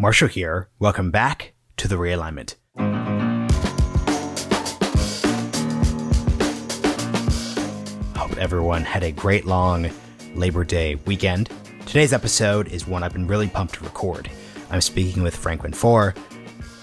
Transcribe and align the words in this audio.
Marshall 0.00 0.28
here. 0.28 0.68
Welcome 0.78 1.10
back 1.10 1.54
to 1.76 1.88
the 1.88 1.96
realignment. 1.96 2.54
Hope 8.16 8.38
everyone 8.38 8.84
had 8.84 9.02
a 9.02 9.10
great 9.10 9.44
long 9.44 9.90
Labor 10.36 10.62
Day 10.62 10.94
weekend. 11.06 11.50
Today's 11.84 12.12
episode 12.12 12.68
is 12.68 12.86
one 12.86 13.02
I've 13.02 13.12
been 13.12 13.26
really 13.26 13.48
pumped 13.48 13.74
to 13.74 13.84
record. 13.84 14.30
I'm 14.70 14.80
speaking 14.80 15.24
with 15.24 15.34
Franklin 15.34 15.72
Foer, 15.72 16.14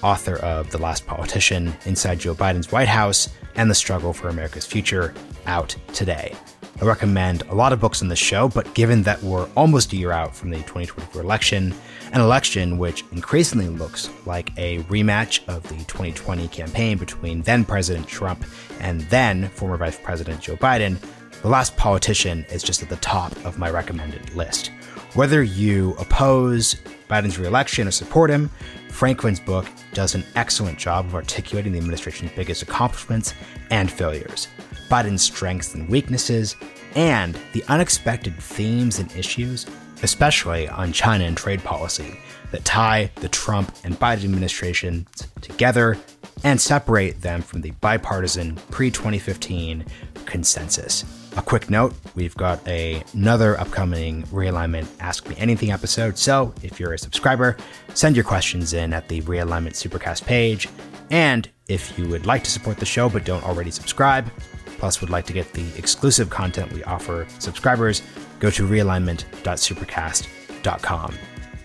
author 0.04 0.36
of 0.40 0.70
The 0.72 0.78
Last 0.78 1.08
Politician, 1.08 1.74
Inside 1.86 2.20
Joe 2.20 2.36
Biden's 2.36 2.74
White 2.74 2.90
House, 2.90 3.30
and 3.56 3.72
The 3.72 3.76
Struggle 3.76 4.12
for 4.12 4.28
America's 4.28 4.66
Future, 4.66 5.14
out 5.46 5.74
today. 5.94 6.36
I 6.82 6.84
recommend 6.84 7.44
a 7.44 7.56
lot 7.56 7.72
of 7.72 7.80
books 7.80 8.02
on 8.02 8.10
this 8.10 8.20
show, 8.20 8.50
but 8.50 8.74
given 8.74 9.04
that 9.04 9.24
we're 9.24 9.48
almost 9.56 9.94
a 9.94 9.96
year 9.96 10.12
out 10.12 10.36
from 10.36 10.50
the 10.50 10.58
2024 10.58 11.22
election, 11.22 11.74
an 12.12 12.20
election 12.20 12.78
which 12.78 13.06
increasingly 13.14 13.70
looks 13.70 14.10
like 14.26 14.52
a 14.58 14.80
rematch 14.84 15.40
of 15.48 15.64
the 15.64 15.76
2020 15.86 16.50
campaign 16.50 16.98
between 16.98 17.42
then 17.44 17.64
President 17.64 18.06
Trump 18.08 18.44
and 18.82 19.02
then 19.04 19.48
former 19.50 19.78
Vice 19.78 19.98
President 19.98 20.42
Joe 20.42 20.58
Biden, 20.58 21.00
The 21.42 21.48
Last 21.48 21.78
Politician 21.78 22.46
is 22.52 22.62
just 22.62 22.84
at 22.84 22.90
the 22.90 22.98
top 22.98 23.34
of 23.46 23.58
my 23.58 23.70
recommended 23.70 24.36
list. 24.36 24.72
Whether 25.14 25.44
you 25.44 25.96
oppose 25.98 26.76
Biden's 27.10 27.40
reelection 27.40 27.88
or 27.88 27.92
support 27.92 28.30
him, 28.30 28.50
Franklin's 28.90 29.40
book 29.40 29.66
does 29.94 30.14
an 30.14 30.26
excellent 30.36 30.78
job 30.78 31.06
of 31.06 31.16
articulating 31.16 31.72
the 31.72 31.78
administration's 31.78 32.32
biggest 32.34 32.64
accomplishments 32.64 33.34
and 33.72 33.90
failures. 33.90 34.50
Biden's 34.90 35.22
strengths 35.22 35.74
and 35.74 35.90
weaknesses, 35.90 36.56
and 36.96 37.38
the 37.54 37.64
unexpected 37.68 38.36
themes 38.38 39.00
and 39.00 39.12
issues, 39.16 39.66
especially 40.04 40.68
on 40.70 40.94
China 40.94 41.26
and 41.26 41.36
trade 41.36 41.64
policy, 41.64 42.20
that 42.52 42.66
tie 42.66 43.12
the 43.16 43.30
Trump 43.30 43.76
and 43.84 43.96
Biden 44.00 44.26
administrations 44.26 45.08
together 45.42 45.98
and 46.44 46.60
separate 46.60 47.22
them 47.22 47.42
from 47.42 47.62
the 47.62 47.72
bipartisan 47.72 48.56
pre 48.72 48.92
2015 48.92 49.86
consensus. 50.26 51.04
A 51.38 51.42
quick 51.42 51.70
note 51.70 51.94
we've 52.16 52.36
got 52.36 52.66
a, 52.68 53.04
another 53.14 53.60
upcoming 53.60 54.24
realignment 54.24 54.88
Ask 55.00 55.28
Me 55.28 55.36
Anything 55.38 55.72
episode. 55.72 56.18
So 56.18 56.54
if 56.64 56.80
you're 56.80 56.94
a 56.94 57.00
subscriber, 57.00 57.58
send 57.94 58.16
your 58.16 58.24
questions 58.24 58.74
in 58.74 58.94
at 58.94 59.10
the 59.10 59.22
Realignment 59.24 59.74
Supercast 59.74 60.26
page. 60.26 60.70
And 61.12 61.50
if 61.68 61.98
you 61.98 62.08
would 62.10 62.26
like 62.26 62.44
to 62.46 62.52
support 62.52 62.78
the 62.78 62.86
show 62.86 63.10
but 63.10 63.26
don't 63.26 63.44
already 63.44 63.72
subscribe, 63.72 64.30
plus 64.78 65.02
would 65.02 65.10
like 65.10 65.26
to 65.26 65.34
get 65.34 65.52
the 65.54 65.66
exclusive 65.78 66.30
content 66.30 66.72
we 66.72 66.84
offer 66.84 67.26
subscribers, 67.40 68.04
go 68.40 68.52
to 68.52 68.68
realignment.supercast.com. 68.68 71.16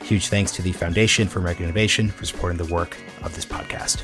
Huge 0.03 0.29
thanks 0.29 0.53
to 0.53 0.63
the 0.63 0.73
Foundation 0.73 1.29
for 1.29 1.39
American 1.39 1.65
Innovation 1.65 2.09
for 2.09 2.25
supporting 2.25 2.57
the 2.59 2.65
work 2.73 2.97
of 3.23 3.35
this 3.35 3.47
podcast. 3.47 4.03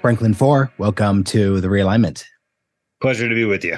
Franklin 0.00 0.32
Foer, 0.32 0.72
welcome 0.78 1.24
to 1.24 1.60
the 1.60 1.68
realignment. 1.68 2.24
Pleasure 3.02 3.28
to 3.28 3.34
be 3.34 3.44
with 3.44 3.64
you. 3.64 3.76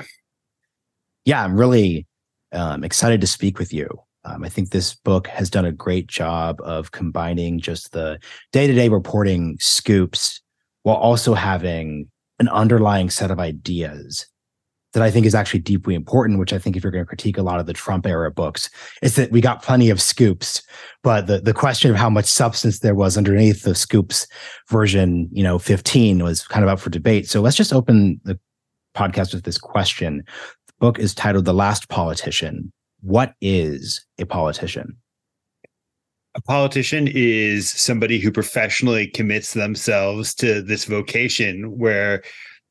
Yeah, 1.25 1.42
I'm 1.42 1.58
really 1.58 2.06
um, 2.53 2.84
excited 2.84 3.20
to 3.23 3.27
speak 3.27 3.58
with 3.58 3.73
you. 3.73 3.89
Um, 4.25 4.45
I 4.45 4.48
think 4.48 4.70
this 4.70 4.95
book 4.95 5.27
has 5.27 5.51
done 5.51 5.65
a 5.65 5.73
great 5.73 6.06
job 6.06 6.61
of 6.62 6.92
combining 6.92 7.61
just 7.61 7.92
the 7.92 8.19
day 8.53 8.67
to 8.67 8.73
day 8.73 8.89
reporting 8.89 9.56
scoops 9.61 10.41
while 10.83 10.97
also 10.97 11.34
having 11.34 12.09
an 12.39 12.48
underlying 12.48 13.11
set 13.11 13.31
of 13.31 13.41
ideas 13.41 14.27
that 14.92 15.03
I 15.03 15.11
think 15.11 15.25
is 15.25 15.34
actually 15.34 15.61
deeply 15.61 15.95
important, 15.95 16.39
which 16.39 16.53
I 16.53 16.59
think 16.59 16.77
if 16.77 16.83
you're 16.83 16.92
going 16.92 17.05
to 17.05 17.09
critique 17.09 17.39
a 17.39 17.42
lot 17.42 17.59
of 17.59 17.67
the 17.67 17.73
Trump 17.73 18.06
era 18.06 18.31
books, 18.31 18.69
is 19.01 19.17
that 19.17 19.31
we 19.33 19.41
got 19.41 19.62
plenty 19.62 19.89
of 19.89 20.03
scoops, 20.03 20.62
but 21.03 21.27
the, 21.27 21.41
the 21.41 21.55
question 21.55 21.91
of 21.91 21.97
how 21.97 22.11
much 22.11 22.27
substance 22.27 22.81
there 22.81 22.95
was 22.95 23.17
underneath 23.17 23.62
the 23.62 23.75
scoops 23.75 24.27
version, 24.69 25.29
you 25.33 25.42
know, 25.42 25.59
15 25.59 26.23
was 26.23 26.46
kind 26.46 26.63
of 26.63 26.69
up 26.69 26.79
for 26.79 26.91
debate. 26.91 27.29
So 27.29 27.41
let's 27.41 27.57
just 27.57 27.73
open 27.73 28.20
the 28.25 28.39
podcast 28.95 29.33
with 29.33 29.45
this 29.45 29.58
question. 29.58 30.25
The 30.67 30.75
book 30.79 30.98
is 30.98 31.14
titled 31.14 31.46
The 31.46 31.55
Last 31.55 31.89
Politician 31.89 32.70
what 33.02 33.35
is 33.40 34.05
a 34.18 34.24
politician? 34.24 34.96
A 36.35 36.40
politician 36.40 37.08
is 37.13 37.68
somebody 37.68 38.18
who 38.18 38.33
professionally 38.33 39.07
commits 39.07 39.52
themselves 39.52 40.35
to 40.36 40.63
this 40.63 40.86
vocation 40.86 41.77
where 41.79 42.23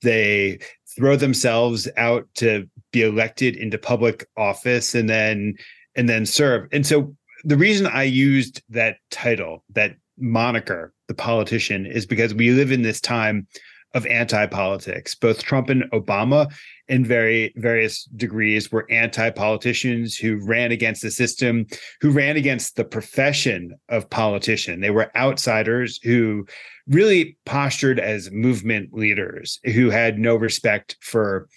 they 0.02 0.58
throw 0.96 1.16
themselves 1.16 1.88
out 1.96 2.28
to 2.36 2.68
be 2.92 3.03
elected 3.03 3.56
into 3.56 3.78
public 3.78 4.28
office 4.36 4.96
and 4.96 5.09
then 5.09 5.53
and 5.96 6.09
then 6.09 6.25
serve. 6.25 6.68
And 6.72 6.88
so 6.88 7.16
the 7.44 7.58
reason 7.58 7.88
I 7.88 8.03
used 8.03 8.63
that 8.69 8.98
title, 9.12 9.63
that 9.74 9.96
moniker, 10.18 10.94
the 11.08 11.13
politician, 11.13 11.86
is 11.86 12.06
because 12.06 12.34
we 12.34 12.52
live 12.52 12.72
in 12.72 12.81
this 12.81 13.02
time 13.02 13.48
of 13.94 14.06
anti-politics. 14.06 15.16
Both 15.16 15.44
Trump 15.44 15.69
and 15.69 15.84
Obama, 15.92 16.52
in 16.91 17.06
very 17.06 17.53
various 17.56 18.03
degrees, 18.18 18.69
were 18.69 18.85
anti-politicians 18.91 20.18
who 20.18 20.46
ran 20.46 20.74
against 20.74 21.02
the 21.02 21.09
system, 21.09 21.66
who 22.02 22.12
ran 22.12 22.35
against 22.35 22.75
the 22.75 22.84
profession 22.84 23.74
of 23.88 24.09
politician. 24.09 24.81
They 24.81 24.90
were 24.90 25.09
outsiders 25.16 26.01
who 26.03 26.46
really 26.88 27.38
postured 27.46 27.97
as 27.97 28.30
movement 28.31 28.94
leaders, 28.94 29.57
who 29.74 29.90
had 29.90 30.19
no 30.19 30.35
respect 30.35 30.97
for 31.00 31.47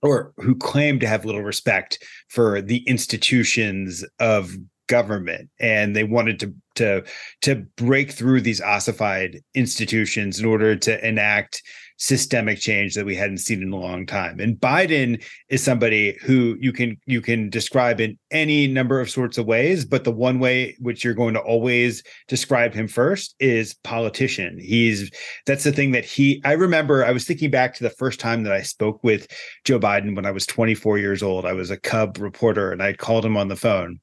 or 0.00 0.32
who 0.38 0.54
claimed 0.54 1.00
to 1.00 1.08
have 1.08 1.26
little 1.26 1.42
respect 1.42 2.02
for 2.28 2.62
the 2.62 2.78
institutions 2.88 4.02
of 4.18 4.56
government 4.86 5.48
and 5.60 5.96
they 5.96 6.04
wanted 6.04 6.38
to 6.38 6.54
to 6.74 7.02
to 7.40 7.54
break 7.76 8.10
through 8.10 8.40
these 8.40 8.60
ossified 8.60 9.40
institutions 9.54 10.38
in 10.38 10.44
order 10.44 10.76
to 10.76 11.06
enact 11.06 11.62
systemic 11.96 12.58
change 12.58 12.94
that 12.94 13.06
we 13.06 13.14
hadn't 13.14 13.38
seen 13.38 13.62
in 13.62 13.72
a 13.72 13.78
long 13.78 14.06
time. 14.06 14.40
And 14.40 14.56
Biden 14.56 15.24
is 15.48 15.62
somebody 15.62 16.16
who 16.22 16.56
you 16.60 16.72
can 16.72 16.96
you 17.06 17.20
can 17.20 17.50
describe 17.50 18.00
in 18.00 18.18
any 18.30 18.66
number 18.66 19.00
of 19.00 19.10
sorts 19.10 19.38
of 19.38 19.46
ways, 19.46 19.84
but 19.84 20.04
the 20.04 20.12
one 20.12 20.38
way 20.38 20.76
which 20.80 21.04
you're 21.04 21.14
going 21.14 21.34
to 21.34 21.40
always 21.40 22.02
describe 22.28 22.74
him 22.74 22.88
first 22.88 23.34
is 23.38 23.74
politician. 23.84 24.58
He's 24.58 25.10
that's 25.46 25.64
the 25.64 25.72
thing 25.72 25.92
that 25.92 26.04
he 26.04 26.40
I 26.44 26.52
remember 26.52 27.04
I 27.04 27.12
was 27.12 27.24
thinking 27.24 27.50
back 27.50 27.74
to 27.74 27.82
the 27.82 27.90
first 27.90 28.20
time 28.20 28.42
that 28.44 28.52
I 28.52 28.62
spoke 28.62 29.02
with 29.04 29.26
Joe 29.64 29.78
Biden 29.78 30.16
when 30.16 30.26
I 30.26 30.30
was 30.30 30.46
24 30.46 30.98
years 30.98 31.22
old. 31.22 31.46
I 31.46 31.52
was 31.52 31.70
a 31.70 31.76
cub 31.76 32.18
reporter 32.18 32.72
and 32.72 32.82
I 32.82 32.92
called 32.92 33.24
him 33.24 33.36
on 33.36 33.48
the 33.48 33.56
phone 33.56 34.00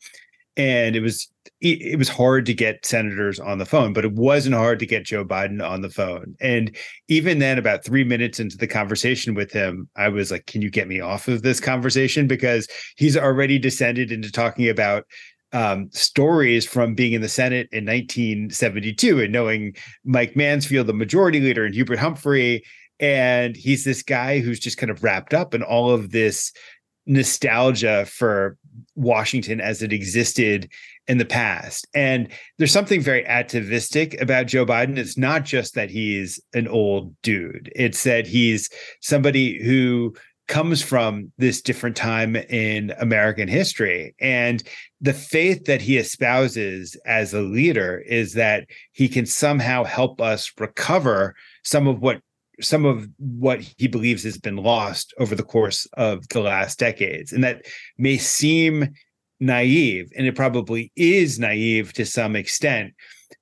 and 0.62 0.96
it 0.96 1.02
was 1.02 1.28
it 1.60 1.98
was 1.98 2.10
hard 2.10 2.46
to 2.48 2.54
get 2.54 2.86
senators 2.86 3.40
on 3.40 3.58
the 3.60 3.66
phone, 3.66 3.94
but 3.94 4.06
it 4.06 4.14
wasn't 4.14 4.56
hard 4.56 4.80
to 4.80 4.86
get 4.86 5.06
Joe 5.06 5.24
Biden 5.24 5.68
on 5.68 5.82
the 5.82 5.90
phone. 5.90 6.36
And 6.40 6.76
even 7.08 7.40
then, 7.40 7.58
about 7.58 7.84
three 7.84 8.04
minutes 8.04 8.40
into 8.40 8.58
the 8.58 8.68
conversation 8.68 9.34
with 9.34 9.52
him, 9.52 9.88
I 9.96 10.10
was 10.10 10.32
like, 10.32 10.46
"Can 10.46 10.62
you 10.62 10.70
get 10.70 10.88
me 10.88 11.00
off 11.00 11.28
of 11.28 11.42
this 11.42 11.60
conversation?" 11.60 12.28
Because 12.28 12.68
he's 12.96 13.18
already 13.18 13.58
descended 13.58 14.12
into 14.12 14.32
talking 14.32 14.70
about 14.70 15.06
um, 15.52 15.90
stories 15.92 16.66
from 16.66 16.94
being 16.94 17.14
in 17.14 17.22
the 17.22 17.30
Senate 17.30 17.68
in 17.72 17.86
1972 17.86 19.20
and 19.22 19.34
knowing 19.34 19.76
Mike 20.06 20.36
Mansfield, 20.36 20.88
the 20.88 20.94
majority 20.94 21.40
leader, 21.40 21.66
and 21.66 21.74
Hubert 21.74 22.00
Humphrey. 22.00 22.64
And 23.00 23.56
he's 23.56 23.84
this 23.84 24.04
guy 24.04 24.40
who's 24.40 24.60
just 24.60 24.78
kind 24.78 24.92
of 24.92 25.04
wrapped 25.04 25.34
up 25.34 25.56
in 25.56 25.64
all 25.64 25.90
of 25.90 26.12
this 26.12 26.52
nostalgia 27.08 28.06
for 28.06 28.58
Washington 28.96 29.62
as 29.62 29.82
it 29.82 29.94
existed 29.94 30.70
in 31.08 31.18
the 31.18 31.26
past. 31.26 31.88
And 31.94 32.30
there's 32.58 32.72
something 32.72 33.02
very 33.02 33.26
atavistic 33.26 34.20
about 34.22 34.48
Joe 34.48 34.66
Biden. 34.66 34.98
It's 34.98 35.18
not 35.18 35.46
just 35.46 35.76
that 35.76 35.90
he's 35.90 36.40
an 36.54 36.68
old 36.68 37.16
dude, 37.22 37.72
it's 37.76 38.04
that 38.04 38.28
he's 38.28 38.70
somebody 39.02 39.64
who 39.64 40.14
comes 40.48 40.82
from 40.82 41.32
this 41.38 41.62
different 41.62 41.96
time 41.96 42.36
in 42.36 42.92
American 43.00 43.48
history. 43.48 44.14
And 44.20 44.62
the 45.00 45.14
faith 45.14 45.64
that 45.66 45.82
he 45.82 45.98
espouses 45.98 46.98
as 47.06 47.34
a 47.34 47.40
leader 47.42 48.00
is 48.06 48.34
that 48.34 48.66
he 48.92 49.08
can 49.08 49.26
somehow 49.26 49.86
help 49.86 50.20
us 50.20 50.52
recover 50.60 51.36
some 51.64 51.88
of 51.88 52.02
what 52.02 52.22
some 52.62 52.86
of 52.86 53.08
what 53.18 53.62
he 53.78 53.88
believes 53.88 54.24
has 54.24 54.38
been 54.38 54.58
lost 54.58 55.14
over 55.20 55.36
the 55.36 55.44
course 55.44 55.88
of 55.98 56.28
the 56.30 56.42
last 56.42 56.80
decades. 56.80 57.34
And 57.34 57.44
that 57.44 57.66
may 57.98 58.18
seem 58.18 58.90
naive, 59.40 60.12
and 60.16 60.28
it 60.28 60.36
probably 60.36 60.92
is 60.96 61.40
naive 61.40 61.94
to 61.94 62.06
some 62.06 62.36
extent, 62.36 62.94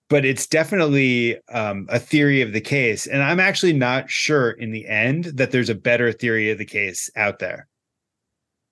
but 0.09 0.25
it's 0.25 0.47
definitely 0.47 1.37
um, 1.51 1.85
a 1.89 1.99
theory 1.99 2.41
of 2.41 2.53
the 2.53 2.61
case. 2.61 3.05
And 3.05 3.21
I'm 3.21 3.39
actually 3.39 3.73
not 3.73 4.09
sure 4.09 4.51
in 4.51 4.71
the 4.71 4.87
end 4.87 5.25
that 5.25 5.51
there's 5.51 5.69
a 5.69 5.75
better 5.75 6.11
theory 6.11 6.49
of 6.51 6.57
the 6.57 6.65
case 6.65 7.09
out 7.15 7.39
there. 7.39 7.67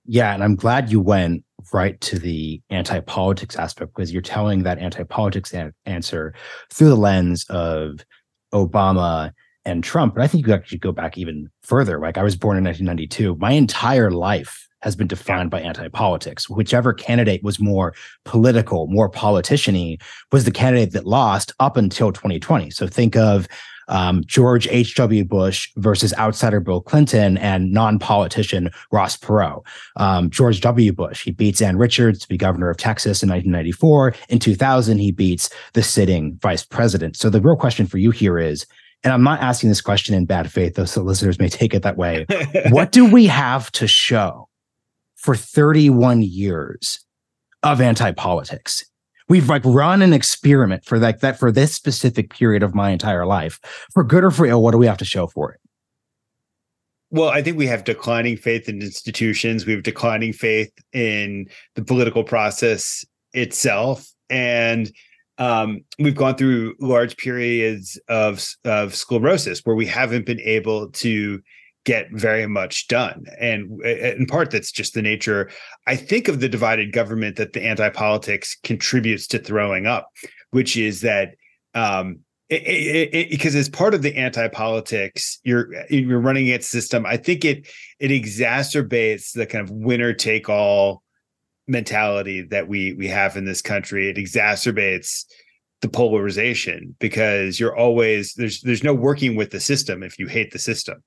Yeah, 0.06 0.34
and 0.34 0.42
I'm 0.42 0.56
glad 0.56 0.90
you 0.90 1.02
went 1.02 1.44
right 1.74 2.00
to 2.00 2.18
the 2.18 2.62
anti-politics 2.70 3.58
aspect 3.58 3.94
because 3.94 4.14
you're 4.14 4.22
telling 4.22 4.64
that 4.64 4.80
anti-politics 4.80 5.54
an- 5.54 5.74
answer 5.86 6.34
through 6.72 6.90
the 6.90 6.96
lens 6.96 7.46
of 7.50 8.06
Obama 8.54 9.32
and 9.68 9.84
Trump, 9.84 10.16
but 10.16 10.24
I 10.24 10.28
think 10.28 10.48
you 10.48 10.54
actually 10.54 10.78
go 10.80 10.94
back 10.94 11.18
even 11.18 11.50
further. 11.62 12.00
Like 12.00 12.18
I 12.18 12.24
was 12.24 12.36
born 12.36 12.58
in 12.58 12.64
1992. 12.64 13.36
My 13.36 13.52
entire 13.52 14.10
life 14.10 14.68
has 14.82 14.96
been 14.96 15.08
defined 15.08 15.52
by 15.52 15.60
anti-politics. 15.60 16.50
Whichever 16.50 16.94
candidate 16.94 17.44
was 17.44 17.60
more 17.60 17.94
political, 18.24 18.88
more 18.88 19.12
politiciany, 19.12 20.02
was 20.32 20.46
the 20.46 20.52
candidate 20.52 20.94
that 20.94 21.06
lost 21.06 21.52
up 21.60 21.76
until 21.76 22.12
2020. 22.12 22.70
So 22.70 22.88
think 22.88 23.16
of 23.18 23.48
um, 23.90 24.24
George 24.26 24.68
H.W. 24.70 25.26
Bush 25.26 25.72
versus 25.78 26.14
outsider 26.18 26.60
Bill 26.60 26.82
Clinton 26.82 27.38
and 27.38 27.72
non-politician 27.72 28.70
Ross 28.92 29.18
Perot. 29.18 29.66
Um, 29.96 30.30
George 30.30 30.62
W. 30.62 30.94
Bush, 30.94 31.24
he 31.24 31.32
beats 31.32 31.62
Ann 31.62 31.78
Richards 31.78 32.20
to 32.20 32.28
be 32.28 32.38
governor 32.38 32.70
of 32.70 32.78
Texas 32.78 33.24
in 33.24 33.30
1994. 33.30 34.16
In 34.30 34.40
2000, 34.40 34.98
he 34.98 35.12
beats 35.12 35.50
the 35.74 35.84
sitting 35.84 36.38
vice 36.42 36.66
president. 36.66 37.18
So 37.18 37.30
the 37.30 37.42
real 37.42 37.56
question 37.56 37.88
for 37.88 37.98
you 37.98 38.12
here 38.12 38.38
is, 38.38 38.66
and 39.04 39.14
I'm 39.14 39.24
not 39.24 39.42
asking 39.42 39.70
this 39.70 39.82
question 39.82 40.16
in 40.16 40.26
bad 40.26 40.52
faith, 40.52 40.76
though 40.76 40.86
so 40.86 41.02
listeners 41.02 41.40
may 41.40 41.50
take 41.50 41.74
it 41.74 41.84
that 41.84 41.98
way. 41.98 42.26
what 42.70 42.92
do 42.92 43.10
we 43.10 43.28
have 43.28 43.72
to 43.74 43.88
show 43.88 44.50
for 45.16 45.36
31 45.36 46.24
years 46.24 47.04
of 47.64 47.80
anti-politics? 47.80 48.84
We've 49.30 49.50
like 49.50 49.64
run 49.66 50.02
an 50.02 50.14
experiment 50.14 50.86
for 50.86 50.98
like 51.00 51.20
that 51.20 51.38
for 51.38 51.52
this 51.52 51.76
specific 51.76 52.30
period 52.30 52.64
of 52.64 52.74
my 52.74 52.92
entire 52.92 53.26
life. 53.26 53.60
For 53.94 54.04
good 54.04 54.24
or 54.24 54.32
for 54.32 54.46
ill, 54.46 54.64
what 54.64 54.72
do 54.72 54.78
we 54.78 54.88
have 54.88 54.98
to 54.98 55.06
show 55.06 55.28
for 55.28 55.52
it? 55.52 55.60
Well, 57.10 57.30
I 57.30 57.42
think 57.42 57.58
we 57.58 57.68
have 57.68 57.84
declining 57.84 58.36
faith 58.38 58.68
in 58.68 58.82
institutions. 58.82 59.66
We 59.66 59.74
have 59.74 59.84
declining 59.84 60.34
faith 60.34 60.72
in 60.92 61.48
the 61.76 61.84
political 61.84 62.24
process 62.24 63.06
itself. 63.34 64.12
And 64.30 64.92
um, 65.38 65.82
we've 66.00 66.16
gone 66.16 66.36
through 66.36 66.76
large 66.80 67.18
periods 67.18 68.00
of 68.08 68.46
of 68.66 68.96
sclerosis 68.96 69.62
where 69.64 69.76
we 69.76 69.86
haven't 69.86 70.26
been 70.26 70.42
able 70.42 70.90
to 70.92 71.42
get 71.88 72.08
very 72.12 72.48
much 72.48 72.88
done. 72.90 73.24
And 73.40 73.82
in 73.84 74.26
part 74.26 74.52
that's 74.52 74.72
just 74.72 74.94
the 74.94 75.02
nature 75.02 75.50
i 75.88 75.96
think 75.96 76.28
of 76.28 76.40
the 76.40 76.50
divided 76.50 76.92
government 76.92 77.38
that 77.38 77.54
the 77.54 77.64
anti-politics 77.64 78.58
contributes 78.64 79.26
to 79.28 79.40
throwing 79.40 79.86
up 79.86 80.10
which 80.52 80.76
is 80.76 81.02
that 81.02 81.36
um, 81.74 82.20
because 82.50 83.56
as 83.56 83.70
part 83.70 83.94
of 83.94 84.02
the 84.02 84.16
anti-politics 84.16 85.40
you're 85.44 85.70
you're 85.90 86.20
running 86.20 86.48
its 86.48 86.68
system 86.68 87.06
i 87.06 87.16
think 87.16 87.46
it 87.46 87.68
it 88.00 88.10
exacerbates 88.10 89.32
the 89.34 89.46
kind 89.46 89.64
of 89.64 89.72
winner 89.72 90.14
take 90.14 90.50
all 90.50 91.04
mentality 91.68 92.42
that 92.42 92.68
we 92.68 92.94
we 92.94 93.08
have 93.08 93.36
in 93.36 93.46
this 93.46 93.62
country. 93.62 94.10
It 94.10 94.18
exacerbates 94.18 95.26
the 95.82 95.90
polarization 95.90 96.96
because 97.00 97.60
you're 97.60 97.76
always 97.76 98.34
there's 98.34 98.62
there's 98.62 98.84
no 98.84 98.94
working 98.94 99.36
with 99.36 99.52
the 99.52 99.60
system 99.60 100.04
if 100.04 100.18
you 100.18 100.28
hate 100.28 100.52
the 100.52 100.60
system. 100.60 101.04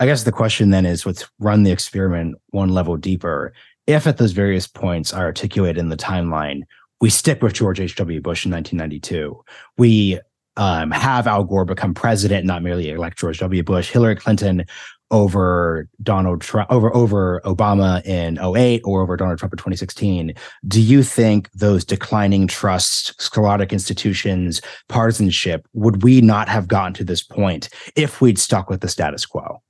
I 0.00 0.06
guess 0.06 0.24
the 0.24 0.32
question 0.32 0.70
then 0.70 0.84
is 0.84 1.06
let's 1.06 1.28
run 1.38 1.62
the 1.62 1.70
experiment 1.70 2.36
one 2.50 2.70
level 2.70 2.96
deeper. 2.96 3.52
If 3.86 4.06
at 4.06 4.16
those 4.16 4.32
various 4.32 4.66
points 4.66 5.12
are 5.12 5.24
articulated 5.24 5.78
in 5.78 5.88
the 5.90 5.96
timeline, 5.96 6.62
we 7.00 7.10
stick 7.10 7.42
with 7.42 7.52
George 7.52 7.80
H.W. 7.80 8.20
Bush 8.20 8.44
in 8.44 8.52
1992. 8.52 9.44
We 9.78 10.20
um, 10.56 10.90
have 10.90 11.26
Al 11.26 11.44
Gore 11.44 11.64
become 11.64 11.94
president, 11.94 12.46
not 12.46 12.62
merely 12.62 12.90
elect 12.90 13.18
George 13.18 13.38
W. 13.38 13.62
Bush. 13.62 13.90
Hillary 13.90 14.16
Clinton 14.16 14.64
over 15.12 15.88
Donald 16.02 16.40
Trump 16.40 16.70
over 16.72 16.94
over 16.96 17.40
Obama 17.44 18.04
in 18.04 18.38
08 18.38 18.82
or 18.84 19.02
over 19.02 19.16
Donald 19.16 19.38
Trump 19.38 19.52
in 19.52 19.58
2016 19.58 20.34
do 20.66 20.80
you 20.80 21.02
think 21.02 21.50
those 21.52 21.84
declining 21.84 22.48
trusts 22.48 23.14
sclerotic 23.22 23.72
institutions 23.72 24.60
partisanship 24.88 25.66
would 25.74 26.02
we 26.02 26.20
not 26.20 26.48
have 26.48 26.66
gotten 26.66 26.94
to 26.94 27.04
this 27.04 27.22
point 27.22 27.68
if 27.94 28.20
we'd 28.20 28.38
stuck 28.38 28.68
with 28.68 28.80
the 28.80 28.88
status 28.88 29.24
quo 29.24 29.62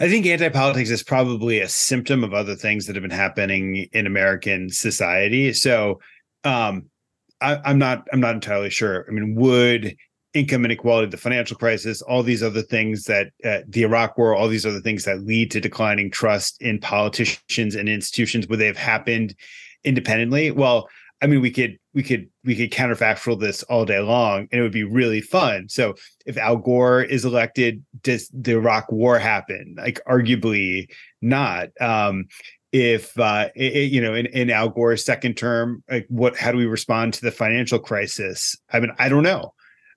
I 0.00 0.08
think 0.08 0.26
anti-politics 0.26 0.90
is 0.90 1.04
probably 1.04 1.60
a 1.60 1.68
symptom 1.68 2.24
of 2.24 2.34
other 2.34 2.56
things 2.56 2.86
that 2.86 2.96
have 2.96 3.02
been 3.02 3.12
happening 3.12 3.88
in 3.92 4.04
American 4.04 4.68
society. 4.68 5.52
So 5.52 6.00
um, 6.42 6.86
I, 7.40 7.60
I'm 7.64 7.78
not 7.78 8.08
I'm 8.12 8.18
not 8.18 8.34
entirely 8.34 8.70
sure. 8.70 9.06
I 9.08 9.12
mean, 9.12 9.36
would 9.36 9.96
income 10.34 10.64
inequality, 10.64 11.10
the 11.10 11.16
financial 11.16 11.56
crisis, 11.56 12.02
all 12.02 12.22
these 12.22 12.42
other 12.42 12.62
things 12.62 13.04
that 13.04 13.28
uh, 13.44 13.58
the 13.68 13.82
Iraq 13.82 14.16
War, 14.16 14.34
all 14.34 14.48
these 14.48 14.66
other 14.66 14.80
things 14.80 15.04
that 15.04 15.24
lead 15.24 15.50
to 15.50 15.60
declining 15.60 16.10
trust 16.10 16.60
in 16.62 16.80
politicians 16.80 17.74
and 17.74 17.88
institutions, 17.88 18.48
would 18.48 18.58
they 18.58 18.66
have 18.66 18.76
happened 18.76 19.34
independently? 19.84 20.50
Well, 20.50 20.88
I 21.22 21.26
mean, 21.28 21.40
we 21.40 21.50
could 21.50 21.78
we 21.94 22.02
could 22.02 22.28
we 22.44 22.56
could 22.56 22.72
counterfactual 22.72 23.38
this 23.38 23.62
all 23.64 23.84
day 23.84 24.00
long, 24.00 24.48
and 24.50 24.58
it 24.58 24.62
would 24.62 24.72
be 24.72 24.82
really 24.82 25.20
fun. 25.20 25.68
So, 25.68 25.94
if 26.26 26.36
Al 26.36 26.56
Gore 26.56 27.02
is 27.02 27.24
elected, 27.24 27.84
does 28.02 28.28
the 28.32 28.52
Iraq 28.52 28.90
War 28.90 29.20
happen? 29.20 29.76
Like, 29.78 30.00
arguably 30.08 30.90
not. 31.20 31.68
Um, 31.80 32.24
if 32.72 33.16
uh, 33.20 33.50
it, 33.54 33.92
you 33.92 34.00
know, 34.00 34.14
in, 34.14 34.26
in 34.26 34.50
Al 34.50 34.70
Gore's 34.70 35.04
second 35.04 35.36
term, 35.36 35.84
like, 35.88 36.06
what? 36.08 36.36
How 36.36 36.50
do 36.50 36.58
we 36.58 36.66
respond 36.66 37.14
to 37.14 37.20
the 37.20 37.30
financial 37.30 37.78
crisis? 37.78 38.56
I 38.72 38.80
mean, 38.80 38.90
I 38.98 39.08
don't 39.08 39.22
know. 39.22 39.54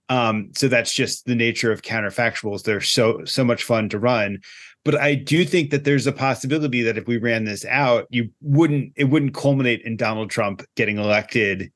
Um, 0.10 0.52
so 0.56 0.68
that's 0.68 0.94
just 0.94 1.26
the 1.26 1.36
nature 1.36 1.72
of 1.72 1.82
counterfactuals. 1.82 2.64
They're 2.64 2.82
so 2.82 3.26
so 3.26 3.44
much 3.44 3.64
fun 3.64 3.90
to 3.90 4.00
run. 4.00 4.40
But 4.84 5.02
I 5.02 5.16
do 5.16 5.46
think 5.46 5.72
that 5.72 5.84
there's 5.84 6.06
a 6.06 6.12
possibility 6.12 6.84
that 6.84 6.98
if 6.98 7.08
we 7.08 7.18
ran 7.18 7.46
this 7.46 7.66
out, 7.66 8.06
you 8.12 8.30
wouldn't 8.42 8.94
it 8.96 9.06
wouldn't 9.06 9.34
culminate 9.34 9.82
in 9.82 9.98
Donald 9.98 10.30
Trump 10.30 10.64
getting 10.76 10.98
elected 10.98 11.72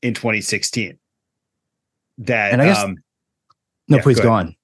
in 0.00 0.14
2016. 0.14 0.98
That 2.18 2.52
and 2.52 2.62
I 2.62 2.66
guess, 2.66 2.82
um, 2.82 2.96
no, 3.88 3.98
yeah, 3.98 4.02
please 4.02 4.16
go, 4.16 4.24
go 4.24 4.32
on. 4.32 4.56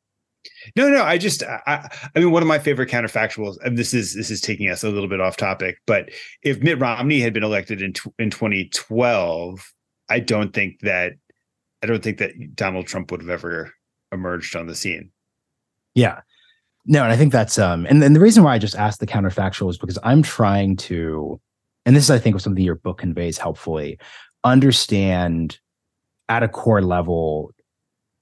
No, 0.76 0.88
no, 0.88 1.02
I 1.02 1.18
just 1.18 1.42
I, 1.42 1.90
I 2.14 2.18
mean 2.18 2.30
one 2.30 2.42
of 2.42 2.48
my 2.48 2.58
favorite 2.58 2.88
counterfactuals 2.88 3.58
and 3.62 3.76
this 3.76 3.92
is 3.92 4.14
this 4.14 4.30
is 4.30 4.40
taking 4.40 4.70
us 4.70 4.82
a 4.82 4.88
little 4.88 5.08
bit 5.08 5.20
off 5.20 5.36
topic, 5.36 5.78
but 5.86 6.08
if 6.42 6.62
Mitt 6.62 6.78
Romney 6.78 7.20
had 7.20 7.34
been 7.34 7.44
elected 7.44 7.82
in 7.82 7.92
in 8.18 8.30
2012, 8.30 9.72
I 10.08 10.20
don't 10.20 10.54
think 10.54 10.80
that 10.80 11.14
I 11.82 11.86
don't 11.86 12.02
think 12.02 12.18
that 12.18 12.54
Donald 12.54 12.86
Trump 12.86 13.10
would 13.10 13.20
have 13.20 13.30
ever 13.30 13.72
emerged 14.12 14.56
on 14.56 14.66
the 14.66 14.74
scene. 14.74 15.10
Yeah. 15.94 16.20
No, 16.86 17.02
and 17.02 17.12
I 17.12 17.16
think 17.16 17.32
that's 17.32 17.58
um 17.58 17.86
and, 17.86 18.02
and 18.02 18.16
the 18.16 18.20
reason 18.20 18.42
why 18.42 18.54
I 18.54 18.58
just 18.58 18.74
asked 18.74 19.00
the 19.00 19.06
counterfactual 19.06 19.70
is 19.70 19.78
because 19.78 19.98
I'm 20.02 20.22
trying 20.22 20.76
to, 20.76 21.40
and 21.84 21.94
this 21.94 22.04
is 22.04 22.10
I 22.10 22.18
think 22.18 22.34
what 22.34 22.42
something 22.42 22.64
your 22.64 22.76
book 22.76 22.98
conveys 22.98 23.38
helpfully, 23.38 23.98
understand 24.44 25.58
at 26.28 26.42
a 26.42 26.48
core 26.48 26.82
level 26.82 27.52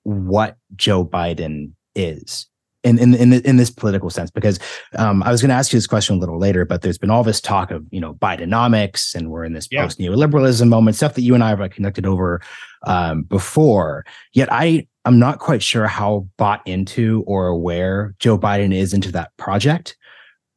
what 0.03 0.57
Joe 0.75 1.05
Biden 1.05 1.73
is 1.95 2.47
in 2.89 2.99
in 2.99 3.15
in, 3.15 3.33
in 3.33 3.57
this 3.57 3.71
political 3.71 4.11
sense 4.11 4.31
because 4.31 4.59
um, 4.97 5.23
I 5.23 5.31
was 5.31 5.41
going 5.41 5.51
to 5.51 5.55
ask 5.55 5.73
you 5.73 5.77
this 5.77 5.87
question 5.87 6.17
a 6.17 6.19
little 6.19 6.39
later, 6.39 6.65
but 6.65 6.83
there's 6.83 6.99
been 6.99 7.11
all 7.11 7.23
this 7.23 7.41
talk 7.41 7.71
of 7.71 7.85
you 7.91 8.01
know 8.01 8.15
Bidenomics, 8.15 9.15
and 9.15 9.31
we're 9.31 9.45
in 9.45 9.53
this 9.53 9.69
yeah. 9.71 9.83
post 9.83 9.99
neoliberalism 9.99 10.69
moment, 10.69 10.97
stuff 10.97 11.15
that 11.15 11.23
you 11.23 11.35
and 11.35 11.45
I 11.45 11.51
have 11.51 11.71
connected 11.71 12.07
over 12.07 12.41
um, 12.87 13.23
before. 13.23 14.05
Yet 14.33 14.49
I 14.51 14.87
I'm 15.05 15.19
not 15.19 15.39
quite 15.39 15.63
sure 15.63 15.87
how 15.87 16.27
bought 16.39 16.67
into 16.67 17.25
or 17.27 17.47
aware 17.47 18.15
Joe 18.19 18.39
Biden 18.39 18.75
is 18.75 18.95
into 18.95 19.13
that 19.13 19.37
project 19.37 19.97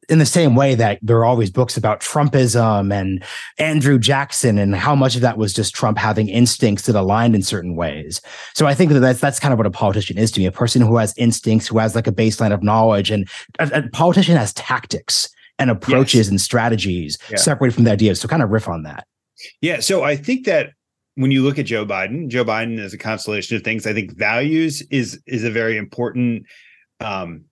in 0.08 0.18
the 0.18 0.26
same 0.26 0.56
way 0.56 0.74
that 0.74 0.98
there 1.02 1.16
are 1.18 1.24
always 1.24 1.50
books 1.50 1.76
about 1.76 2.00
Trumpism 2.00 2.92
and 2.92 3.22
Andrew 3.58 3.98
Jackson 3.98 4.58
and 4.58 4.74
how 4.74 4.94
much 4.94 5.14
of 5.14 5.20
that 5.20 5.38
was 5.38 5.52
just 5.52 5.74
Trump 5.74 5.96
having 5.96 6.28
instincts 6.28 6.86
that 6.86 6.96
aligned 6.96 7.34
in 7.34 7.42
certain 7.42 7.76
ways. 7.76 8.20
So 8.54 8.66
I 8.66 8.74
think 8.74 8.92
that 8.92 9.00
that's 9.00 9.20
that's 9.20 9.38
kind 9.38 9.52
of 9.52 9.58
what 9.58 9.66
a 9.66 9.70
politician 9.70 10.18
is 10.18 10.30
to 10.32 10.40
me, 10.40 10.46
a 10.46 10.52
person 10.52 10.82
who 10.82 10.96
has 10.96 11.14
instincts, 11.16 11.68
who 11.68 11.78
has 11.78 11.94
like 11.94 12.06
a 12.06 12.12
baseline 12.12 12.52
of 12.52 12.62
knowledge, 12.62 13.10
and 13.10 13.28
a, 13.58 13.70
a 13.72 13.88
politician 13.90 14.36
has 14.36 14.52
tactics 14.54 15.28
and 15.58 15.70
approaches 15.70 16.26
yes. 16.26 16.28
and 16.28 16.40
strategies 16.40 17.16
yeah. 17.30 17.36
separated 17.36 17.74
from 17.74 17.84
the 17.84 17.92
ideas. 17.92 18.20
So 18.20 18.28
kind 18.28 18.42
of 18.42 18.50
riff 18.50 18.68
on 18.68 18.82
that. 18.82 19.06
Yeah. 19.60 19.80
So 19.80 20.02
I 20.02 20.16
think 20.16 20.46
that 20.46 20.70
when 21.14 21.30
you 21.30 21.42
look 21.42 21.58
at 21.58 21.66
Joe 21.66 21.84
Biden, 21.84 22.28
Joe 22.28 22.44
Biden 22.44 22.78
is 22.78 22.94
a 22.94 22.98
constellation 22.98 23.56
of 23.56 23.62
things. 23.62 23.86
I 23.86 23.92
think 23.92 24.16
values 24.16 24.82
is 24.90 25.20
is 25.26 25.44
a 25.44 25.50
very 25.50 25.76
important 25.76 26.46
um, 27.00 27.44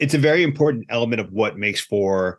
it's 0.00 0.14
a 0.14 0.18
very 0.18 0.42
important 0.42 0.86
element 0.88 1.20
of 1.20 1.32
what 1.32 1.58
makes 1.58 1.80
for 1.80 2.38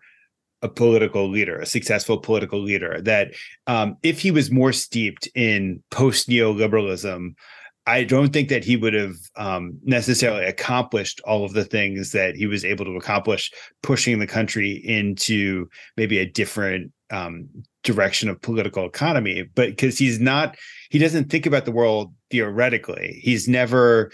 a 0.61 0.69
political 0.69 1.29
leader, 1.29 1.59
a 1.59 1.65
successful 1.65 2.17
political 2.17 2.59
leader. 2.59 3.01
That 3.01 3.33
um, 3.67 3.97
if 4.03 4.19
he 4.21 4.31
was 4.31 4.51
more 4.51 4.71
steeped 4.71 5.27
in 5.35 5.83
post 5.91 6.29
neoliberalism, 6.29 7.35
I 7.85 8.05
don't 8.05 8.31
think 8.31 8.47
that 8.49 8.63
he 8.63 8.77
would 8.77 8.93
have 8.93 9.15
um, 9.35 9.77
necessarily 9.83 10.45
accomplished 10.45 11.19
all 11.25 11.43
of 11.43 11.53
the 11.53 11.65
things 11.65 12.11
that 12.13 12.35
he 12.35 12.45
was 12.45 12.63
able 12.63 12.85
to 12.85 12.95
accomplish, 12.95 13.51
pushing 13.81 14.19
the 14.19 14.27
country 14.27 14.71
into 14.71 15.69
maybe 15.97 16.19
a 16.19 16.25
different 16.25 16.93
um, 17.11 17.49
direction 17.83 18.29
of 18.29 18.41
political 18.41 18.85
economy. 18.85 19.43
But 19.55 19.69
because 19.69 19.97
he's 19.97 20.19
not, 20.19 20.57
he 20.89 20.99
doesn't 20.99 21.29
think 21.29 21.45
about 21.45 21.65
the 21.65 21.71
world 21.71 22.13
theoretically. 22.29 23.19
He's 23.21 23.47
never 23.47 24.11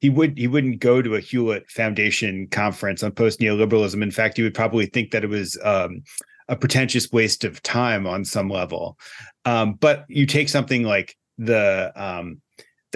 he 0.00 0.10
would 0.10 0.38
he 0.38 0.46
wouldn't 0.46 0.80
go 0.80 1.02
to 1.02 1.14
a 1.14 1.20
Hewlett 1.20 1.70
Foundation 1.70 2.48
conference 2.48 3.02
on 3.02 3.12
post 3.12 3.40
neoliberalism. 3.40 4.02
In 4.02 4.10
fact, 4.10 4.36
he 4.36 4.42
would 4.42 4.54
probably 4.54 4.86
think 4.86 5.10
that 5.10 5.24
it 5.24 5.30
was 5.30 5.58
um, 5.62 6.02
a 6.48 6.56
pretentious 6.56 7.10
waste 7.12 7.44
of 7.44 7.62
time 7.62 8.06
on 8.06 8.24
some 8.24 8.48
level. 8.48 8.98
Um, 9.44 9.74
but 9.74 10.04
you 10.08 10.26
take 10.26 10.48
something 10.48 10.82
like 10.82 11.16
the 11.38 11.92
um, 11.96 12.40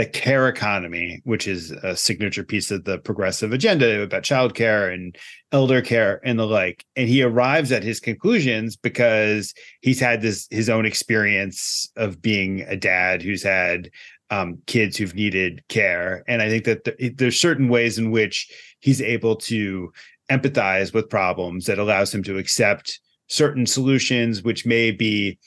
the 0.00 0.07
care 0.07 0.49
economy, 0.49 1.21
which 1.25 1.47
is 1.47 1.73
a 1.73 1.95
signature 1.95 2.42
piece 2.42 2.71
of 2.71 2.85
the 2.85 2.97
progressive 3.00 3.52
agenda 3.52 4.00
about 4.00 4.23
childcare 4.23 4.95
and 4.95 5.14
elder 5.52 5.83
care 5.83 6.23
and 6.25 6.38
the 6.38 6.47
like. 6.47 6.87
And 6.97 7.07
he 7.07 7.23
arrives 7.23 7.71
at 7.71 7.83
his 7.83 8.00
conclusions 8.00 8.76
because 8.76 9.52
he's 9.83 10.00
had 10.00 10.23
this 10.23 10.49
his 10.50 10.71
own 10.71 10.87
experience 10.87 11.87
of 11.97 12.23
being 12.23 12.62
a 12.62 12.76
dad 12.76 13.21
who's 13.21 13.42
had 13.42 13.90
um, 14.30 14.62
kids 14.66 14.97
who've 14.97 15.14
needed 15.14 15.62
care. 15.69 16.25
And 16.26 16.40
I 16.40 16.49
think 16.49 16.64
that 16.64 16.85
th- 16.87 17.16
there's 17.19 17.38
certain 17.38 17.69
ways 17.69 17.99
in 17.99 18.11
which 18.11 18.50
he's 18.78 19.02
able 19.02 19.37
to 19.37 19.92
empathize 20.30 20.95
with 20.95 21.11
problems 21.11 21.66
that 21.66 21.78
allows 21.78 22.14
him 22.14 22.23
to 22.23 22.38
accept 22.38 23.00
certain 23.26 23.66
solutions, 23.66 24.42
which 24.42 24.64
may 24.64 24.92
be 24.92 25.38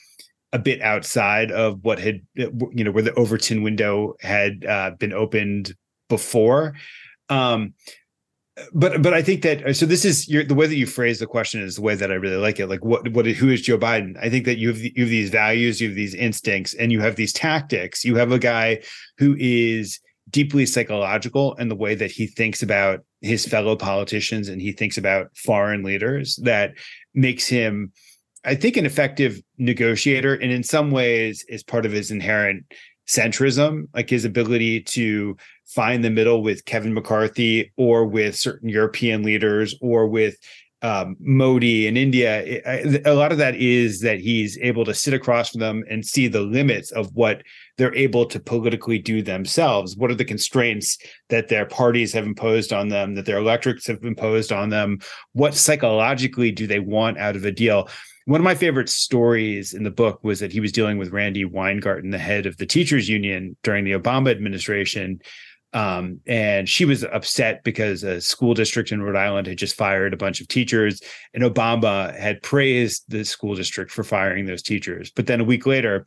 a 0.53 0.59
bit 0.59 0.81
outside 0.81 1.51
of 1.51 1.83
what 1.83 1.99
had 1.99 2.21
you 2.35 2.83
know 2.83 2.91
where 2.91 3.03
the 3.03 3.13
Overton 3.15 3.63
window 3.63 4.15
had 4.21 4.63
uh, 4.65 4.91
been 4.91 5.11
opened 5.11 5.75
before. 6.09 6.75
Um, 7.27 7.73
but 8.71 9.01
but 9.01 9.15
I 9.15 9.23
think 9.23 9.41
that 9.41 9.75
so 9.75 9.87
this 9.87 10.05
is 10.05 10.29
your, 10.29 10.43
the 10.43 10.53
way 10.53 10.67
that 10.67 10.75
you 10.75 10.85
phrase 10.85 11.19
the 11.19 11.25
question 11.25 11.61
is 11.61 11.75
the 11.75 11.81
way 11.81 11.95
that 11.95 12.11
I 12.11 12.15
really 12.15 12.37
like 12.37 12.59
it. 12.59 12.67
Like 12.67 12.85
what 12.85 13.07
what 13.09 13.25
who 13.25 13.49
is 13.49 13.61
Joe 13.61 13.79
Biden? 13.79 14.15
I 14.21 14.29
think 14.29 14.45
that 14.45 14.59
you 14.59 14.67
have 14.67 14.77
you 14.77 14.91
have 14.97 15.09
these 15.09 15.31
values, 15.31 15.81
you 15.81 15.87
have 15.87 15.95
these 15.95 16.13
instincts, 16.13 16.75
and 16.75 16.91
you 16.91 17.01
have 17.01 17.15
these 17.15 17.33
tactics. 17.33 18.05
You 18.05 18.15
have 18.15 18.31
a 18.31 18.39
guy 18.39 18.83
who 19.17 19.35
is 19.39 19.99
deeply 20.29 20.65
psychological 20.67 21.55
in 21.55 21.67
the 21.67 21.75
way 21.75 21.95
that 21.95 22.11
he 22.11 22.27
thinks 22.27 22.61
about 22.61 23.01
his 23.21 23.45
fellow 23.45 23.75
politicians 23.75 24.47
and 24.47 24.61
he 24.61 24.71
thinks 24.71 24.97
about 24.97 25.35
foreign 25.35 25.83
leaders 25.83 26.39
that 26.43 26.73
makes 27.13 27.47
him 27.47 27.91
I 28.45 28.55
think 28.55 28.77
an 28.77 28.85
effective 28.85 29.41
negotiator, 29.57 30.35
and 30.35 30.51
in 30.51 30.63
some 30.63 30.91
ways 30.91 31.45
is 31.47 31.63
part 31.63 31.85
of 31.85 31.91
his 31.91 32.11
inherent 32.11 32.65
centrism, 33.07 33.87
like 33.93 34.09
his 34.09 34.25
ability 34.25 34.81
to 34.81 35.37
find 35.65 36.03
the 36.03 36.09
middle 36.09 36.41
with 36.41 36.65
Kevin 36.65 36.93
McCarthy 36.93 37.71
or 37.77 38.05
with 38.05 38.35
certain 38.35 38.69
European 38.69 39.23
leaders 39.23 39.75
or 39.81 40.07
with 40.07 40.37
um, 40.81 41.15
Modi 41.21 41.87
in 41.87 41.95
India. 41.95 42.61
A 43.05 43.13
lot 43.13 43.31
of 43.31 43.37
that 43.37 43.55
is 43.55 44.01
that 44.01 44.19
he's 44.19 44.57
able 44.61 44.83
to 44.83 44.93
sit 44.93 45.13
across 45.13 45.51
from 45.51 45.61
them 45.61 45.83
and 45.89 46.05
see 46.05 46.27
the 46.27 46.41
limits 46.41 46.91
of 46.91 47.09
what 47.13 47.41
they're 47.77 47.95
able 47.95 48.25
to 48.25 48.39
politically 48.39 48.99
do 48.99 49.21
themselves. 49.21 49.95
What 49.95 50.11
are 50.11 50.15
the 50.15 50.25
constraints 50.25 50.97
that 51.29 51.47
their 51.47 51.65
parties 51.65 52.11
have 52.11 52.25
imposed 52.25 52.73
on 52.73 52.89
them, 52.89 53.15
that 53.15 53.25
their 53.25 53.37
electorates 53.37 53.87
have 53.87 54.03
imposed 54.03 54.51
on 54.51 54.69
them? 54.69 54.99
What 55.31 55.55
psychologically 55.55 56.51
do 56.51 56.67
they 56.67 56.79
want 56.79 57.17
out 57.17 57.37
of 57.37 57.45
a 57.45 57.51
deal? 57.51 57.87
One 58.25 58.39
of 58.39 58.45
my 58.45 58.55
favorite 58.55 58.89
stories 58.89 59.73
in 59.73 59.83
the 59.83 59.91
book 59.91 60.23
was 60.23 60.39
that 60.39 60.53
he 60.53 60.61
was 60.61 60.71
dealing 60.71 60.97
with 60.97 61.11
Randi 61.11 61.43
Weingarten, 61.43 62.11
the 62.11 62.17
head 62.17 62.45
of 62.45 62.57
the 62.57 62.65
teachers 62.65 63.09
union 63.09 63.57
during 63.63 63.83
the 63.83 63.91
Obama 63.91 64.31
administration. 64.31 65.19
Um, 65.73 66.21
and 66.27 66.69
she 66.69 66.85
was 66.85 67.03
upset 67.03 67.63
because 67.63 68.03
a 68.03 68.21
school 68.21 68.53
district 68.53 68.91
in 68.91 69.01
Rhode 69.01 69.17
Island 69.17 69.47
had 69.47 69.57
just 69.57 69.75
fired 69.75 70.13
a 70.13 70.17
bunch 70.17 70.39
of 70.39 70.47
teachers, 70.47 71.01
and 71.33 71.43
Obama 71.43 72.17
had 72.17 72.43
praised 72.43 73.05
the 73.07 73.25
school 73.25 73.55
district 73.55 73.91
for 73.91 74.03
firing 74.03 74.45
those 74.45 74.61
teachers. 74.61 75.11
But 75.11 75.25
then 75.25 75.41
a 75.41 75.45
week 75.45 75.65
later, 75.65 76.05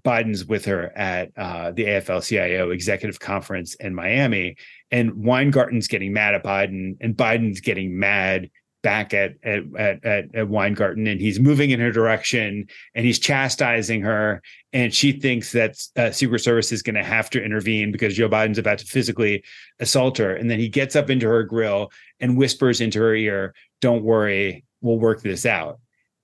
Biden's 0.00 0.46
with 0.46 0.64
her 0.64 0.90
at 0.96 1.30
uh, 1.36 1.72
the 1.72 1.84
AFL 1.84 2.26
CIO 2.26 2.70
executive 2.70 3.20
conference 3.20 3.74
in 3.74 3.94
Miami, 3.94 4.56
and 4.90 5.12
Weingarten's 5.12 5.86
getting 5.86 6.14
mad 6.14 6.34
at 6.34 6.42
Biden, 6.42 6.96
and 7.00 7.14
Biden's 7.14 7.60
getting 7.60 7.98
mad 7.98 8.48
back 8.82 9.14
at 9.14 9.34
at 9.42 9.62
at, 9.76 10.34
at 10.34 10.48
Weingarten 10.48 11.06
and 11.06 11.20
he's 11.20 11.38
moving 11.38 11.70
in 11.70 11.80
her 11.80 11.92
direction 11.92 12.66
and 12.94 13.06
he's 13.06 13.18
chastising 13.18 14.02
her 14.02 14.42
and 14.72 14.92
she 14.92 15.12
thinks 15.12 15.52
that 15.52 15.76
uh, 15.96 16.10
Secret 16.10 16.40
Service 16.40 16.72
is 16.72 16.82
going 16.82 16.96
to 16.96 17.04
have 17.04 17.30
to 17.30 17.42
intervene 17.42 17.92
because 17.92 18.14
Joe 18.14 18.28
Biden's 18.28 18.58
about 18.58 18.78
to 18.78 18.86
physically 18.86 19.44
assault 19.80 20.18
her 20.18 20.34
and 20.34 20.50
then 20.50 20.58
he 20.58 20.68
gets 20.68 20.96
up 20.96 21.10
into 21.10 21.26
her 21.26 21.44
grill 21.44 21.90
and 22.20 22.36
whispers 22.36 22.80
into 22.80 22.98
her 23.00 23.14
ear, 23.14 23.54
"Don't 23.80 24.02
worry, 24.02 24.64
we'll 24.80 24.98
work 24.98 25.22
this 25.22 25.46
out." 25.46 25.78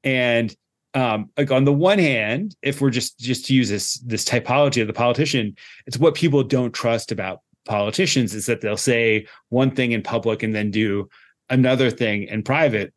And 0.05 0.55
um, 0.95 1.31
like 1.37 1.51
on 1.51 1.65
the 1.65 1.73
one 1.73 1.99
hand, 1.99 2.57
if 2.63 2.81
we're 2.81 2.91
just 2.91 3.19
just 3.19 3.47
to 3.47 3.55
use 3.55 3.69
this 3.69 3.95
this 4.01 4.25
typology 4.25 4.81
of 4.81 4.87
the 4.87 4.93
politician, 4.93 5.55
it's 5.87 5.99
what 5.99 6.15
people 6.15 6.43
don't 6.43 6.73
trust 6.73 7.13
about 7.13 7.41
politicians 7.69 8.35
is 8.35 8.47
that 8.47 8.61
they'll 8.61 8.77
say 8.77 9.27
one 9.51 9.71
thing 9.71 9.93
in 9.93 10.03
public 10.03 10.43
and 10.43 10.55
then 10.55 10.71
do 10.71 11.09
another 11.51 11.91
thing 11.91 12.25
in 12.25 12.43
private. 12.43 12.93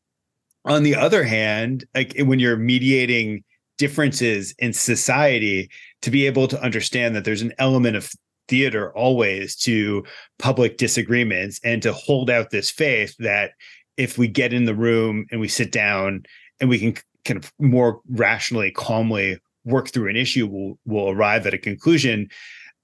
On 0.66 0.84
the 0.84 0.96
other 0.96 1.24
hand, 1.24 1.86
like 1.96 2.14
when 2.20 2.40
you're 2.40 2.58
mediating 2.58 3.44
differences 3.78 4.54
in 4.60 4.74
society, 4.74 5.70
to 6.04 6.12
be 6.12 6.28
able 6.28 6.48
to 6.48 6.62
understand 6.62 7.16
that 7.16 7.26
there's 7.26 7.42
an 7.42 7.54
element 7.58 7.96
of 7.96 8.12
theater 8.48 8.92
always 8.96 9.56
to 9.56 10.04
public 10.40 10.78
disagreements 10.78 11.60
and 11.64 11.82
to 11.82 11.94
hold 11.94 12.30
out 12.30 12.50
this 12.50 12.70
faith 12.70 13.16
that 13.20 13.52
if 13.98 14.18
we 14.18 14.28
get 14.28 14.54
in 14.54 14.66
the 14.66 14.76
room 14.76 15.26
and 15.32 15.40
we 15.40 15.48
sit 15.48 15.72
down 15.72 16.24
and 16.60 16.70
we 16.70 16.80
can 16.80 16.96
kind 17.24 17.44
of 17.44 17.52
more 17.60 18.02
rationally, 18.10 18.72
calmly 18.72 19.38
work 19.64 19.90
through 19.90 20.10
an 20.10 20.16
issue, 20.16 20.48
we'll, 20.48 20.78
we'll 20.86 21.10
arrive 21.10 21.46
at 21.46 21.54
a 21.54 21.58
conclusion. 21.58 22.28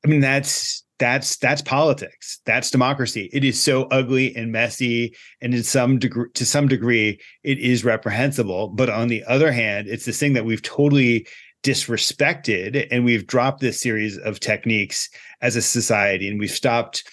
I 0.06 0.10
mean, 0.10 0.22
that's 0.22 0.84
that's 1.00 1.38
that's 1.38 1.62
politics. 1.62 2.40
That's 2.46 2.72
democracy. 2.72 3.30
It 3.32 3.44
is 3.44 3.62
so 3.62 3.84
ugly 3.86 4.36
and 4.36 4.52
messy 4.52 5.16
and 5.42 5.54
in 5.54 5.64
some 5.64 6.00
degree 6.00 6.30
to 6.34 6.46
some 6.46 6.68
degree 6.68 7.20
it 7.44 7.60
is 7.60 7.86
reprehensible. 7.86 8.70
But 8.70 8.90
on 8.90 9.08
the 9.08 9.24
other 9.26 9.52
hand 9.52 9.88
it's 9.88 10.06
this 10.06 10.20
thing 10.20 10.34
that 10.34 10.46
we've 10.46 10.62
totally 10.62 11.28
disrespected 11.64 12.88
and 12.92 13.04
we've 13.04 13.28
dropped 13.28 13.62
this 13.62 13.82
series 13.82 14.18
of 14.18 14.40
techniques 14.40 15.10
as 15.42 15.56
a 15.56 15.62
society 15.62 16.28
and 16.28 16.40
we've 16.40 16.50
stopped 16.50 17.04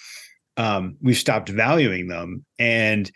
um, 0.57 0.95
we've 1.01 1.17
stopped 1.17 1.49
valuing 1.49 2.07
them. 2.07 2.45
And 2.57 3.11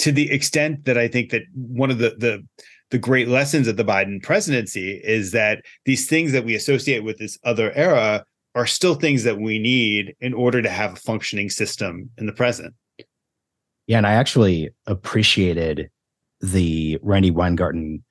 to 0.00 0.10
the 0.10 0.30
extent 0.32 0.86
that 0.86 0.96
i 0.98 1.06
think 1.06 1.30
that 1.30 1.42
one 1.54 1.90
of 1.90 1.98
the 1.98 2.14
the 2.18 2.42
the 2.90 2.98
great 2.98 3.28
lessons 3.28 3.68
of 3.68 3.76
the 3.76 3.84
biden 3.84 4.20
presidency 4.22 5.00
is 5.04 5.30
that 5.32 5.62
these 5.84 6.08
things 6.08 6.32
that 6.32 6.44
we 6.44 6.54
associate 6.54 7.04
with 7.04 7.18
this 7.18 7.38
other 7.44 7.70
era 7.72 8.24
are 8.54 8.66
still 8.66 8.94
things 8.94 9.22
that 9.24 9.38
we 9.38 9.58
need 9.58 10.14
in 10.20 10.34
order 10.34 10.60
to 10.60 10.68
have 10.68 10.94
a 10.94 10.96
functioning 10.96 11.48
system 11.48 12.10
in 12.18 12.26
the 12.26 12.32
present. 12.32 12.74
Yeah, 13.86 13.98
and 13.98 14.06
I 14.06 14.12
actually 14.12 14.70
appreciated 14.86 15.90
the 16.40 16.98
Randi 17.02 17.30
Weingarten 17.30 18.04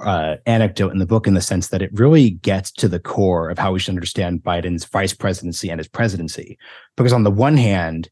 uh, 0.00 0.36
anecdote 0.46 0.92
in 0.92 0.98
the 0.98 1.06
book 1.06 1.26
in 1.26 1.34
the 1.34 1.40
sense 1.40 1.68
that 1.68 1.82
it 1.82 1.90
really 1.92 2.30
gets 2.30 2.70
to 2.72 2.88
the 2.88 2.98
core 2.98 3.50
of 3.50 3.58
how 3.58 3.72
we 3.72 3.78
should 3.78 3.94
understand 3.94 4.42
Biden's 4.42 4.84
vice 4.84 5.14
presidency 5.14 5.70
and 5.70 5.78
his 5.78 5.88
presidency. 5.88 6.58
Because 6.96 7.12
on 7.12 7.22
the 7.22 7.30
one 7.30 7.56
hand, 7.56 8.08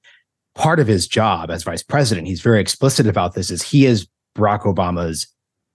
part 0.54 0.78
of 0.78 0.86
his 0.86 1.06
job 1.06 1.50
as 1.50 1.64
vice 1.64 1.82
president, 1.82 2.28
he's 2.28 2.42
very 2.42 2.60
explicit 2.60 3.06
about 3.06 3.34
this, 3.34 3.50
is 3.50 3.62
he 3.62 3.86
is 3.86 4.06
Barack 4.36 4.62
Obama's 4.62 5.26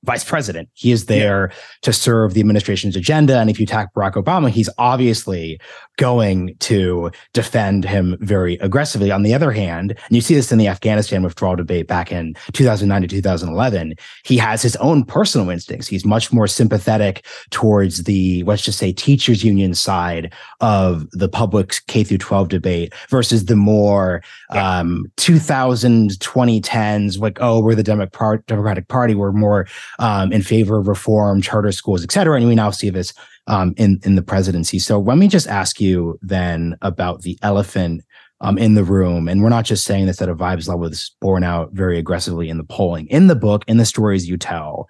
vice 0.05 0.23
president. 0.23 0.69
He 0.73 0.91
is 0.91 1.05
there 1.07 1.49
yeah. 1.49 1.57
to 1.81 1.93
serve 1.93 2.33
the 2.33 2.39
administration's 2.39 2.95
agenda. 2.95 3.39
And 3.39 3.49
if 3.49 3.59
you 3.59 3.63
attack 3.63 3.93
Barack 3.93 4.13
Obama, 4.13 4.49
he's 4.49 4.69
obviously 4.77 5.59
going 5.97 6.55
to 6.59 7.11
defend 7.33 7.85
him 7.85 8.17
very 8.19 8.55
aggressively. 8.55 9.11
On 9.11 9.23
the 9.23 9.33
other 9.33 9.51
hand, 9.51 9.91
and 9.91 10.15
you 10.15 10.21
see 10.21 10.35
this 10.35 10.51
in 10.51 10.57
the 10.57 10.67
Afghanistan 10.67 11.23
withdrawal 11.23 11.55
debate 11.55 11.87
back 11.87 12.11
in 12.11 12.35
2009 12.53 13.01
to 13.01 13.07
2011, 13.07 13.95
he 14.23 14.37
has 14.37 14.61
his 14.61 14.75
own 14.77 15.03
personal 15.03 15.49
instincts. 15.49 15.87
He's 15.87 16.05
much 16.05 16.31
more 16.33 16.47
sympathetic 16.47 17.25
towards 17.49 18.03
the, 18.03 18.43
let's 18.43 18.61
just 18.61 18.77
say, 18.77 18.91
teachers 18.91 19.43
union 19.43 19.73
side 19.73 20.33
of 20.61 21.09
the 21.11 21.29
public 21.29 21.75
K 21.87 22.03
through 22.03 22.17
12 22.17 22.49
debate 22.49 22.93
versus 23.09 23.45
the 23.45 23.55
more 23.55 24.21
yeah. 24.53 24.79
um, 24.79 25.05
2000, 25.17 26.11
2010s, 26.11 27.19
like, 27.19 27.37
oh, 27.41 27.59
we're 27.59 27.75
the 27.75 27.83
Democratic 27.83 28.87
Party. 28.87 29.15
We're 29.15 29.31
more 29.31 29.67
um, 29.99 30.31
in 30.31 30.41
favor 30.41 30.77
of 30.77 30.87
reform, 30.87 31.41
charter 31.41 31.71
schools, 31.71 32.03
et 32.03 32.11
cetera. 32.11 32.37
And 32.37 32.47
we 32.47 32.55
now 32.55 32.71
see 32.71 32.89
this 32.89 33.13
um, 33.47 33.73
in 33.77 33.99
in 34.03 34.15
the 34.15 34.21
presidency. 34.21 34.79
So 34.79 34.99
let 34.99 35.17
me 35.17 35.27
just 35.27 35.47
ask 35.47 35.79
you 35.79 36.19
then 36.21 36.75
about 36.81 37.21
the 37.21 37.37
elephant 37.41 38.03
um, 38.41 38.57
in 38.57 38.75
the 38.75 38.83
room. 38.83 39.27
And 39.27 39.41
we're 39.41 39.49
not 39.49 39.65
just 39.65 39.85
saying 39.85 40.05
this 40.05 40.21
at 40.21 40.29
a 40.29 40.35
vibes 40.35 40.67
level. 40.67 40.89
This 40.89 41.01
is 41.01 41.15
borne 41.21 41.43
out 41.43 41.71
very 41.71 41.97
aggressively 41.97 42.49
in 42.49 42.57
the 42.57 42.63
polling, 42.63 43.07
in 43.07 43.27
the 43.27 43.35
book, 43.35 43.63
in 43.67 43.77
the 43.77 43.85
stories 43.85 44.27
you 44.27 44.37
tell. 44.37 44.87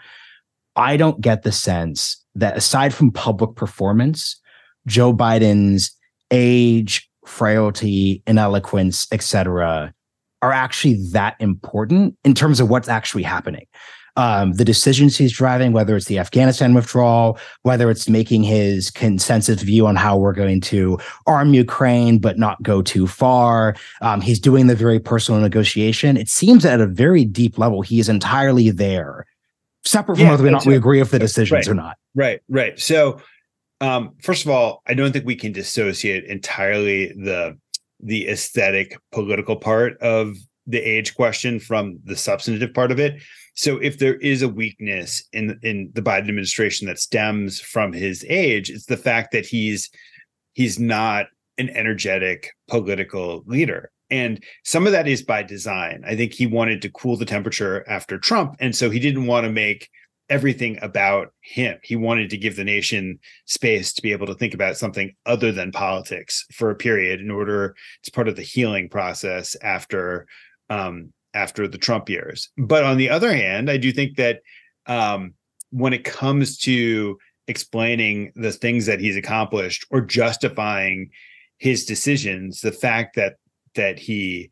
I 0.76 0.98
don't 0.98 1.22
get 1.22 1.44
the 1.44 1.52
sense 1.52 2.22
that 2.36 2.58
aside 2.58 2.94
from 2.94 3.12
public 3.12 3.56
performance, 3.56 4.40
Joe 4.88 5.14
Biden's 5.14 5.92
age, 6.32 7.10
frailty, 7.26 8.24
ineloquence, 8.28 9.08
etc., 9.12 9.94
are 10.42 10.52
actually 10.52 11.00
that 11.12 11.36
important 11.40 12.16
in 12.24 12.34
terms 12.34 12.60
of 12.60 12.70
what's 12.70 12.90
actually 12.90 13.24
happening 13.24 13.66
um, 14.16 14.54
the 14.54 14.66
decisions 14.66 15.18
he's 15.18 15.34
driving, 15.34 15.74
whether 15.74 15.96
it's 15.96 16.06
the 16.06 16.20
Afghanistan 16.20 16.74
withdrawal, 16.74 17.38
whether 17.64 17.90
it's 17.90 18.08
making 18.08 18.44
his 18.44 18.90
consensus 18.90 19.62
view 19.62 19.86
on 19.88 19.96
how 19.96 20.18
we're 20.18 20.34
going 20.34 20.62
to 20.62 20.98
arm 21.28 21.54
Ukraine 21.54 22.18
but 22.20 22.38
not 22.38 22.62
go 22.64 22.82
too 22.82 23.08
far. 23.08 23.76
Um, 24.02 24.22
he's 24.22 24.40
doing 24.40 24.68
the 24.68 24.76
very 24.76 25.00
personal 25.00 25.42
negotiation. 25.42 26.18
It 26.18 26.30
seems 26.30 26.66
at 26.66 26.80
a 26.80 26.88
very 26.88 27.26
deep 27.26 27.58
level 27.58 27.82
he 27.82 28.00
is 28.00 28.10
entirely 28.10 28.72
there, 28.72 29.26
separate 29.84 30.16
from 30.16 30.26
yeah, 30.26 30.32
whether 30.32 30.48
or 30.48 30.52
not 30.52 30.66
we 30.66 30.76
agree 30.76 31.00
with 31.00 31.12
the 31.12 31.20
decisions 31.20 31.52
right, 31.52 31.68
or 31.68 31.74
not. 31.74 31.98
Right, 32.16 32.42
right. 32.50 32.80
So 32.80 33.20
Um, 33.82 34.14
first 34.22 34.46
of 34.46 34.52
all, 34.52 34.82
I 34.88 34.94
don't 34.94 35.12
think 35.12 35.26
we 35.26 35.36
can 35.36 35.52
dissociate 35.52 36.24
entirely 36.26 37.08
the 37.12 37.58
the 38.00 38.30
aesthetic 38.30 38.98
political 39.12 39.58
part 39.58 39.98
of 40.00 40.38
the 40.66 40.80
age 40.80 41.14
question 41.16 41.60
from 41.60 42.00
the 42.06 42.16
substantive 42.16 42.74
part 42.74 42.92
of 42.92 43.00
it. 43.00 43.22
So 43.56 43.78
if 43.78 43.98
there 43.98 44.16
is 44.16 44.42
a 44.42 44.50
weakness 44.50 45.24
in 45.34 45.60
in 45.64 45.92
the 45.94 46.02
Biden 46.02 46.30
administration 46.30 46.88
that 46.88 47.00
stems 47.00 47.60
from 47.60 47.94
his 47.94 48.26
age, 48.28 48.70
it's 48.70 48.86
the 48.86 48.98
fact 48.98 49.32
that 49.32 49.46
he's 49.46 49.90
he's 50.54 50.80
not 50.80 51.28
an 51.58 51.70
energetic 51.70 52.52
political 52.68 53.44
leader. 53.46 53.92
And 54.10 54.44
some 54.64 54.86
of 54.86 54.92
that 54.92 55.08
is 55.08 55.24
by 55.24 55.42
design. 55.44 56.04
I 56.06 56.16
think 56.16 56.34
he 56.34 56.46
wanted 56.46 56.82
to 56.84 56.92
cool 56.92 57.18
the 57.18 57.26
temperature 57.26 57.84
after 57.88 58.20
Trump. 58.20 58.56
And 58.60 58.76
so 58.76 58.90
he 58.90 59.00
didn't 59.00 59.26
want 59.26 59.46
to 59.46 59.52
make 59.52 59.90
everything 60.30 60.78
about 60.82 61.34
him. 61.42 61.78
He 61.84 61.96
wanted 61.96 62.30
to 62.32 62.38
give 62.38 62.56
the 62.56 62.64
nation 62.64 63.20
space 63.46 63.94
to 63.94 64.02
be 64.02 64.12
able 64.12 64.28
to 64.28 64.36
think 64.36 64.54
about 64.54 64.78
something 64.78 65.16
other 65.26 65.52
than 65.52 65.72
politics 65.72 66.46
for 66.52 66.70
a 66.70 66.76
period 66.76 67.20
in 67.20 67.32
order 67.32 67.76
it's 68.00 68.10
part 68.10 68.28
of 68.28 68.36
the 68.36 68.42
healing 68.42 68.90
process 68.90 69.56
after 69.62 70.28
um, 70.70 71.14
after 71.36 71.68
the 71.68 71.78
Trump 71.78 72.10
years. 72.10 72.50
But 72.58 72.84
on 72.84 72.98
the 72.98 73.10
other 73.10 73.34
hand, 73.34 73.70
I 73.70 73.78
do 73.78 73.92
think 73.92 74.18
that 74.18 74.40
um, 74.88 75.34
when 75.70 75.94
it 75.94 76.04
comes 76.04 76.58
to 76.60 77.18
explaining 77.48 78.32
the 78.36 78.52
things 78.52 78.88
that 78.88 79.00
he's 79.00 79.18
accomplished 79.18 79.86
or 79.92 80.02
justifying 80.02 81.10
his 81.58 81.86
decisions, 81.86 82.62
the 82.62 82.72
fact 82.72 83.16
that 83.16 83.36
that 83.76 84.00
he 84.00 84.50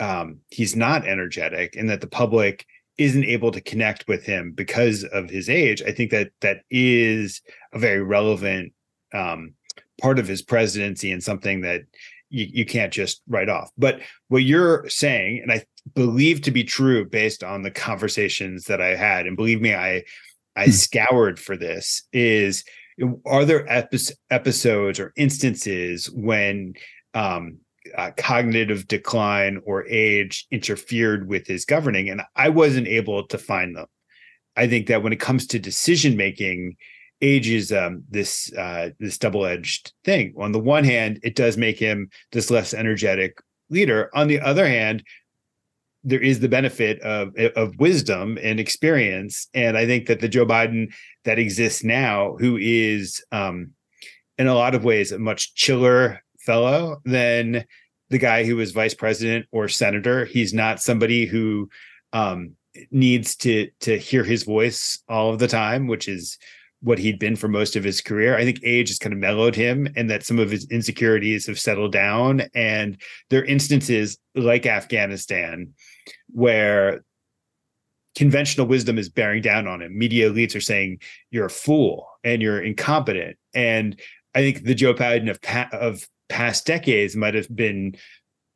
um, 0.00 0.38
he's 0.50 0.76
not 0.76 1.06
energetic 1.06 1.74
and 1.74 1.90
that 1.90 2.00
the 2.00 2.06
public 2.06 2.66
isn't 2.98 3.24
able 3.24 3.50
to 3.52 3.60
connect 3.60 4.06
with 4.08 4.24
him 4.24 4.52
because 4.52 5.04
of 5.04 5.30
his 5.30 5.48
age, 5.48 5.82
I 5.82 5.92
think 5.92 6.10
that 6.10 6.30
that 6.40 6.62
is 6.70 7.40
a 7.72 7.78
very 7.78 8.02
relevant 8.02 8.72
um, 9.14 9.54
part 10.00 10.18
of 10.18 10.28
his 10.28 10.42
presidency 10.42 11.10
and 11.10 11.22
something 11.22 11.62
that 11.62 11.82
you, 12.28 12.46
you 12.50 12.64
can't 12.64 12.92
just 12.92 13.22
write 13.28 13.48
off. 13.48 13.70
But 13.78 14.00
what 14.28 14.42
you're 14.42 14.88
saying, 14.88 15.40
and 15.42 15.52
I 15.52 15.64
believe 15.94 16.42
to 16.42 16.50
be 16.50 16.64
true 16.64 17.04
based 17.04 17.42
on 17.42 17.62
the 17.62 17.70
conversations 17.70 18.64
that 18.64 18.80
I 18.80 18.94
had, 18.94 19.26
and 19.26 19.36
believe 19.36 19.60
me, 19.60 19.74
I 19.74 20.04
I 20.56 20.66
hmm. 20.66 20.70
scoured 20.70 21.38
for 21.38 21.56
this, 21.56 22.02
is 22.12 22.64
are 23.24 23.44
there 23.44 23.70
epi- 23.70 24.14
episodes 24.30 24.98
or 24.98 25.12
instances 25.16 26.10
when 26.10 26.74
um, 27.14 27.58
uh, 27.96 28.10
cognitive 28.16 28.88
decline 28.88 29.60
or 29.64 29.86
age 29.86 30.46
interfered 30.50 31.28
with 31.28 31.46
his 31.46 31.64
governing? 31.64 32.10
And 32.10 32.22
i 32.34 32.48
wasn't 32.48 32.88
able 32.88 33.26
to 33.28 33.38
find 33.38 33.76
them. 33.76 33.86
I 34.56 34.66
think 34.66 34.88
that 34.88 35.02
when 35.02 35.12
it 35.12 35.20
comes 35.20 35.46
to 35.48 35.58
decision 35.58 36.16
making 36.16 36.76
age 37.20 37.48
is 37.48 37.72
um, 37.72 38.04
this 38.08 38.52
uh, 38.54 38.90
this 38.98 39.18
double-edged 39.18 39.92
thing. 40.04 40.34
On 40.38 40.52
the 40.52 40.58
one 40.58 40.84
hand 40.84 41.20
it 41.22 41.34
does 41.34 41.56
make 41.56 41.78
him 41.78 42.10
this 42.32 42.50
less 42.50 42.74
energetic 42.74 43.38
leader. 43.70 44.10
On 44.14 44.28
the 44.28 44.40
other 44.40 44.66
hand 44.66 45.04
there 46.04 46.20
is 46.20 46.40
the 46.40 46.48
benefit 46.48 47.00
of 47.00 47.34
of 47.56 47.76
wisdom 47.78 48.38
and 48.42 48.60
experience 48.60 49.48
and 49.54 49.76
i 49.76 49.84
think 49.84 50.06
that 50.06 50.20
the 50.20 50.28
joe 50.28 50.46
biden 50.46 50.92
that 51.24 51.38
exists 51.38 51.82
now 51.82 52.36
who 52.38 52.56
is 52.60 53.22
um, 53.32 53.72
in 54.38 54.46
a 54.46 54.54
lot 54.54 54.74
of 54.74 54.84
ways 54.84 55.12
a 55.12 55.18
much 55.18 55.54
chiller 55.54 56.22
fellow 56.40 56.98
than 57.04 57.64
the 58.10 58.18
guy 58.18 58.44
who 58.44 58.56
was 58.56 58.72
vice 58.72 58.94
president 58.94 59.46
or 59.52 59.68
senator. 59.68 60.24
He's 60.24 60.54
not 60.54 60.80
somebody 60.80 61.26
who 61.26 61.68
um, 62.12 62.54
needs 62.90 63.36
to 63.36 63.68
to 63.80 63.98
hear 63.98 64.24
his 64.24 64.44
voice 64.44 65.02
all 65.08 65.32
of 65.32 65.38
the 65.38 65.48
time, 65.48 65.86
which 65.86 66.08
is 66.08 66.38
what 66.80 66.98
he'd 66.98 67.18
been 67.18 67.36
for 67.36 67.48
most 67.48 67.76
of 67.76 67.84
his 67.84 68.00
career. 68.00 68.36
I 68.36 68.44
think 68.44 68.60
age 68.62 68.88
has 68.88 68.98
kind 68.98 69.12
of 69.12 69.18
mellowed 69.18 69.54
him 69.54 69.88
and 69.96 70.08
that 70.10 70.24
some 70.24 70.38
of 70.38 70.50
his 70.50 70.66
insecurities 70.70 71.46
have 71.46 71.58
settled 71.58 71.92
down. 71.92 72.42
And 72.54 73.00
there 73.30 73.40
are 73.40 73.46
instances 73.46 74.18
like 74.34 74.64
Afghanistan 74.64 75.74
where 76.28 77.02
conventional 78.16 78.66
wisdom 78.66 78.98
is 78.98 79.08
bearing 79.08 79.42
down 79.42 79.66
on 79.66 79.82
him. 79.82 79.96
Media 79.96 80.30
elites 80.30 80.54
are 80.54 80.60
saying 80.60 81.00
you're 81.30 81.46
a 81.46 81.50
fool 81.50 82.08
and 82.22 82.42
you're 82.42 82.62
incompetent. 82.62 83.36
And 83.54 84.00
I 84.34 84.40
think 84.40 84.64
the 84.64 84.74
Joe 84.74 84.94
Biden 84.94 85.30
of 85.30 85.38
of 85.72 86.06
past 86.28 86.66
decades 86.66 87.16
might 87.16 87.34
have 87.34 87.54
been 87.54 87.96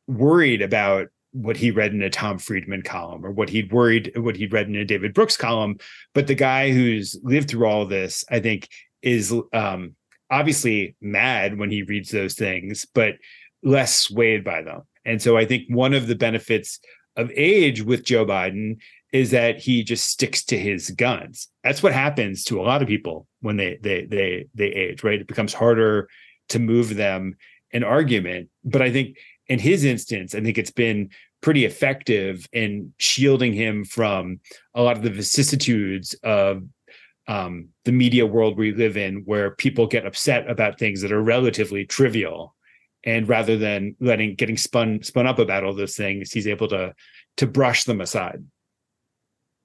worried 0.07 0.61
about 0.61 1.07
what 1.33 1.57
he 1.57 1.71
read 1.71 1.93
in 1.93 2.01
a 2.01 2.09
Tom 2.09 2.37
Friedman 2.37 2.83
column 2.83 3.25
or 3.25 3.31
what 3.31 3.49
he'd 3.49 3.71
worried 3.71 4.11
what 4.15 4.35
he'd 4.35 4.53
read 4.53 4.67
in 4.67 4.75
a 4.75 4.85
David 4.85 5.13
Brooks 5.13 5.35
column. 5.35 5.77
But 6.13 6.27
the 6.27 6.35
guy 6.35 6.71
who's 6.71 7.19
lived 7.23 7.49
through 7.49 7.67
all 7.67 7.85
this, 7.85 8.23
I 8.29 8.39
think, 8.39 8.69
is 9.01 9.33
um, 9.51 9.95
obviously 10.29 10.95
mad 11.01 11.57
when 11.57 11.71
he 11.71 11.83
reads 11.83 12.11
those 12.11 12.35
things, 12.35 12.85
but 12.93 13.15
less 13.63 13.97
swayed 13.97 14.43
by 14.43 14.61
them. 14.61 14.81
And 15.05 15.21
so 15.21 15.37
I 15.37 15.45
think 15.45 15.63
one 15.67 15.93
of 15.93 16.07
the 16.07 16.15
benefits 16.15 16.79
of 17.15 17.31
age 17.35 17.81
with 17.81 18.05
Joe 18.05 18.25
Biden 18.25 18.77
is 19.11 19.31
that 19.31 19.59
he 19.59 19.83
just 19.83 20.09
sticks 20.09 20.43
to 20.45 20.57
his 20.57 20.89
guns. 20.89 21.47
That's 21.63 21.83
what 21.83 21.93
happens 21.93 22.43
to 22.45 22.59
a 22.59 22.63
lot 22.63 22.81
of 22.81 22.87
people 22.87 23.27
when 23.41 23.57
they 23.57 23.77
they 23.81 24.05
they 24.05 24.45
they 24.55 24.67
age, 24.67 25.03
right? 25.03 25.21
It 25.21 25.27
becomes 25.27 25.53
harder 25.53 26.09
to 26.49 26.59
move 26.59 26.95
them 26.95 27.35
an 27.71 27.83
argument. 27.83 28.49
But 28.63 28.81
I 28.81 28.91
think 28.91 29.17
in 29.47 29.59
his 29.59 29.83
instance, 29.83 30.35
I 30.35 30.41
think 30.41 30.57
it's 30.57 30.71
been 30.71 31.09
pretty 31.41 31.65
effective 31.65 32.47
in 32.53 32.93
shielding 32.97 33.53
him 33.53 33.83
from 33.83 34.39
a 34.73 34.81
lot 34.81 34.95
of 34.95 35.03
the 35.03 35.09
vicissitudes 35.09 36.15
of 36.23 36.63
um, 37.27 37.69
the 37.85 37.91
media 37.91 38.25
world 38.25 38.57
we 38.57 38.73
live 38.73 38.97
in, 38.97 39.23
where 39.25 39.51
people 39.51 39.87
get 39.87 40.05
upset 40.05 40.49
about 40.49 40.79
things 40.79 41.01
that 41.01 41.11
are 41.11 41.21
relatively 41.21 41.85
trivial. 41.85 42.55
And 43.05 43.27
rather 43.27 43.57
than 43.57 43.95
letting 43.99 44.35
getting 44.35 44.55
spun 44.55 45.03
spun 45.03 45.27
up 45.27 45.39
about 45.39 45.65
all 45.65 45.73
those 45.73 45.95
things, 45.95 46.31
he's 46.31 46.47
able 46.47 46.69
to 46.69 46.93
to 47.37 47.47
brush 47.47 47.83
them 47.83 47.99
aside. 47.99 48.45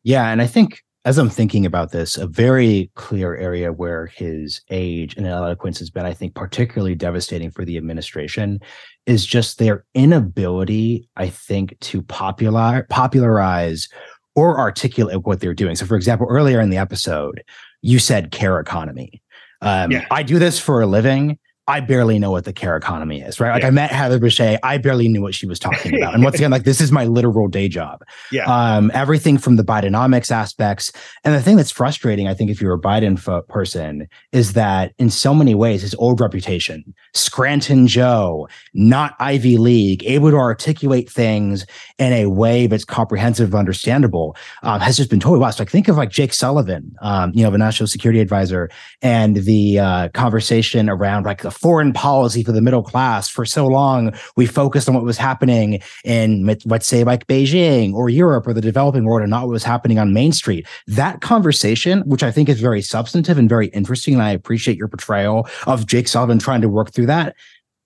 Yeah, 0.02 0.28
and 0.28 0.42
I 0.42 0.46
think 0.46 0.82
as 1.09 1.16
I'm 1.16 1.31
thinking 1.31 1.64
about 1.64 1.90
this, 1.90 2.18
a 2.18 2.27
very 2.27 2.90
clear 2.94 3.35
area 3.35 3.73
where 3.73 4.09
his 4.09 4.61
age 4.68 5.16
and 5.16 5.27
eloquence 5.27 5.79
has 5.79 5.88
been, 5.88 6.05
I 6.05 6.12
think, 6.12 6.35
particularly 6.35 6.94
devastating 6.94 7.51
for 7.51 7.64
the 7.64 7.79
administration 7.79 8.61
is 9.07 9.25
just 9.25 9.59
their 9.59 9.87
inability, 9.94 11.09
I 11.16 11.31
think, 11.31 11.81
to 11.81 12.03
popular 12.03 12.87
popularize 12.90 13.88
or 14.37 14.59
articulate 14.59 15.25
what 15.25 15.40
they're 15.40 15.55
doing. 15.55 15.77
So, 15.77 15.87
for 15.87 15.97
example, 15.97 16.27
earlier 16.29 16.61
in 16.61 16.68
the 16.68 16.77
episode, 16.77 17.42
you 17.81 17.99
said 17.99 18.31
care 18.31 18.61
economy. 18.61 19.23
Um, 19.62 19.90
yeah. 19.90 20.05
I 20.11 20.23
do 20.23 20.38
this 20.38 20.59
for 20.59 20.83
a 20.83 20.87
living. 20.87 21.38
I 21.68 21.81
barely 21.81 22.18
know 22.18 22.31
what 22.31 22.46
the 22.46 22.52
care 22.54 22.76
economy 22.78 23.20
is, 23.20 23.38
right? 23.38 23.52
Like 23.52 23.61
yeah. 23.61 23.68
I 23.68 23.70
met 23.70 23.90
Heather 23.90 24.18
Boushey, 24.18 24.59
I 24.62 24.78
barely 24.78 25.07
knew 25.07 25.20
what 25.20 25.35
she 25.35 25.46
was 25.46 25.59
talking 25.59 25.94
about. 25.94 26.14
and 26.14 26.24
once 26.24 26.35
again, 26.37 26.50
like 26.50 26.64
this 26.64 26.81
is 26.81 26.90
my 26.90 27.04
literal 27.04 27.46
day 27.46 27.68
job. 27.68 28.02
Yeah. 28.33 28.46
Um, 28.46 28.90
everything 28.94 29.37
from 29.37 29.57
the 29.57 29.62
Bidenomics 29.62 30.31
aspects. 30.31 30.90
And 31.24 31.35
the 31.35 31.42
thing 31.42 31.57
that's 31.57 31.70
frustrating, 31.70 32.26
I 32.26 32.33
think, 32.33 32.50
if 32.50 32.62
you're 32.62 32.72
a 32.72 32.81
Biden 32.81 33.18
fo- 33.18 33.42
person, 33.42 34.09
is 34.33 34.54
that 34.54 34.94
in 34.98 35.11
so 35.11 35.35
many 35.35 35.54
ways, 35.54 35.83
his 35.83 35.94
old 35.96 36.22
reputation, 36.22 36.94
Scranton 37.14 37.87
Joe, 37.87 38.48
not 38.72 39.14
Ivy 39.20 39.59
League, 39.59 40.02
able 40.07 40.31
to 40.31 40.37
articulate 40.37 41.11
things 41.11 41.66
in 41.98 42.14
a 42.14 42.26
way 42.26 42.66
that's 42.66 42.85
comprehensive, 42.87 43.54
understandable, 43.54 44.37
um, 44.62 44.81
has 44.81 44.96
just 44.96 45.11
been 45.11 45.20
totally 45.20 45.40
lost. 45.40 45.59
Like 45.59 45.70
think 45.70 45.88
of 45.88 45.98
like 45.98 46.09
Jake 46.11 46.33
Sullivan, 46.33 46.96
um, 47.02 47.31
you 47.35 47.42
know, 47.42 47.50
the 47.50 47.59
national 47.59 47.88
security 47.88 48.20
advisor, 48.20 48.70
and 49.02 49.37
the 49.37 49.78
uh, 49.78 50.09
conversation 50.14 50.88
around 50.88 51.26
like 51.26 51.42
the 51.42 51.58
foreign 51.61 51.92
policy 51.92 52.44
for 52.44 52.53
the 52.53 52.61
middle 52.61 52.83
class. 52.83 53.29
For 53.29 53.44
so 53.44 53.66
long, 53.66 54.12
we 54.37 54.47
focused 54.47 54.88
on 54.88 54.94
what 54.94 55.05
was 55.05 55.18
happening 55.18 55.81
in, 56.05 56.47
let's 56.64 56.87
say, 56.87 57.05
like 57.05 57.27
Beijing 57.27 57.92
or 57.94 58.09
Europe 58.09 58.47
or 58.47 58.53
the 58.53 58.61
developing 58.61 59.05
world 59.05 59.23
and 59.23 59.31
not 59.31 59.42
what 59.42 59.53
was 59.53 59.64
happening 59.64 59.99
on 59.99 60.12
Main 60.12 60.33
Street. 60.33 60.66
That 60.87 61.21
conversation, 61.21 62.01
which 62.03 62.23
I 62.23 62.31
think 62.31 62.49
is 62.49 62.61
very 62.61 62.81
substantive 62.83 63.38
and 63.38 63.49
very 63.49 63.68
interesting, 63.68 64.14
and 64.14 64.23
I 64.23 64.31
appreciate 64.31 64.79
your 64.79 64.88
portrayal 64.88 65.49
of 65.66 65.87
Jake 65.87 66.09
Sullivan 66.09 66.38
trying 66.38 66.61
to 66.61 66.68
work 66.68 66.92
through 66.92 67.07
that. 67.07 67.35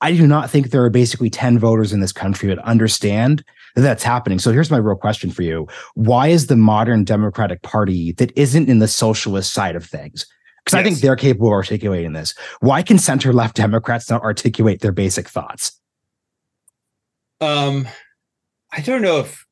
I 0.02 0.12
do 0.12 0.26
not 0.26 0.50
think 0.50 0.70
there 0.70 0.84
are 0.84 0.90
basically 0.90 1.30
10 1.30 1.58
voters 1.58 1.92
in 1.92 2.00
this 2.00 2.12
country 2.12 2.48
that 2.48 2.58
understand 2.58 3.44
that 3.74 3.82
that's 3.82 4.02
happening. 4.02 4.38
So 4.38 4.52
here's 4.52 4.70
my 4.70 4.76
real 4.76 4.96
question 4.96 5.30
for 5.30 5.42
you. 5.42 5.66
Why 5.94 6.28
is 6.28 6.48
the 6.48 6.56
modern 6.56 7.04
Democratic 7.04 7.62
Party 7.62 8.12
that 8.12 8.36
isn't 8.36 8.68
in 8.68 8.80
the 8.80 8.88
socialist 8.88 9.52
side 9.52 9.76
of 9.76 9.84
things 9.84 10.26
because 10.64 10.76
yes. 10.76 10.80
I 10.80 10.82
think 10.84 10.98
they're 10.98 11.16
capable 11.16 11.48
of 11.48 11.54
articulating 11.54 12.12
this. 12.12 12.34
Why 12.60 12.82
can 12.82 12.98
center 12.98 13.32
left 13.32 13.56
Democrats 13.56 14.08
not 14.08 14.22
articulate 14.22 14.80
their 14.80 14.92
basic 14.92 15.28
thoughts? 15.28 15.80
Um, 17.40 17.88
I 18.72 18.80
don't 18.80 19.02
know 19.02 19.18
if 19.18 19.44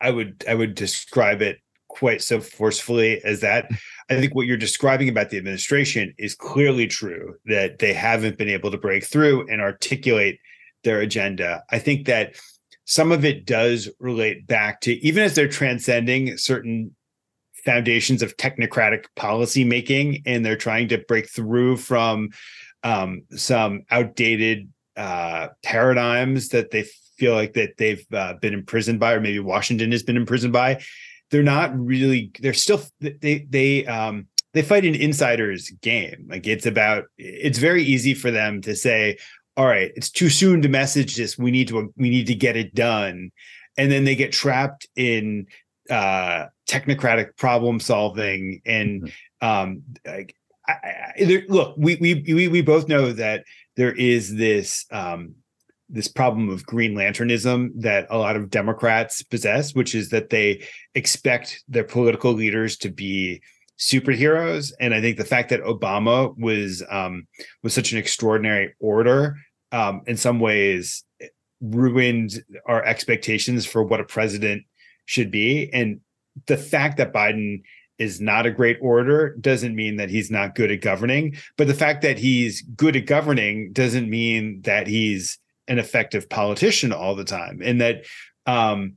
I 0.00 0.10
would 0.10 0.44
I 0.48 0.54
would 0.54 0.74
describe 0.74 1.42
it 1.42 1.58
quite 1.88 2.22
so 2.22 2.40
forcefully 2.40 3.22
as 3.24 3.40
that. 3.40 3.70
I 4.10 4.20
think 4.20 4.34
what 4.34 4.46
you're 4.46 4.56
describing 4.56 5.08
about 5.08 5.30
the 5.30 5.38
administration 5.38 6.14
is 6.18 6.34
clearly 6.34 6.86
true 6.86 7.36
that 7.46 7.78
they 7.78 7.92
haven't 7.92 8.38
been 8.38 8.48
able 8.48 8.70
to 8.70 8.78
break 8.78 9.04
through 9.04 9.46
and 9.48 9.60
articulate 9.60 10.38
their 10.84 11.00
agenda. 11.00 11.62
I 11.70 11.78
think 11.78 12.06
that 12.06 12.36
some 12.84 13.12
of 13.12 13.24
it 13.24 13.46
does 13.46 13.88
relate 13.98 14.46
back 14.46 14.80
to 14.82 14.92
even 15.04 15.24
as 15.24 15.34
they're 15.34 15.48
transcending 15.48 16.36
certain 16.36 16.94
foundations 17.66 18.22
of 18.22 18.36
technocratic 18.36 19.04
policy 19.16 19.64
making, 19.64 20.22
and 20.24 20.46
they're 20.46 20.56
trying 20.56 20.88
to 20.88 20.98
break 21.08 21.28
through 21.28 21.76
from 21.76 22.30
um, 22.84 23.22
some 23.32 23.82
outdated 23.90 24.70
uh, 24.96 25.48
paradigms 25.62 26.48
that 26.50 26.70
they 26.70 26.86
feel 27.18 27.34
like 27.34 27.54
that 27.54 27.76
they've 27.76 28.06
uh, 28.12 28.34
been 28.34 28.54
imprisoned 28.54 29.00
by, 29.00 29.12
or 29.12 29.20
maybe 29.20 29.40
Washington 29.40 29.92
has 29.92 30.02
been 30.02 30.16
imprisoned 30.16 30.52
by. 30.52 30.80
They're 31.30 31.42
not 31.42 31.76
really. 31.76 32.30
They're 32.40 32.54
still. 32.54 32.80
They 33.00 33.46
they 33.50 33.84
um, 33.86 34.28
they 34.54 34.62
fight 34.62 34.84
an 34.84 34.94
insider's 34.94 35.68
game. 35.82 36.26
Like 36.30 36.46
it's 36.46 36.66
about. 36.66 37.04
It's 37.18 37.58
very 37.58 37.82
easy 37.82 38.14
for 38.14 38.30
them 38.30 38.62
to 38.62 38.76
say, 38.76 39.18
"All 39.56 39.66
right, 39.66 39.90
it's 39.96 40.10
too 40.10 40.30
soon 40.30 40.62
to 40.62 40.68
message 40.68 41.16
this. 41.16 41.36
We 41.36 41.50
need 41.50 41.68
to. 41.68 41.92
We 41.96 42.10
need 42.10 42.28
to 42.28 42.34
get 42.36 42.56
it 42.56 42.74
done," 42.74 43.32
and 43.76 43.90
then 43.90 44.04
they 44.04 44.14
get 44.14 44.32
trapped 44.32 44.86
in 44.94 45.48
uh 45.90 46.46
technocratic 46.68 47.36
problem 47.36 47.80
solving 47.80 48.60
and 48.66 49.02
mm-hmm. 49.02 49.46
um 49.46 49.82
I, 50.06 50.26
I, 50.68 51.12
there, 51.24 51.42
look 51.48 51.76
we, 51.76 51.96
we 51.96 52.24
we 52.26 52.48
we 52.48 52.62
both 52.62 52.88
know 52.88 53.12
that 53.12 53.44
there 53.76 53.92
is 53.92 54.34
this 54.34 54.84
um 54.90 55.34
this 55.88 56.08
problem 56.08 56.48
of 56.48 56.66
green 56.66 56.94
lanternism 56.94 57.70
that 57.76 58.06
a 58.10 58.18
lot 58.18 58.36
of 58.36 58.50
Democrats 58.50 59.22
possess, 59.22 59.74
which 59.74 59.94
is 59.94 60.08
that 60.10 60.30
they 60.30 60.64
expect 60.94 61.62
their 61.68 61.84
political 61.84 62.32
leaders 62.32 62.76
to 62.78 62.90
be 62.90 63.40
superheroes. 63.78 64.72
And 64.80 64.94
I 64.94 65.00
think 65.00 65.16
the 65.16 65.24
fact 65.24 65.50
that 65.50 65.62
Obama 65.62 66.36
was 66.38 66.82
um, 66.90 67.26
was 67.62 67.74
such 67.74 67.92
an 67.92 67.98
extraordinary 67.98 68.74
orator, 68.80 69.36
um, 69.72 70.02
in 70.06 70.16
some 70.16 70.40
ways, 70.40 71.04
ruined 71.60 72.42
our 72.66 72.84
expectations 72.84 73.64
for 73.64 73.82
what 73.82 74.00
a 74.00 74.04
president 74.04 74.64
should 75.04 75.30
be. 75.30 75.70
And 75.72 76.00
the 76.46 76.56
fact 76.56 76.98
that 76.98 77.12
Biden 77.12 77.62
is 77.98 78.20
not 78.20 78.46
a 78.46 78.50
great 78.50 78.78
orator 78.80 79.34
doesn't 79.40 79.74
mean 79.74 79.96
that 79.96 80.10
he's 80.10 80.30
not 80.30 80.54
good 80.54 80.70
at 80.70 80.82
governing. 80.82 81.36
But 81.56 81.66
the 81.66 81.74
fact 81.74 82.02
that 82.02 82.18
he's 82.18 82.62
good 82.62 82.94
at 82.96 83.06
governing 83.06 83.72
doesn't 83.72 84.10
mean 84.10 84.60
that 84.62 84.86
he's 84.86 85.38
an 85.68 85.78
effective 85.78 86.28
politician 86.28 86.92
all 86.92 87.14
the 87.14 87.24
time 87.24 87.60
and 87.62 87.80
that 87.80 88.04
um 88.46 88.94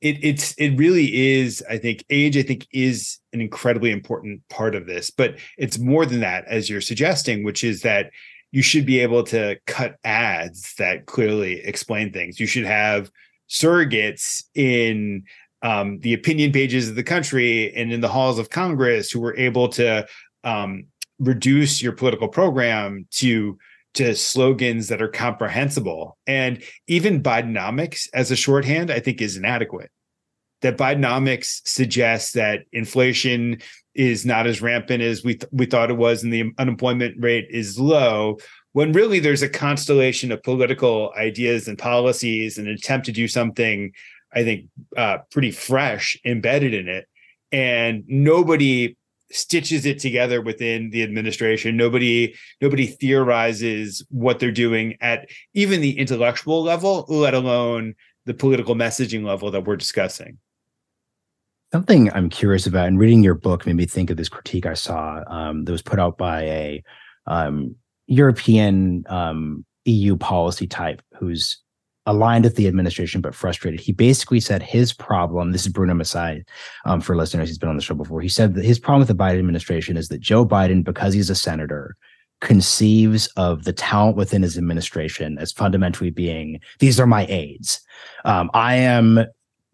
it 0.00 0.18
it's 0.22 0.54
it 0.54 0.76
really 0.76 1.34
is 1.36 1.62
i 1.68 1.78
think 1.78 2.04
age 2.10 2.36
i 2.36 2.42
think 2.42 2.66
is 2.72 3.18
an 3.32 3.40
incredibly 3.40 3.90
important 3.90 4.40
part 4.48 4.74
of 4.74 4.86
this 4.86 5.10
but 5.10 5.36
it's 5.56 5.78
more 5.78 6.06
than 6.06 6.20
that 6.20 6.44
as 6.46 6.68
you're 6.68 6.80
suggesting 6.80 7.44
which 7.44 7.64
is 7.64 7.82
that 7.82 8.10
you 8.52 8.62
should 8.62 8.86
be 8.86 9.00
able 9.00 9.22
to 9.22 9.56
cut 9.66 9.96
ads 10.04 10.74
that 10.78 11.06
clearly 11.06 11.60
explain 11.64 12.12
things 12.12 12.40
you 12.40 12.46
should 12.46 12.66
have 12.66 13.10
surrogates 13.48 14.44
in 14.54 15.22
um, 15.66 15.98
the 16.00 16.14
opinion 16.14 16.52
pages 16.52 16.88
of 16.88 16.94
the 16.94 17.02
country 17.02 17.74
and 17.74 17.92
in 17.92 18.00
the 18.00 18.08
halls 18.08 18.38
of 18.38 18.50
congress 18.50 19.10
who 19.10 19.20
were 19.20 19.36
able 19.36 19.68
to 19.68 20.06
um, 20.44 20.84
reduce 21.18 21.82
your 21.82 21.92
political 21.92 22.28
program 22.28 23.06
to 23.10 23.58
to 23.96 24.14
slogans 24.14 24.88
that 24.88 25.00
are 25.00 25.08
comprehensible. 25.08 26.18
And 26.26 26.62
even 26.86 27.22
Bidenomics 27.22 28.08
as 28.12 28.30
a 28.30 28.36
shorthand, 28.36 28.90
I 28.90 29.00
think 29.00 29.22
is 29.22 29.38
inadequate. 29.38 29.90
That 30.60 30.76
Bidenomics 30.76 31.66
suggests 31.66 32.32
that 32.32 32.64
inflation 32.72 33.58
is 33.94 34.26
not 34.26 34.46
as 34.46 34.60
rampant 34.60 35.02
as 35.02 35.24
we 35.24 35.36
th- 35.36 35.50
we 35.50 35.64
thought 35.66 35.90
it 35.90 35.96
was, 35.96 36.22
and 36.22 36.32
the 36.32 36.52
unemployment 36.58 37.22
rate 37.22 37.46
is 37.50 37.78
low. 37.78 38.38
When 38.72 38.92
really 38.92 39.20
there's 39.20 39.42
a 39.42 39.48
constellation 39.48 40.30
of 40.30 40.42
political 40.42 41.12
ideas 41.16 41.66
and 41.66 41.78
policies, 41.78 42.58
and 42.58 42.68
an 42.68 42.74
attempt 42.74 43.06
to 43.06 43.12
do 43.12 43.26
something, 43.26 43.92
I 44.36 44.44
think, 44.44 44.68
uh, 44.96 45.18
pretty 45.30 45.50
fresh 45.50 46.16
embedded 46.24 46.74
in 46.74 46.88
it, 46.88 47.08
and 47.50 48.04
nobody 48.06 48.96
stitches 49.30 49.86
it 49.86 49.98
together 49.98 50.40
within 50.40 50.90
the 50.90 51.02
administration. 51.02 51.76
Nobody 51.76 52.34
nobody 52.60 52.86
theorizes 52.86 54.04
what 54.10 54.38
they're 54.38 54.52
doing 54.52 54.96
at 55.00 55.28
even 55.54 55.80
the 55.80 55.98
intellectual 55.98 56.62
level 56.62 57.06
let 57.08 57.34
alone 57.34 57.94
the 58.24 58.34
political 58.34 58.74
messaging 58.74 59.24
level 59.24 59.50
that 59.50 59.64
we're 59.64 59.76
discussing. 59.76 60.38
Something 61.72 62.12
i'm 62.12 62.30
curious 62.30 62.66
about 62.66 62.86
and 62.86 62.98
reading 62.98 63.24
your 63.24 63.34
book 63.34 63.66
made 63.66 63.76
me 63.76 63.86
think 63.86 64.10
of 64.10 64.16
this 64.16 64.28
critique 64.28 64.66
i 64.66 64.74
saw 64.74 65.22
um, 65.26 65.64
that 65.64 65.72
was 65.72 65.82
put 65.82 65.98
out 65.98 66.16
by 66.16 66.42
a 66.42 66.82
um, 67.26 67.74
european 68.06 69.04
um, 69.08 69.64
eu 69.84 70.16
policy 70.16 70.68
type 70.68 71.02
who's 71.18 71.60
aligned 72.06 72.44
with 72.44 72.56
the 72.56 72.68
administration 72.68 73.20
but 73.20 73.34
frustrated. 73.34 73.80
He 73.80 73.92
basically 73.92 74.40
said 74.40 74.62
his 74.62 74.92
problem. 74.92 75.52
This 75.52 75.66
is 75.66 75.72
Bruno 75.72 75.94
Maçães, 75.94 76.44
um, 76.84 77.00
for 77.00 77.16
listeners. 77.16 77.48
He's 77.48 77.58
been 77.58 77.68
on 77.68 77.76
the 77.76 77.82
show 77.82 77.94
before. 77.94 78.20
He 78.20 78.28
said 78.28 78.54
that 78.54 78.64
his 78.64 78.78
problem 78.78 79.00
with 79.00 79.08
the 79.08 79.14
Biden 79.14 79.38
administration 79.38 79.96
is 79.96 80.08
that 80.08 80.20
Joe 80.20 80.46
Biden, 80.46 80.84
because 80.84 81.12
he's 81.12 81.30
a 81.30 81.34
senator, 81.34 81.96
conceives 82.40 83.26
of 83.36 83.64
the 83.64 83.72
talent 83.72 84.16
within 84.16 84.42
his 84.42 84.58
administration 84.58 85.38
as 85.38 85.52
fundamentally 85.52 86.10
being 86.10 86.60
these 86.80 87.00
are 87.00 87.06
my 87.06 87.26
aides. 87.26 87.80
Um, 88.24 88.50
I 88.52 88.74
am 88.74 89.24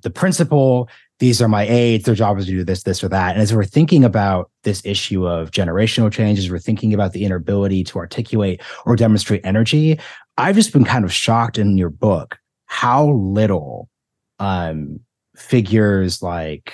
the 0.03 0.11
principal. 0.11 0.89
These 1.19 1.41
are 1.41 1.49
my 1.49 1.65
aides. 1.69 2.05
Their 2.05 2.15
job 2.15 2.39
is 2.39 2.47
to 2.47 2.51
do 2.51 2.65
this, 2.65 2.83
this, 2.83 3.05
or 3.05 3.09
that. 3.09 3.33
And 3.33 3.43
as 3.43 3.55
we're 3.55 3.65
thinking 3.65 4.05
about 4.05 4.51
this 4.65 4.85
issue 4.85 5.27
of 5.27 5.53
generational 5.53 6.11
changes, 6.11 6.51
we're 6.51 6.59
thinking 6.59 6.93
about 6.93 7.13
the 7.13 7.25
inability 7.25 7.85
to 7.85 7.99
articulate 7.99 8.61
or 8.87 8.97
demonstrate 8.97 9.41
energy. 9.45 10.01
I've 10.39 10.55
just 10.55 10.73
been 10.73 10.85
kind 10.85 11.05
of 11.05 11.13
shocked 11.13 11.59
in 11.59 11.77
your 11.77 11.91
book 11.91 12.39
how 12.67 13.11
little 13.11 13.89
um, 14.39 15.01
figures 15.37 16.23
like 16.23 16.73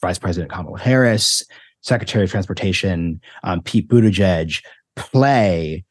Vice 0.00 0.18
President 0.18 0.52
Kamala 0.52 0.78
Harris, 0.78 1.42
Secretary 1.80 2.24
of 2.24 2.30
Transportation 2.30 3.20
um, 3.42 3.62
Pete 3.62 3.88
Buttigieg 3.88 4.62
play 4.96 5.84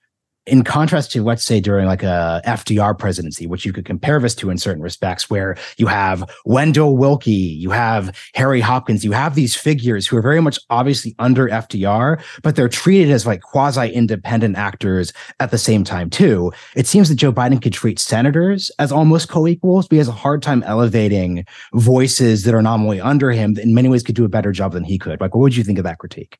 in 0.47 0.63
contrast 0.63 1.11
to 1.11 1.23
let's 1.23 1.43
say 1.43 1.59
during 1.59 1.85
like 1.85 2.03
a 2.03 2.41
FDR 2.45 2.97
presidency, 2.97 3.45
which 3.45 3.65
you 3.65 3.73
could 3.73 3.85
compare 3.85 4.19
this 4.19 4.33
to 4.35 4.49
in 4.49 4.57
certain 4.57 4.81
respects, 4.81 5.29
where 5.29 5.57
you 5.77 5.87
have 5.87 6.29
Wendell 6.45 6.97
Willkie, 6.97 7.31
you 7.31 7.69
have 7.69 8.15
Harry 8.33 8.61
Hopkins, 8.61 9.03
you 9.03 9.11
have 9.11 9.35
these 9.35 9.55
figures 9.55 10.07
who 10.07 10.17
are 10.17 10.21
very 10.21 10.41
much 10.41 10.57
obviously 10.69 11.15
under 11.19 11.47
FDR, 11.47 12.21
but 12.41 12.55
they're 12.55 12.69
treated 12.69 13.11
as 13.11 13.27
like 13.27 13.41
quasi 13.41 13.89
independent 13.89 14.57
actors 14.57 15.11
at 15.39 15.51
the 15.51 15.57
same 15.57 15.83
time 15.83 16.09
too. 16.09 16.51
It 16.75 16.87
seems 16.87 17.09
that 17.09 17.15
Joe 17.15 17.33
Biden 17.33 17.61
could 17.61 17.73
treat 17.73 17.99
senators 17.99 18.71
as 18.79 18.91
almost 18.91 19.29
co-equals, 19.29 19.87
but 19.87 19.95
he 19.95 19.99
has 19.99 20.07
a 20.07 20.13
hard 20.13 20.41
time 20.41 20.63
elevating 20.63 21.45
voices 21.73 22.43
that 22.43 22.55
are 22.55 22.61
nominally 22.61 23.01
under 23.01 23.31
him 23.31 23.53
that 23.55 23.63
in 23.63 23.73
many 23.73 23.89
ways 23.89 24.03
could 24.03 24.15
do 24.15 24.25
a 24.25 24.29
better 24.29 24.51
job 24.51 24.71
than 24.71 24.83
he 24.83 24.97
could. 24.97 25.19
Like, 25.19 25.35
what 25.35 25.41
would 25.41 25.55
you 25.55 25.63
think 25.63 25.77
of 25.77 25.83
that 25.83 25.99
critique? 25.99 26.37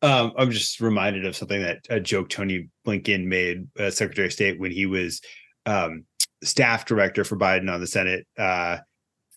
Um, 0.00 0.32
I'm 0.36 0.50
just 0.50 0.80
reminded 0.80 1.26
of 1.26 1.36
something 1.36 1.62
that 1.62 1.86
a 1.90 1.98
joke 1.98 2.28
Tony 2.28 2.68
Blinken 2.86 3.26
made, 3.26 3.66
uh, 3.78 3.90
Secretary 3.90 4.26
of 4.26 4.32
State, 4.32 4.60
when 4.60 4.70
he 4.70 4.86
was 4.86 5.20
um, 5.66 6.04
staff 6.42 6.86
director 6.86 7.24
for 7.24 7.36
Biden 7.36 7.72
on 7.72 7.80
the 7.80 7.86
Senate 7.86 8.26
uh, 8.38 8.78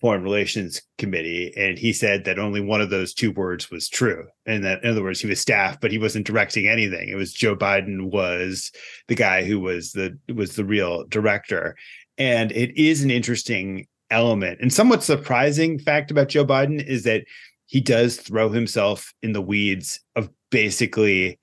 Foreign 0.02 0.24
Relations 0.24 0.82
Committee, 0.97 1.54
and 1.56 1.78
he 1.78 1.93
said 1.93 2.26
that 2.26 2.39
only 2.39 2.62
one 2.62 2.82
of 2.82 2.89
those 2.89 3.13
two 3.13 3.32
words 3.32 3.69
was 3.69 3.89
true, 3.89 4.28
and 4.45 4.63
that 4.63 4.84
in 4.84 4.89
other 4.89 5.04
words, 5.04 5.19
he 5.19 5.28
was 5.28 5.39
staff, 5.39 5.80
but 5.80 5.91
he 5.91 5.97
wasn't 5.97 6.26
directing 6.26 6.67
anything. 6.67 7.10
It 7.10 7.15
was 7.15 7.34
Joe 7.34 7.56
Biden 7.56 8.12
was 8.12 8.71
the 9.08 9.15
guy 9.15 9.43
who 9.43 9.60
was 9.60 9.91
the 9.91 10.17
was 10.34 10.56
the 10.56 10.65
real 10.65 11.06
director, 11.06 11.76
and 12.17 12.52
it 12.52 12.80
is 12.80 13.04
an 13.04 13.12
interesting 13.12 13.88
element. 14.10 14.60
And 14.62 14.74
somewhat 14.74 15.04
surprising 15.04 15.80
fact 15.80 16.12
about 16.12 16.30
Joe 16.30 16.45
Biden 16.45 16.84
is 16.84 17.04
that 17.04 17.24
he 17.67 17.80
does 17.80 18.17
throw 18.17 18.50
himself 18.50 19.13
in 19.21 19.34
the 19.34 19.41
weeds 19.41 20.00
of 20.15 20.30
basically 20.52 21.40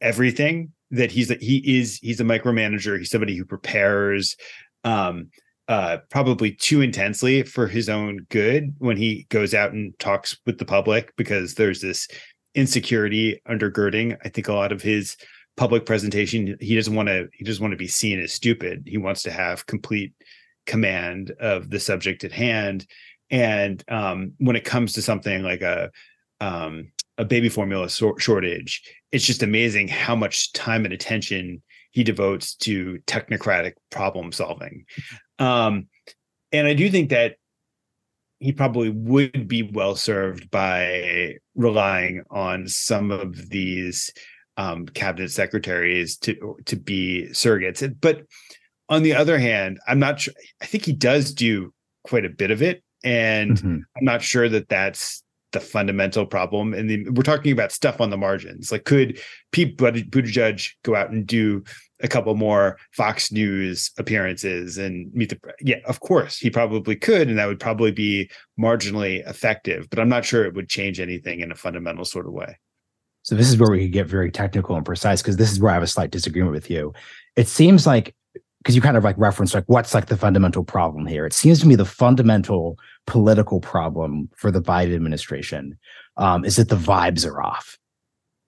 everything 0.00 0.72
that 0.92 1.10
he's 1.10 1.30
he 1.40 1.78
is 1.78 1.98
he's 2.02 2.20
a 2.20 2.24
micromanager. 2.24 2.98
He's 2.98 3.10
somebody 3.10 3.36
who 3.36 3.44
prepares 3.44 4.36
um 4.84 5.28
uh 5.68 5.98
probably 6.10 6.52
too 6.52 6.80
intensely 6.80 7.42
for 7.42 7.66
his 7.66 7.88
own 7.88 8.26
good 8.30 8.74
when 8.78 8.96
he 8.96 9.26
goes 9.28 9.54
out 9.54 9.72
and 9.72 9.98
talks 9.98 10.38
with 10.46 10.58
the 10.58 10.64
public 10.64 11.14
because 11.16 11.54
there's 11.54 11.80
this 11.80 12.08
insecurity 12.54 13.40
undergirding 13.46 14.16
i 14.24 14.28
think 14.28 14.48
a 14.48 14.52
lot 14.52 14.72
of 14.72 14.82
his 14.82 15.16
public 15.60 15.84
presentation. 15.84 16.56
He 16.58 16.74
doesn't 16.74 16.94
want 16.94 17.10
to 17.10 17.28
he 17.34 17.44
doesn't 17.44 17.62
want 17.62 17.72
to 17.72 17.76
be 17.76 17.86
seen 17.86 18.18
as 18.18 18.32
stupid. 18.32 18.84
He 18.86 18.96
wants 18.96 19.22
to 19.24 19.30
have 19.30 19.66
complete 19.66 20.14
command 20.66 21.32
of 21.38 21.68
the 21.68 21.78
subject 21.78 22.24
at 22.24 22.32
hand. 22.32 22.86
And 23.30 23.84
um 23.88 24.32
when 24.38 24.56
it 24.56 24.64
comes 24.64 24.94
to 24.94 25.02
something 25.02 25.42
like 25.42 25.60
a 25.60 25.90
um 26.40 26.92
a 27.20 27.24
baby 27.24 27.50
formula 27.50 27.88
so- 27.88 28.16
shortage. 28.18 28.82
It's 29.12 29.26
just 29.26 29.42
amazing 29.42 29.88
how 29.88 30.16
much 30.16 30.52
time 30.54 30.84
and 30.84 30.94
attention 30.94 31.62
he 31.90 32.02
devotes 32.02 32.54
to 32.54 32.98
technocratic 33.06 33.74
problem 33.90 34.32
solving. 34.32 34.86
Um, 35.38 35.88
and 36.50 36.66
I 36.66 36.74
do 36.74 36.90
think 36.90 37.10
that 37.10 37.36
he 38.38 38.52
probably 38.52 38.88
would 38.88 39.46
be 39.46 39.62
well 39.62 39.94
served 39.94 40.50
by 40.50 41.34
relying 41.54 42.22
on 42.30 42.66
some 42.68 43.10
of 43.10 43.50
these 43.50 44.10
um, 44.56 44.86
cabinet 44.86 45.30
secretaries 45.30 46.16
to 46.18 46.56
to 46.64 46.76
be 46.76 47.28
surrogates. 47.32 47.94
But 48.00 48.22
on 48.88 49.02
the 49.02 49.14
other 49.14 49.38
hand, 49.38 49.78
I'm 49.86 49.98
not 49.98 50.20
sure. 50.20 50.34
I 50.62 50.66
think 50.66 50.86
he 50.86 50.92
does 50.92 51.34
do 51.34 51.72
quite 52.04 52.24
a 52.24 52.30
bit 52.30 52.50
of 52.50 52.62
it, 52.62 52.82
and 53.04 53.52
mm-hmm. 53.52 53.78
I'm 53.96 54.04
not 54.04 54.22
sure 54.22 54.48
that 54.48 54.68
that's 54.68 55.22
the 55.52 55.60
fundamental 55.60 56.26
problem. 56.26 56.74
And 56.74 56.88
the, 56.88 57.08
we're 57.10 57.22
talking 57.22 57.52
about 57.52 57.72
stuff 57.72 58.00
on 58.00 58.10
the 58.10 58.16
margins. 58.16 58.70
Like, 58.70 58.84
could 58.84 59.20
Pete 59.52 59.76
Buttigieg 59.76 60.70
go 60.82 60.94
out 60.94 61.10
and 61.10 61.26
do 61.26 61.64
a 62.02 62.08
couple 62.08 62.34
more 62.34 62.78
Fox 62.92 63.30
News 63.30 63.90
appearances 63.98 64.78
and 64.78 65.12
meet 65.12 65.30
the? 65.30 65.38
Yeah, 65.60 65.80
of 65.86 66.00
course, 66.00 66.38
he 66.38 66.50
probably 66.50 66.96
could, 66.96 67.28
and 67.28 67.38
that 67.38 67.46
would 67.46 67.60
probably 67.60 67.92
be 67.92 68.30
marginally 68.58 69.28
effective. 69.28 69.88
But 69.90 69.98
I'm 69.98 70.08
not 70.08 70.24
sure 70.24 70.44
it 70.44 70.54
would 70.54 70.68
change 70.68 71.00
anything 71.00 71.40
in 71.40 71.52
a 71.52 71.56
fundamental 71.56 72.04
sort 72.04 72.26
of 72.26 72.32
way. 72.32 72.58
So 73.22 73.34
this 73.34 73.48
is 73.48 73.58
where 73.58 73.70
we 73.70 73.82
could 73.82 73.92
get 73.92 74.06
very 74.06 74.30
technical 74.30 74.76
and 74.76 74.84
precise 74.84 75.20
because 75.20 75.36
this 75.36 75.52
is 75.52 75.60
where 75.60 75.70
I 75.70 75.74
have 75.74 75.82
a 75.82 75.86
slight 75.86 76.10
disagreement 76.10 76.52
with 76.52 76.70
you. 76.70 76.94
It 77.36 77.48
seems 77.48 77.86
like 77.86 78.14
because 78.62 78.76
you 78.76 78.82
kind 78.82 78.96
of 78.96 79.04
like 79.04 79.16
reference 79.18 79.54
like 79.54 79.64
what's 79.66 79.94
like 79.94 80.06
the 80.06 80.16
fundamental 80.16 80.62
problem 80.62 81.06
here. 81.06 81.24
It 81.24 81.32
seems 81.32 81.60
to 81.60 81.66
me 81.66 81.76
the 81.76 81.84
fundamental 81.84 82.78
political 83.06 83.60
problem 83.60 84.28
for 84.36 84.50
the 84.50 84.60
Biden 84.60 84.94
administration 84.94 85.78
um, 86.16 86.44
is 86.44 86.56
that 86.56 86.68
the 86.68 86.76
vibes 86.76 87.26
are 87.26 87.42
off. 87.42 87.78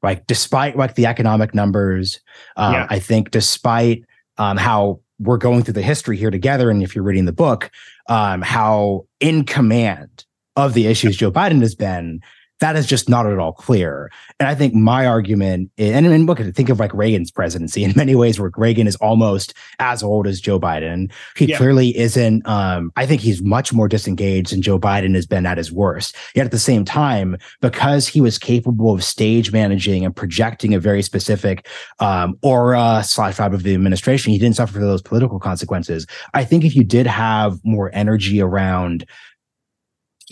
Like 0.03 0.27
despite 0.27 0.77
like 0.77 0.97
the 0.97 1.07
economic 1.07 1.55
numbers, 1.55 2.21
um, 2.57 2.75
yeah. 2.75 2.87
I 2.91 2.99
think 2.99 3.31
despite 3.31 4.05
um, 4.37 4.57
how 4.57 5.01
we're 5.19 5.39
going 5.39 5.63
through 5.63 5.75
the 5.75 5.83
history 5.83 6.17
here 6.17 6.31
together, 6.31 6.69
and 6.71 6.83
if 6.83 6.95
you're 6.95 7.05
reading 7.05 7.25
the 7.25 7.33
book, 7.33 7.71
um, 8.09 8.43
how 8.43 9.07
in 9.21 9.45
command 9.45 10.25
of 10.57 10.75
the 10.75 10.89
issues 10.89 11.17
Joe 11.17 11.31
Biden 11.31 11.61
has 11.61 11.75
been, 11.75 12.21
that 12.63 12.77
is 12.77 12.87
just 12.87 13.09
not 13.09 13.27
at 13.27 13.39
all 13.39 13.53
clear. 13.53 14.11
And 14.39 14.49
I 14.49 14.55
think 14.55 14.73
my 14.73 15.05
argument, 15.05 15.71
and, 15.77 16.07
and 16.07 16.27
look 16.27 16.39
at 16.39 16.47
it, 16.47 16.55
think 16.55 16.69
of 16.69 16.79
like 16.79 16.95
Reagan's 16.95 17.31
presidency 17.31 17.83
in 17.85 17.93
many 17.97 18.15
ways, 18.15 18.39
where 18.39 18.51
Reagan 18.57 18.87
is 18.87 18.97
almost 18.97 19.53
as 19.81 20.03
old 20.03 20.27
as 20.29 20.41
Joe 20.41 20.61
Biden. 20.61 21.11
He 21.37 21.47
yeah. 21.47 21.57
clearly 21.57 21.97
isn't. 21.97 22.47
Um, 22.47 22.93
I 22.97 23.05
think 23.05 23.21
he's 23.21 23.43
much 23.43 23.73
more 23.73 23.89
disengaged 23.89 24.53
than 24.53 24.63
Joe 24.63 24.79
Biden 24.79 25.15
has 25.17 25.27
been 25.27 25.45
at 25.45 25.59
his 25.59 25.73
worst. 25.73 26.17
Yet 26.35 26.47
at 26.47 26.53
the 26.53 26.59
same 26.59 26.85
time, 26.85 27.37
because 27.61 28.07
he 28.07 28.21
was 28.21 28.39
capable 28.39 28.93
of 28.95 29.03
stage 29.03 29.53
managing 29.53 30.05
and 30.05 30.15
projecting 30.15 30.73
a 30.73 30.79
very 30.79 31.03
specific 31.03 31.67
um, 31.99 32.39
aura 32.43 33.03
slash 33.05 33.37
vibe 33.37 33.55
of 33.55 33.65
the 33.65 33.75
administration, 33.75 34.33
he 34.33 34.39
didn't 34.39 34.57
suffer 34.57 34.75
for 34.75 34.81
those 34.81 35.03
political 35.03 35.41
consequences. 35.41 36.07
I 36.33 36.45
think 36.45 36.65
if 36.65 36.77
you 36.77 36.85
did 36.85 37.09
have 37.09 37.59
more 37.65 37.91
energy 37.93 38.41
around 38.41 39.05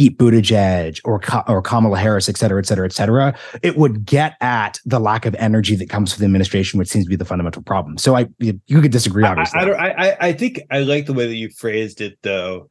Pete 0.01 0.17
Buttigieg 0.17 0.99
or 1.05 1.21
or 1.47 1.61
Kamala 1.61 1.99
Harris, 1.99 2.27
et 2.31 2.39
cetera, 2.39 2.59
et 2.59 2.65
cetera, 2.65 2.87
et 2.87 2.93
cetera, 2.93 3.39
it 3.61 3.77
would 3.77 4.07
get 4.07 4.35
at 4.41 4.81
the 4.87 4.99
lack 4.99 5.27
of 5.27 5.35
energy 5.35 5.77
that 5.77 5.91
comes 5.91 6.11
from 6.11 6.21
the 6.21 6.25
administration, 6.25 6.79
which 6.79 6.89
seems 6.89 7.05
to 7.05 7.11
be 7.11 7.17
the 7.17 7.25
fundamental 7.27 7.61
problem. 7.61 7.99
So 7.99 8.17
I 8.17 8.27
you, 8.39 8.59
could 8.81 8.93
disagree, 8.93 9.25
obviously. 9.25 9.61
I, 9.61 9.65
I, 9.67 10.07
I, 10.07 10.17
I 10.29 10.33
think 10.33 10.63
I 10.71 10.79
like 10.79 11.05
the 11.05 11.13
way 11.13 11.27
that 11.27 11.35
you 11.35 11.51
phrased 11.51 12.01
it, 12.01 12.17
though. 12.23 12.69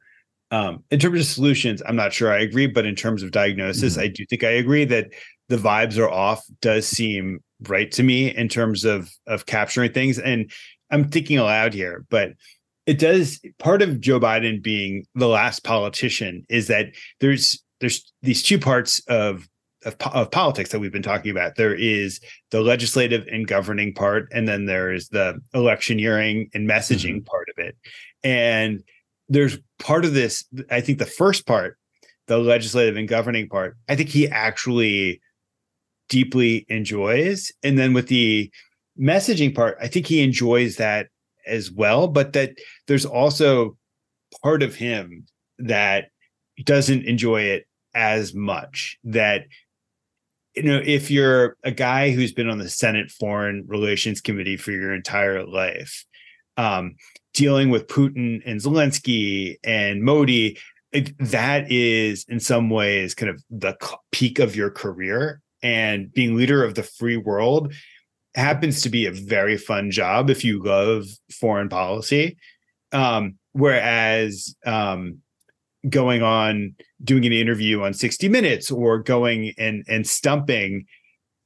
Um, 0.50 0.82
in 0.90 0.98
terms 0.98 1.20
of 1.20 1.26
solutions, 1.26 1.80
I'm 1.86 1.94
not 1.94 2.12
sure 2.12 2.32
I 2.32 2.40
agree, 2.40 2.66
but 2.66 2.84
in 2.84 2.96
terms 2.96 3.22
of 3.22 3.30
diagnosis, 3.30 3.92
mm-hmm. 3.92 4.02
I 4.02 4.08
do 4.08 4.26
think 4.28 4.42
I 4.42 4.50
agree 4.50 4.84
that 4.86 5.12
the 5.48 5.56
vibes 5.56 5.98
are 5.98 6.10
off. 6.10 6.42
Does 6.60 6.84
seem 6.84 7.44
right 7.68 7.92
to 7.92 8.02
me 8.02 8.34
in 8.34 8.48
terms 8.48 8.84
of 8.84 9.08
of 9.28 9.46
capturing 9.46 9.92
things, 9.92 10.18
and 10.18 10.50
I'm 10.90 11.08
thinking 11.08 11.38
aloud 11.38 11.74
here, 11.74 12.04
but 12.10 12.32
it 12.90 12.98
does 12.98 13.40
part 13.60 13.82
of 13.82 14.00
Joe 14.00 14.18
Biden 14.18 14.60
being 14.60 15.06
the 15.14 15.28
last 15.28 15.62
politician 15.62 16.44
is 16.48 16.66
that 16.66 16.86
there's 17.20 17.62
there's 17.78 18.12
these 18.20 18.42
two 18.42 18.58
parts 18.58 19.00
of 19.06 19.48
of, 19.84 19.94
of, 20.12 20.30
politics 20.32 20.70
that 20.70 20.80
we've 20.80 20.92
been 20.92 21.00
talking 21.00 21.30
about. 21.30 21.54
There 21.54 21.72
is 21.72 22.20
the 22.50 22.60
legislative 22.60 23.28
and 23.30 23.46
governing 23.46 23.94
part, 23.94 24.28
and 24.32 24.48
then 24.48 24.66
there 24.66 24.92
is 24.92 25.08
the 25.08 25.40
electioneering 25.54 26.50
and 26.52 26.68
messaging 26.68 27.18
mm-hmm. 27.18 27.24
part 27.26 27.48
of 27.56 27.64
it. 27.64 27.76
And 28.24 28.82
there's 29.28 29.56
part 29.78 30.04
of 30.04 30.12
this, 30.12 30.44
I 30.68 30.80
think 30.80 30.98
the 30.98 31.06
first 31.06 31.46
part, 31.46 31.78
the 32.26 32.38
legislative 32.38 32.96
and 32.96 33.08
governing 33.08 33.48
part, 33.48 33.76
I 33.88 33.94
think 33.94 34.08
he 34.08 34.28
actually 34.28 35.22
deeply 36.08 36.66
enjoys. 36.68 37.52
And 37.62 37.78
then 37.78 37.94
with 37.94 38.08
the 38.08 38.50
messaging 39.00 39.54
part, 39.54 39.78
I 39.80 39.86
think 39.86 40.08
he 40.08 40.22
enjoys 40.22 40.76
that 40.76 41.06
as 41.50 41.70
well, 41.70 42.08
but 42.08 42.32
that 42.32 42.58
there's 42.86 43.04
also 43.04 43.76
part 44.42 44.62
of 44.62 44.74
him 44.74 45.26
that 45.58 46.08
doesn't 46.64 47.04
enjoy 47.04 47.42
it 47.42 47.66
as 47.94 48.32
much. 48.34 48.98
That, 49.04 49.46
you 50.54 50.62
know, 50.62 50.80
if 50.84 51.10
you're 51.10 51.56
a 51.64 51.70
guy 51.70 52.10
who's 52.10 52.32
been 52.32 52.48
on 52.48 52.58
the 52.58 52.68
Senate 52.68 53.10
Foreign 53.10 53.64
Relations 53.66 54.20
Committee 54.20 54.56
for 54.56 54.70
your 54.70 54.94
entire 54.94 55.44
life, 55.44 56.04
um, 56.56 56.96
dealing 57.34 57.70
with 57.70 57.88
Putin 57.88 58.42
and 58.46 58.60
Zelensky 58.60 59.56
and 59.64 60.02
Modi, 60.02 60.58
it, 60.92 61.16
that 61.18 61.70
is 61.70 62.24
in 62.28 62.40
some 62.40 62.70
ways 62.70 63.14
kind 63.14 63.30
of 63.30 63.42
the 63.50 63.76
peak 64.12 64.38
of 64.38 64.56
your 64.56 64.70
career. 64.70 65.40
And 65.62 66.10
being 66.10 66.36
leader 66.36 66.64
of 66.64 66.74
the 66.74 66.82
free 66.82 67.18
world 67.18 67.74
happens 68.34 68.82
to 68.82 68.90
be 68.90 69.06
a 69.06 69.12
very 69.12 69.56
fun 69.56 69.90
job 69.90 70.30
if 70.30 70.44
you 70.44 70.62
love 70.62 71.06
foreign 71.32 71.68
policy. 71.68 72.36
Um, 72.92 73.36
whereas 73.52 74.54
um, 74.64 75.18
going 75.88 76.22
on 76.22 76.74
doing 77.02 77.24
an 77.24 77.32
interview 77.32 77.82
on 77.82 77.94
60 77.94 78.28
Minutes 78.28 78.70
or 78.70 78.98
going 78.98 79.52
and 79.58 79.84
and 79.88 80.06
stumping, 80.06 80.86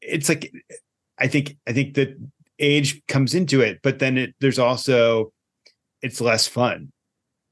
it's 0.01 0.29
like 0.29 0.53
I 1.19 1.29
think 1.29 1.57
I 1.67 1.73
think 1.73 1.95
that 1.95 2.17
age 2.59 3.03
comes 3.09 3.35
into 3.35 3.61
it, 3.61 3.81
but 3.83 3.99
then 3.99 4.19
it, 4.19 4.35
there's 4.41 4.59
also 4.59 5.33
it's 6.03 6.21
less 6.21 6.47
fun 6.47 6.93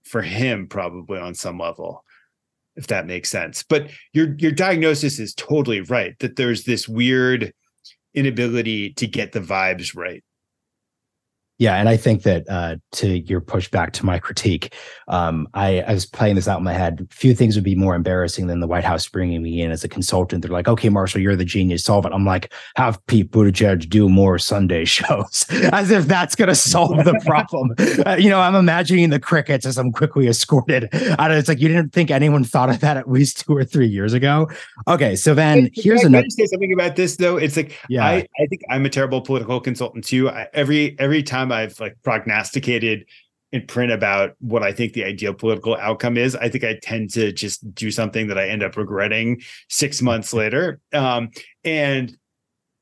for 0.04 0.22
him 0.22 0.66
probably 0.68 1.18
on 1.18 1.34
some 1.34 1.58
level 1.58 2.04
if 2.76 2.86
that 2.88 3.06
makes 3.06 3.30
sense 3.30 3.62
but 3.62 3.90
your 4.12 4.34
your 4.38 4.50
diagnosis 4.50 5.18
is 5.18 5.34
totally 5.34 5.80
right 5.82 6.18
that 6.18 6.36
there's 6.36 6.64
this 6.64 6.88
weird 6.88 7.52
inability 8.14 8.92
to 8.94 9.07
get 9.07 9.33
the 9.33 9.40
vibes 9.40 9.96
right. 9.96 10.25
Yeah, 11.62 11.77
and 11.77 11.88
I 11.88 11.96
think 11.96 12.25
that 12.25 12.44
uh, 12.48 12.75
to 12.94 13.20
your 13.20 13.40
pushback 13.40 13.92
to 13.92 14.05
my 14.05 14.18
critique, 14.18 14.75
um, 15.07 15.46
I, 15.55 15.83
I, 15.83 15.92
was 15.92 16.05
playing 16.05 16.35
this 16.35 16.48
out 16.48 16.59
in 16.59 16.64
my 16.64 16.72
head. 16.72 17.07
Few 17.12 17.37
things 17.37 17.55
would 17.55 17.62
be 17.62 17.77
more 17.77 17.94
embarrassing 17.94 18.48
than 18.48 18.59
the 18.59 18.66
White 18.66 18.83
House 18.83 19.09
bringing 19.09 19.44
me 19.44 19.62
in 19.62 19.70
as 19.70 19.85
a 19.85 19.88
consultant. 19.88 20.42
They're 20.42 20.51
like, 20.51 20.66
"Okay, 20.66 20.88
Marshall, 20.88 21.20
you're 21.20 21.37
the 21.37 21.44
genius. 21.44 21.85
Solve 21.85 22.05
it." 22.05 22.11
I'm 22.12 22.25
like, 22.25 22.53
"Have 22.75 22.98
Pete 23.07 23.31
Buttigieg 23.31 23.88
do 23.88 24.09
more 24.09 24.40
Sunday 24.40 24.85
shows," 24.96 25.46
as 25.72 25.92
if 25.92 26.07
that's 26.07 26.35
going 26.35 26.48
to 26.48 26.57
solve 26.57 27.05
the 27.05 27.14
problem. 27.25 27.77
uh, 28.07 28.16
you 28.16 28.29
know, 28.29 28.40
I'm 28.40 28.57
imagining 28.57 29.11
the 29.11 29.20
crickets 29.20 29.64
as 29.64 29.79
I'm 29.79 29.92
quickly 29.92 30.27
escorted. 30.27 30.88
And 30.92 31.33
it's 31.33 31.46
like 31.46 31.61
you 31.61 31.68
didn't 31.68 31.92
think 31.92 32.11
anyone 32.11 32.42
thought 32.42 32.70
of 32.70 32.81
that 32.81 32.96
at 32.96 33.09
least 33.09 33.44
two 33.46 33.57
or 33.57 33.62
three 33.62 33.87
years 33.87 34.14
ago. 34.14 34.51
Okay, 34.88 35.14
so 35.14 35.33
then 35.33 35.70
here's 35.75 36.03
another. 36.03 36.29
Say 36.29 36.46
something 36.46 36.72
about 36.72 36.96
this 36.96 37.14
though. 37.18 37.37
It's 37.37 37.57
like, 37.57 37.79
yeah, 37.88 38.05
I, 38.05 38.27
I 38.40 38.46
think 38.46 38.62
I'm 38.68 38.85
a 38.85 38.90
terrible 38.90 39.20
political 39.20 39.61
consultant 39.61 40.05
too. 40.05 40.29
I, 40.29 40.48
every 40.55 40.98
every 40.98 41.22
time 41.22 41.51
I've 41.52 41.78
like 41.80 41.96
prognosticated 42.02 43.06
in 43.52 43.66
print 43.66 43.92
about 43.92 44.34
what 44.40 44.62
I 44.62 44.72
think 44.72 44.94
the 44.94 45.04
ideal 45.04 45.34
political 45.34 45.76
outcome 45.76 46.16
is, 46.16 46.34
I 46.34 46.48
think 46.48 46.64
I 46.64 46.78
tend 46.82 47.10
to 47.10 47.32
just 47.32 47.74
do 47.74 47.90
something 47.90 48.28
that 48.28 48.38
I 48.38 48.48
end 48.48 48.62
up 48.62 48.76
regretting 48.76 49.42
six 49.68 50.00
months 50.00 50.32
later. 50.32 50.80
Um, 50.92 51.30
and 51.62 52.16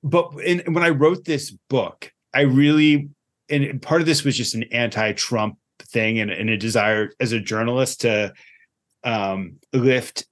but 0.02 0.32
in, 0.44 0.72
when 0.72 0.84
I 0.84 0.90
wrote 0.90 1.24
this 1.24 1.50
book, 1.68 2.12
I 2.32 2.42
really 2.42 3.10
and 3.50 3.82
part 3.82 4.00
of 4.00 4.06
this 4.06 4.22
was 4.22 4.36
just 4.36 4.54
an 4.54 4.62
anti-Trump 4.70 5.58
thing 5.80 6.20
and, 6.20 6.30
and 6.30 6.48
a 6.48 6.56
desire 6.56 7.10
as 7.18 7.32
a 7.32 7.40
journalist 7.40 8.02
to 8.02 8.32
um, 9.02 9.56
lift 9.72 10.26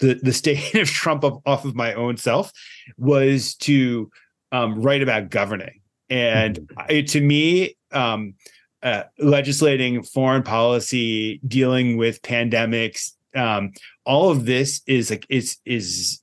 the 0.00 0.20
the 0.22 0.32
state 0.32 0.74
of 0.74 0.88
Trump 0.88 1.24
off, 1.24 1.40
off 1.46 1.64
of 1.64 1.74
my 1.74 1.94
own 1.94 2.18
self 2.18 2.52
was 2.98 3.54
to 3.54 4.10
um, 4.52 4.82
write 4.82 5.02
about 5.02 5.30
governing 5.30 5.80
and 6.10 6.60
mm-hmm. 6.60 7.04
To 7.04 7.20
me, 7.20 7.76
um, 7.92 8.34
uh, 8.82 9.04
legislating 9.18 10.02
foreign 10.02 10.42
policy, 10.42 11.40
dealing 11.46 11.96
with 11.96 12.22
pandemics, 12.22 13.12
um, 13.34 13.72
all 14.04 14.30
of 14.30 14.46
this 14.46 14.80
is 14.86 15.10
like 15.10 15.26
is 15.28 15.56
is 15.64 16.20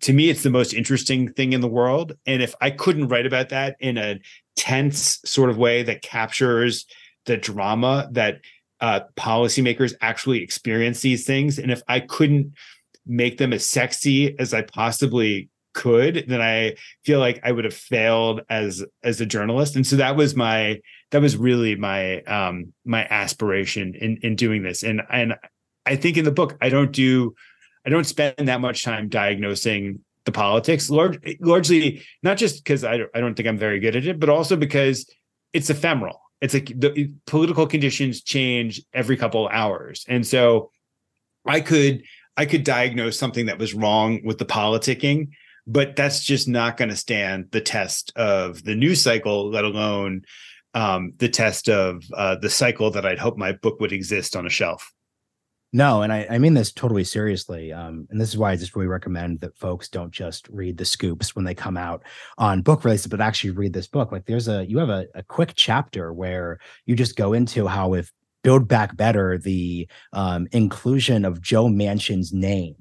to 0.00 0.12
me 0.12 0.30
it's 0.30 0.42
the 0.42 0.50
most 0.50 0.72
interesting 0.72 1.32
thing 1.32 1.52
in 1.52 1.60
the 1.60 1.68
world. 1.68 2.12
And 2.26 2.42
if 2.42 2.54
I 2.60 2.70
couldn't 2.70 3.08
write 3.08 3.26
about 3.26 3.48
that 3.50 3.76
in 3.80 3.98
a 3.98 4.20
tense 4.56 5.20
sort 5.24 5.50
of 5.50 5.58
way 5.58 5.82
that 5.82 6.02
captures 6.02 6.86
the 7.26 7.36
drama 7.36 8.08
that 8.12 8.40
uh, 8.80 9.00
policymakers 9.16 9.92
actually 10.00 10.42
experience 10.42 11.00
these 11.00 11.26
things, 11.26 11.58
and 11.58 11.70
if 11.70 11.82
I 11.88 12.00
couldn't 12.00 12.54
make 13.06 13.38
them 13.38 13.52
as 13.52 13.66
sexy 13.66 14.38
as 14.38 14.54
I 14.54 14.62
possibly 14.62 15.48
could, 15.78 16.24
then 16.26 16.42
I 16.42 16.74
feel 17.04 17.20
like 17.20 17.40
I 17.44 17.52
would 17.52 17.64
have 17.64 17.74
failed 17.74 18.40
as 18.50 18.84
as 19.04 19.20
a 19.20 19.26
journalist. 19.26 19.76
And 19.76 19.86
so 19.86 19.94
that 19.96 20.16
was 20.16 20.34
my 20.34 20.80
that 21.12 21.22
was 21.22 21.36
really 21.36 21.76
my 21.76 22.22
um 22.22 22.72
my 22.84 23.06
aspiration 23.06 23.94
in 23.94 24.18
in 24.22 24.34
doing 24.34 24.64
this. 24.64 24.82
And 24.82 25.02
and 25.08 25.36
I 25.86 25.94
think 25.94 26.16
in 26.16 26.24
the 26.24 26.32
book 26.32 26.58
I 26.60 26.68
don't 26.68 26.90
do 26.90 27.34
I 27.86 27.90
don't 27.90 28.04
spend 28.04 28.48
that 28.48 28.60
much 28.60 28.82
time 28.82 29.08
diagnosing 29.08 30.00
the 30.24 30.32
politics, 30.32 30.90
large, 30.90 31.18
largely 31.40 32.02
not 32.24 32.38
just 32.38 32.64
because 32.64 32.82
I 32.82 32.94
I 33.14 33.20
don't 33.20 33.34
think 33.36 33.48
I'm 33.48 33.56
very 33.56 33.78
good 33.78 33.94
at 33.94 34.04
it, 34.04 34.18
but 34.18 34.28
also 34.28 34.56
because 34.56 35.08
it's 35.52 35.70
ephemeral. 35.70 36.20
It's 36.40 36.54
like 36.54 36.72
the 36.76 37.12
political 37.26 37.68
conditions 37.68 38.22
change 38.22 38.82
every 38.92 39.16
couple 39.16 39.46
hours, 39.48 40.04
and 40.08 40.26
so 40.26 40.72
I 41.46 41.60
could 41.60 42.02
I 42.36 42.46
could 42.46 42.62
diagnose 42.62 43.18
something 43.18 43.46
that 43.46 43.58
was 43.58 43.74
wrong 43.74 44.20
with 44.24 44.38
the 44.38 44.44
politicking, 44.44 45.30
but 45.68 45.94
that's 45.94 46.24
just 46.24 46.48
not 46.48 46.78
going 46.78 46.88
to 46.88 46.96
stand 46.96 47.50
the 47.52 47.60
test 47.60 48.10
of 48.16 48.64
the 48.64 48.74
news 48.74 49.02
cycle, 49.02 49.50
let 49.50 49.64
alone 49.64 50.22
um, 50.72 51.12
the 51.18 51.28
test 51.28 51.68
of 51.68 52.02
uh, 52.14 52.36
the 52.36 52.48
cycle 52.48 52.90
that 52.90 53.04
I'd 53.04 53.18
hope 53.18 53.36
my 53.36 53.52
book 53.52 53.78
would 53.78 53.92
exist 53.92 54.34
on 54.34 54.46
a 54.46 54.50
shelf. 54.50 54.90
No, 55.70 56.00
and 56.00 56.10
I, 56.10 56.26
I 56.30 56.38
mean 56.38 56.54
this 56.54 56.72
totally 56.72 57.04
seriously. 57.04 57.74
Um, 57.74 58.06
and 58.08 58.18
this 58.18 58.30
is 58.30 58.38
why 58.38 58.52
I 58.52 58.56
just 58.56 58.74
really 58.74 58.88
recommend 58.88 59.40
that 59.40 59.58
folks 59.58 59.90
don't 59.90 60.10
just 60.10 60.48
read 60.48 60.78
the 60.78 60.86
scoops 60.86 61.36
when 61.36 61.44
they 61.44 61.54
come 61.54 61.76
out 61.76 62.02
on 62.38 62.62
book 62.62 62.84
releases, 62.84 63.08
but 63.08 63.20
actually 63.20 63.50
read 63.50 63.74
this 63.74 63.86
book. 63.86 64.10
Like 64.10 64.24
there's 64.24 64.48
a 64.48 64.64
you 64.64 64.78
have 64.78 64.88
a, 64.88 65.06
a 65.14 65.22
quick 65.22 65.52
chapter 65.54 66.14
where 66.14 66.58
you 66.86 66.96
just 66.96 67.16
go 67.16 67.34
into 67.34 67.66
how 67.66 67.92
if 67.92 68.10
Build 68.42 68.66
Back 68.66 68.96
Better, 68.96 69.36
the 69.36 69.86
um, 70.14 70.48
inclusion 70.52 71.26
of 71.26 71.42
Joe 71.42 71.66
Manchin's 71.66 72.32
name 72.32 72.76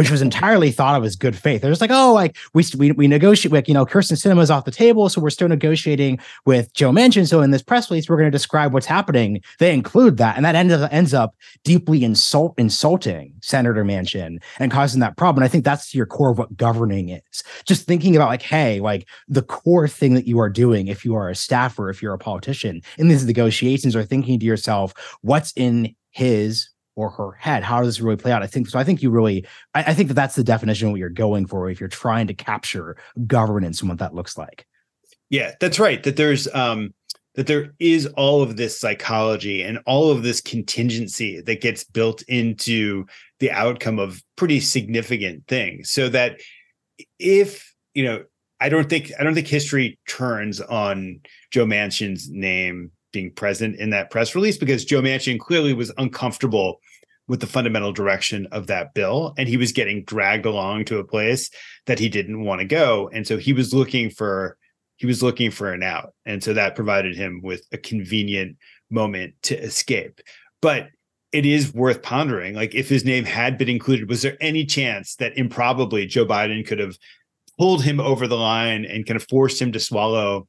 which 0.00 0.10
was 0.10 0.22
entirely 0.22 0.70
thought 0.70 0.96
of 0.96 1.04
as 1.04 1.14
good 1.14 1.36
faith. 1.36 1.60
They're 1.60 1.70
just 1.70 1.82
like, 1.82 1.90
oh, 1.92 2.14
like 2.14 2.38
we 2.54 2.64
we, 2.78 2.92
we 2.92 3.06
negotiate 3.06 3.52
with, 3.52 3.68
you 3.68 3.74
know, 3.74 3.84
Kyrsten 3.84 4.16
Sinema's 4.16 4.50
off 4.50 4.64
the 4.64 4.70
table, 4.70 5.10
so 5.10 5.20
we're 5.20 5.28
still 5.28 5.46
negotiating 5.46 6.18
with 6.46 6.72
Joe 6.72 6.90
Manchin. 6.90 7.28
So 7.28 7.42
in 7.42 7.50
this 7.50 7.60
press 7.60 7.90
release, 7.90 8.08
we're 8.08 8.16
going 8.16 8.30
to 8.30 8.30
describe 8.30 8.72
what's 8.72 8.86
happening. 8.86 9.42
They 9.58 9.74
include 9.74 10.16
that, 10.16 10.36
and 10.36 10.44
that 10.46 10.54
ends 10.54 10.72
up, 10.72 10.90
ends 10.90 11.12
up 11.12 11.34
deeply 11.64 12.02
insult 12.02 12.54
insulting 12.56 13.34
Senator 13.42 13.84
Manchin 13.84 14.38
and 14.58 14.72
causing 14.72 15.00
that 15.00 15.18
problem. 15.18 15.42
And 15.42 15.44
I 15.44 15.52
think 15.52 15.66
that's 15.66 15.94
your 15.94 16.06
core 16.06 16.30
of 16.30 16.38
what 16.38 16.56
governing 16.56 17.10
is. 17.10 17.42
Just 17.66 17.86
thinking 17.86 18.16
about 18.16 18.30
like, 18.30 18.40
hey, 18.40 18.80
like 18.80 19.06
the 19.28 19.42
core 19.42 19.86
thing 19.86 20.14
that 20.14 20.26
you 20.26 20.40
are 20.40 20.48
doing, 20.48 20.88
if 20.88 21.04
you 21.04 21.14
are 21.14 21.28
a 21.28 21.34
staffer, 21.34 21.90
if 21.90 22.00
you're 22.00 22.14
a 22.14 22.18
politician 22.18 22.80
in 22.96 23.08
these 23.08 23.26
negotiations, 23.26 23.94
are 23.94 24.02
thinking 24.02 24.40
to 24.40 24.46
yourself, 24.46 24.94
what's 25.20 25.52
in 25.56 25.94
his 26.10 26.70
or 27.00 27.10
her 27.10 27.32
head. 27.32 27.62
How 27.62 27.80
does 27.80 27.88
this 27.88 28.00
really 28.00 28.16
play 28.16 28.32
out? 28.32 28.42
I 28.42 28.46
think 28.46 28.68
so. 28.68 28.78
I 28.78 28.84
think 28.84 29.02
you 29.02 29.10
really, 29.10 29.46
I, 29.74 29.84
I 29.88 29.94
think 29.94 30.08
that 30.08 30.14
that's 30.14 30.34
the 30.34 30.44
definition 30.44 30.88
of 30.88 30.92
what 30.92 31.00
you're 31.00 31.08
going 31.08 31.46
for 31.46 31.70
if 31.70 31.80
you're 31.80 31.88
trying 31.88 32.26
to 32.26 32.34
capture 32.34 32.96
governance 33.26 33.80
and 33.80 33.88
what 33.88 33.98
that 33.98 34.14
looks 34.14 34.36
like. 34.36 34.66
Yeah, 35.30 35.52
that's 35.60 35.78
right. 35.78 36.02
That 36.02 36.16
there's 36.16 36.52
um 36.54 36.92
that 37.36 37.46
there 37.46 37.72
is 37.78 38.06
all 38.16 38.42
of 38.42 38.56
this 38.56 38.78
psychology 38.78 39.62
and 39.62 39.78
all 39.86 40.10
of 40.10 40.22
this 40.22 40.40
contingency 40.40 41.40
that 41.40 41.60
gets 41.60 41.84
built 41.84 42.22
into 42.22 43.06
the 43.38 43.50
outcome 43.52 43.98
of 43.98 44.20
pretty 44.36 44.60
significant 44.60 45.46
things. 45.46 45.90
So 45.90 46.08
that 46.08 46.40
if 47.18 47.74
you 47.94 48.04
know, 48.04 48.24
I 48.60 48.68
don't 48.68 48.88
think 48.90 49.12
I 49.18 49.24
don't 49.24 49.34
think 49.34 49.46
history 49.46 49.98
turns 50.06 50.60
on 50.60 51.20
Joe 51.50 51.64
Manchin's 51.64 52.28
name 52.28 52.90
being 53.12 53.32
present 53.32 53.76
in 53.76 53.90
that 53.90 54.10
press 54.10 54.34
release 54.34 54.56
because 54.56 54.84
Joe 54.84 55.00
Manchin 55.00 55.38
clearly 55.38 55.72
was 55.72 55.92
uncomfortable 55.98 56.80
with 57.30 57.38
the 57.38 57.46
fundamental 57.46 57.92
direction 57.92 58.48
of 58.50 58.66
that 58.66 58.92
bill 58.92 59.34
and 59.38 59.48
he 59.48 59.56
was 59.56 59.70
getting 59.70 60.02
dragged 60.02 60.44
along 60.44 60.84
to 60.84 60.98
a 60.98 61.04
place 61.04 61.48
that 61.86 62.00
he 62.00 62.08
didn't 62.08 62.42
want 62.42 62.60
to 62.60 62.66
go 62.66 63.08
and 63.12 63.24
so 63.24 63.38
he 63.38 63.52
was 63.52 63.72
looking 63.72 64.10
for 64.10 64.56
he 64.96 65.06
was 65.06 65.22
looking 65.22 65.48
for 65.48 65.72
an 65.72 65.80
out 65.80 66.12
and 66.26 66.42
so 66.42 66.52
that 66.52 66.74
provided 66.74 67.16
him 67.16 67.40
with 67.40 67.64
a 67.70 67.78
convenient 67.78 68.56
moment 68.90 69.32
to 69.42 69.56
escape. 69.56 70.20
But 70.60 70.88
it 71.30 71.46
is 71.46 71.72
worth 71.72 72.02
pondering 72.02 72.56
like 72.56 72.74
if 72.74 72.88
his 72.88 73.04
name 73.04 73.24
had 73.24 73.56
been 73.56 73.68
included 73.68 74.08
was 74.08 74.22
there 74.22 74.36
any 74.40 74.66
chance 74.66 75.14
that 75.14 75.38
improbably 75.38 76.06
Joe 76.06 76.26
Biden 76.26 76.66
could 76.66 76.80
have 76.80 76.98
pulled 77.56 77.84
him 77.84 78.00
over 78.00 78.26
the 78.26 78.36
line 78.36 78.84
and 78.84 79.06
kind 79.06 79.16
of 79.16 79.28
forced 79.28 79.62
him 79.62 79.70
to 79.70 79.78
swallow 79.78 80.48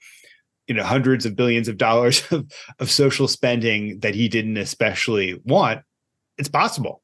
you 0.66 0.74
know 0.74 0.84
hundreds 0.84 1.28
of 1.28 1.36
billions 1.36 1.68
of 1.68 1.78
dollars 1.78 2.24
of, 2.32 2.52
of 2.80 2.90
social 2.90 3.28
spending 3.28 4.00
that 4.00 4.16
he 4.16 4.28
didn't 4.28 4.58
especially 4.58 5.40
want 5.46 5.84
it's 6.42 6.50
possible. 6.50 7.04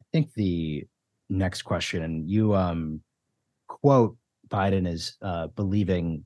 I 0.00 0.04
think 0.12 0.32
the 0.34 0.86
next 1.28 1.62
question 1.62 2.26
you 2.26 2.54
um 2.54 3.02
quote 3.66 4.16
biden 4.48 4.90
is 4.90 5.18
uh 5.20 5.48
believing 5.48 6.24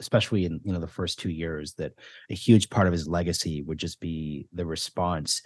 especially 0.00 0.44
in 0.44 0.60
you 0.64 0.72
know 0.72 0.80
the 0.80 0.86
first 0.86 1.18
two 1.18 1.30
years 1.30 1.72
that 1.74 1.92
a 2.28 2.34
huge 2.34 2.68
part 2.68 2.86
of 2.86 2.92
his 2.92 3.08
legacy 3.08 3.62
would 3.62 3.78
just 3.78 4.00
be 4.00 4.46
the 4.52 4.66
response 4.66 5.40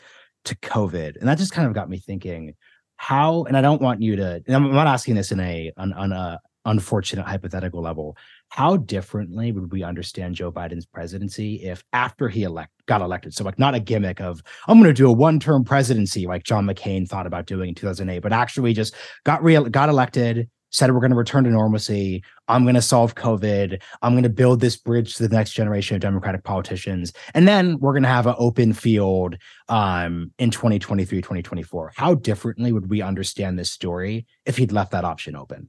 to 0.44 0.56
covid. 0.56 1.16
And 1.18 1.28
that 1.28 1.38
just 1.38 1.52
kind 1.52 1.68
of 1.68 1.74
got 1.74 1.90
me 1.90 1.98
thinking 1.98 2.54
how 2.96 3.44
and 3.44 3.56
i 3.56 3.60
don't 3.60 3.82
want 3.82 4.02
you 4.02 4.16
to 4.16 4.42
i'm 4.48 4.72
not 4.72 4.88
asking 4.88 5.14
this 5.14 5.30
in 5.30 5.38
a 5.38 5.70
on, 5.76 5.92
on 5.92 6.10
a 6.10 6.40
unfortunate 6.64 7.26
hypothetical 7.26 7.80
level 7.80 8.16
how 8.50 8.76
differently 8.76 9.52
would 9.52 9.70
we 9.72 9.82
understand 9.82 10.34
Joe 10.34 10.50
Biden's 10.50 10.86
presidency 10.86 11.56
if 11.56 11.84
after 11.92 12.28
he 12.28 12.44
elect 12.44 12.72
got 12.86 13.02
elected? 13.02 13.34
So 13.34 13.44
like 13.44 13.58
not 13.58 13.74
a 13.74 13.80
gimmick 13.80 14.20
of 14.20 14.42
I'm 14.66 14.78
going 14.78 14.88
to 14.88 14.94
do 14.94 15.08
a 15.08 15.12
one-term 15.12 15.64
presidency 15.64 16.26
like 16.26 16.44
John 16.44 16.66
McCain 16.66 17.06
thought 17.06 17.26
about 17.26 17.46
doing 17.46 17.70
in 17.70 17.74
2008, 17.74 18.20
but 18.20 18.32
actually 18.32 18.72
just 18.72 18.94
got 19.24 19.42
real 19.42 19.64
got 19.64 19.90
elected, 19.90 20.48
said 20.70 20.92
we're 20.92 21.00
going 21.00 21.10
to 21.10 21.16
return 21.16 21.44
to 21.44 21.50
normalcy. 21.50 22.22
I'm 22.48 22.62
going 22.64 22.74
to 22.74 22.82
solve 22.82 23.14
COVID. 23.14 23.82
I'm 24.00 24.12
going 24.12 24.22
to 24.22 24.30
build 24.30 24.60
this 24.60 24.76
bridge 24.76 25.16
to 25.16 25.28
the 25.28 25.34
next 25.34 25.52
generation 25.52 25.94
of 25.94 26.00
Democratic 26.00 26.44
politicians. 26.44 27.12
And 27.34 27.46
then 27.46 27.78
we're 27.80 27.92
going 27.92 28.02
to 28.02 28.08
have 28.08 28.26
an 28.26 28.34
open 28.38 28.72
field 28.72 29.36
um, 29.68 30.32
in 30.38 30.50
2023, 30.50 31.18
2024. 31.18 31.92
How 31.96 32.14
differently 32.14 32.72
would 32.72 32.88
we 32.88 33.02
understand 33.02 33.58
this 33.58 33.70
story 33.70 34.26
if 34.46 34.56
he'd 34.56 34.72
left 34.72 34.92
that 34.92 35.04
option 35.04 35.36
open? 35.36 35.68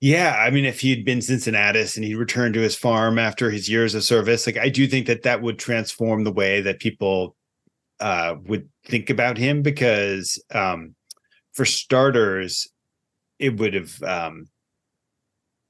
Yeah, 0.00 0.36
I 0.38 0.50
mean, 0.50 0.64
if 0.64 0.80
he'd 0.80 1.04
been 1.04 1.20
Cincinnatus 1.20 1.96
and 1.96 2.04
he'd 2.04 2.14
returned 2.14 2.54
to 2.54 2.60
his 2.60 2.76
farm 2.76 3.18
after 3.18 3.50
his 3.50 3.68
years 3.68 3.94
of 3.94 4.04
service, 4.04 4.46
like 4.46 4.56
I 4.56 4.68
do 4.68 4.86
think 4.86 5.08
that 5.08 5.24
that 5.24 5.42
would 5.42 5.58
transform 5.58 6.22
the 6.22 6.32
way 6.32 6.60
that 6.60 6.78
people 6.78 7.34
uh, 7.98 8.36
would 8.44 8.68
think 8.86 9.10
about 9.10 9.38
him 9.38 9.62
because, 9.62 10.42
um, 10.54 10.94
for 11.52 11.64
starters, 11.64 12.68
it 13.40 13.58
would 13.58 13.74
have. 13.74 14.02
Um, 14.02 14.48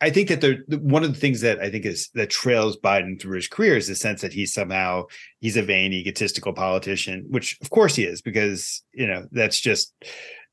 I 0.00 0.10
think 0.10 0.28
that 0.28 0.42
there 0.42 0.58
one 0.68 1.04
of 1.04 1.12
the 1.12 1.18
things 1.18 1.40
that 1.40 1.58
I 1.60 1.70
think 1.70 1.86
is 1.86 2.10
that 2.14 2.30
trails 2.30 2.76
Biden 2.76 3.20
through 3.20 3.36
his 3.36 3.48
career 3.48 3.76
is 3.76 3.88
the 3.88 3.94
sense 3.94 4.20
that 4.20 4.32
he's 4.34 4.52
somehow 4.52 5.04
he's 5.40 5.56
a 5.56 5.62
vain, 5.62 5.92
egotistical 5.92 6.52
politician, 6.52 7.24
which 7.30 7.58
of 7.62 7.70
course 7.70 7.96
he 7.96 8.04
is 8.04 8.20
because 8.20 8.84
you 8.92 9.06
know 9.06 9.26
that's 9.32 9.58
just 9.58 9.94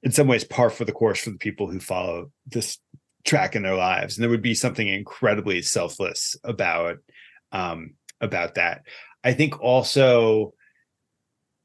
in 0.01 0.11
some 0.11 0.27
ways 0.27 0.43
par 0.43 0.69
for 0.69 0.85
the 0.85 0.91
course 0.91 1.19
for 1.19 1.31
the 1.31 1.38
people 1.38 1.69
who 1.69 1.79
follow 1.79 2.31
this 2.47 2.79
track 3.25 3.55
in 3.55 3.63
their 3.63 3.75
lives. 3.75 4.15
And 4.15 4.23
there 4.23 4.29
would 4.29 4.41
be 4.41 4.53
something 4.53 4.88
incredibly 4.88 5.61
selfless 5.61 6.35
about 6.43 6.97
um 7.51 7.95
about 8.21 8.55
that. 8.55 8.83
I 9.23 9.33
think 9.33 9.59
also 9.59 10.53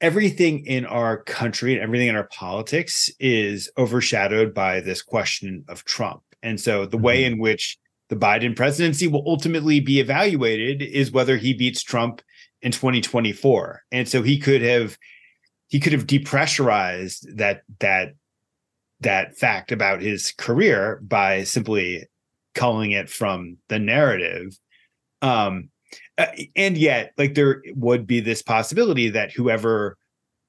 everything 0.00 0.64
in 0.66 0.86
our 0.86 1.22
country 1.24 1.74
and 1.74 1.82
everything 1.82 2.08
in 2.08 2.16
our 2.16 2.28
politics 2.28 3.10
is 3.20 3.70
overshadowed 3.76 4.54
by 4.54 4.80
this 4.80 5.02
question 5.02 5.64
of 5.68 5.84
trump. 5.84 6.22
And 6.42 6.58
so 6.58 6.86
the 6.86 6.96
mm-hmm. 6.96 7.04
way 7.04 7.24
in 7.24 7.38
which 7.38 7.78
the 8.08 8.16
biden 8.16 8.56
presidency 8.56 9.06
will 9.06 9.22
ultimately 9.26 9.80
be 9.80 10.00
evaluated 10.00 10.82
is 10.82 11.12
whether 11.12 11.36
he 11.36 11.54
beats 11.54 11.82
trump 11.82 12.20
in 12.60 12.72
2024 12.72 13.82
and 13.92 14.08
so 14.08 14.20
he 14.22 14.38
could 14.38 14.60
have 14.60 14.98
he 15.68 15.78
could 15.78 15.92
have 15.92 16.06
depressurized 16.06 17.36
that 17.36 17.62
that 17.78 18.14
that 19.00 19.36
fact 19.36 19.72
about 19.72 20.02
his 20.02 20.32
career 20.32 21.00
by 21.02 21.44
simply 21.44 22.06
calling 22.54 22.92
it 22.92 23.08
from 23.08 23.56
the 23.68 23.78
narrative. 23.78 24.58
Um 25.22 25.70
uh, 26.18 26.26
and 26.54 26.76
yet 26.76 27.12
like 27.16 27.34
there 27.34 27.62
would 27.74 28.06
be 28.06 28.20
this 28.20 28.42
possibility 28.42 29.10
that 29.10 29.32
whoever 29.32 29.96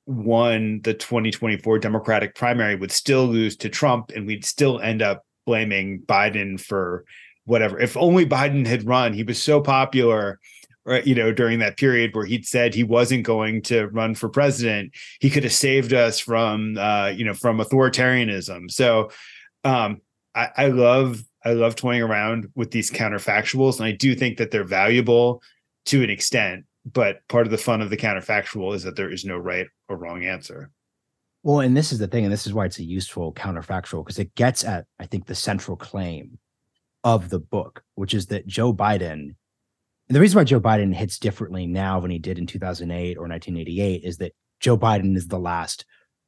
won 0.06 0.82
the 0.84 0.94
2024 0.94 1.80
democratic 1.80 2.36
primary 2.36 2.76
would 2.76 2.92
still 2.92 3.26
lose 3.26 3.56
to 3.56 3.70
trump 3.70 4.12
and 4.16 4.28
we'd 4.28 4.44
still 4.44 4.80
end 4.82 5.02
up 5.02 5.24
blaming 5.46 6.02
biden 6.02 6.60
for 6.60 7.06
whatever. 7.46 7.80
If 7.80 7.96
only 7.98 8.26
biden 8.26 8.68
had 8.68 8.86
run 8.86 9.14
he 9.14 9.24
was 9.24 9.42
so 9.42 9.62
popular 9.62 10.40
right 10.86 11.06
you 11.06 11.16
know 11.16 11.32
during 11.32 11.60
that 11.60 11.78
period 11.78 12.16
where 12.16 12.26
he'd 12.26 12.46
said 12.46 12.74
he 12.74 12.84
wasn't 12.84 13.24
going 13.24 13.62
to 13.62 13.88
run 13.88 14.16
for 14.16 14.30
president 14.30 14.92
he 15.20 15.30
could 15.30 15.44
have 15.44 15.54
saved 15.54 15.94
us 15.94 16.20
from 16.20 16.78
uh 16.78 17.08
you 17.08 17.26
know 17.26 17.34
from 17.34 17.60
authoritarianism. 17.60 18.70
So 18.72 19.10
um 19.64 20.02
i 20.36 20.50
i 20.58 20.68
love 20.68 21.22
i 21.46 21.54
love 21.54 21.76
toying 21.76 22.02
around 22.02 22.48
with 22.56 22.72
these 22.72 22.92
counterfactuals 22.92 23.78
and 23.78 23.86
i 23.86 23.92
do 23.92 24.16
think 24.16 24.38
that 24.38 24.52
they're 24.52 24.64
valuable 24.64 25.42
to 25.86 26.04
an 26.04 26.10
extent 26.10 26.66
but 26.86 27.20
part 27.28 27.46
of 27.46 27.52
the 27.52 27.58
fun 27.58 27.82
of 27.82 27.90
the 27.90 27.98
counterfactual 27.98 28.74
is 28.74 28.84
that 28.84 28.96
there 28.96 29.12
is 29.12 29.24
no 29.24 29.38
right 29.38 29.68
or 29.88 29.98
wrong 29.98 30.24
answer. 30.26 30.72
Well 31.44 31.60
and 31.60 31.76
this 31.76 31.92
is 31.92 32.00
the 32.00 32.08
thing 32.08 32.24
and 32.24 32.34
this 32.34 32.46
is 32.46 32.54
why 32.54 32.66
it's 32.66 32.80
a 32.80 32.84
useful 32.84 33.34
counterfactual 33.34 34.04
because 34.04 34.20
it 34.20 34.34
gets 34.36 34.64
at 34.64 34.86
i 35.00 35.08
think 35.08 35.26
the 35.26 35.36
central 35.36 35.76
claim 35.76 36.38
of 37.04 37.30
the 37.30 37.40
book 37.40 37.84
which 37.96 38.14
is 38.14 38.28
that 38.28 38.46
joe 38.46 38.72
biden 38.72 39.34
and 40.12 40.16
the 40.18 40.20
reason 40.20 40.38
why 40.38 40.44
Joe 40.44 40.60
Biden 40.60 40.94
hits 40.94 41.18
differently 41.18 41.66
now 41.66 42.02
than 42.02 42.12
he 42.12 42.20
did 42.20 42.38
in 42.38 42.46
2008 42.46 43.18
or 43.18 43.30
1988 43.30 44.04
is 44.04 44.18
that 44.18 44.34
Joe 44.60 44.78
Biden 44.78 45.16
is 45.16 45.30
the 45.30 45.40
last 45.40 45.86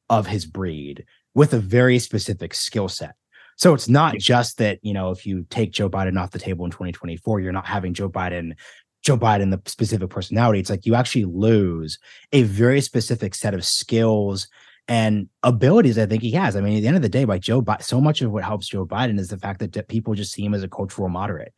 of 0.08 0.26
his 0.26 0.46
breed 0.46 1.04
with 1.34 1.52
a 1.52 1.58
very 1.58 1.98
specific 1.98 2.54
skill 2.54 2.88
set. 2.88 3.14
So 3.58 3.74
it's 3.74 3.86
not 3.86 4.16
just 4.16 4.56
that, 4.56 4.78
you 4.80 4.94
know, 4.94 5.10
if 5.10 5.26
you 5.26 5.44
take 5.50 5.70
Joe 5.70 5.90
Biden 5.90 6.18
off 6.18 6.30
the 6.30 6.38
table 6.38 6.64
in 6.64 6.70
2024, 6.70 7.40
you're 7.40 7.52
not 7.52 7.66
having 7.66 7.92
Joe 7.92 8.08
Biden, 8.08 8.54
Joe 9.02 9.18
Biden, 9.18 9.50
the 9.50 9.60
specific 9.70 10.08
personality. 10.08 10.60
It's 10.60 10.70
like 10.70 10.86
you 10.86 10.94
actually 10.94 11.26
lose 11.26 11.98
a 12.32 12.44
very 12.44 12.80
specific 12.80 13.34
set 13.34 13.52
of 13.52 13.66
skills 13.66 14.48
and 14.88 15.28
abilities 15.42 15.98
I 15.98 16.06
think 16.06 16.22
he 16.22 16.30
has. 16.30 16.56
I 16.56 16.62
mean, 16.62 16.78
at 16.78 16.80
the 16.80 16.86
end 16.86 16.96
of 16.96 17.02
the 17.02 17.10
day, 17.10 17.26
by 17.26 17.38
Joe, 17.38 17.60
Bi- 17.60 17.76
so 17.80 18.00
much 18.00 18.22
of 18.22 18.32
what 18.32 18.44
helps 18.44 18.66
Joe 18.66 18.86
Biden 18.86 19.18
is 19.18 19.28
the 19.28 19.36
fact 19.36 19.60
that 19.60 19.88
people 19.88 20.14
just 20.14 20.32
see 20.32 20.42
him 20.42 20.54
as 20.54 20.62
a 20.62 20.68
cultural 20.68 21.10
moderate. 21.10 21.52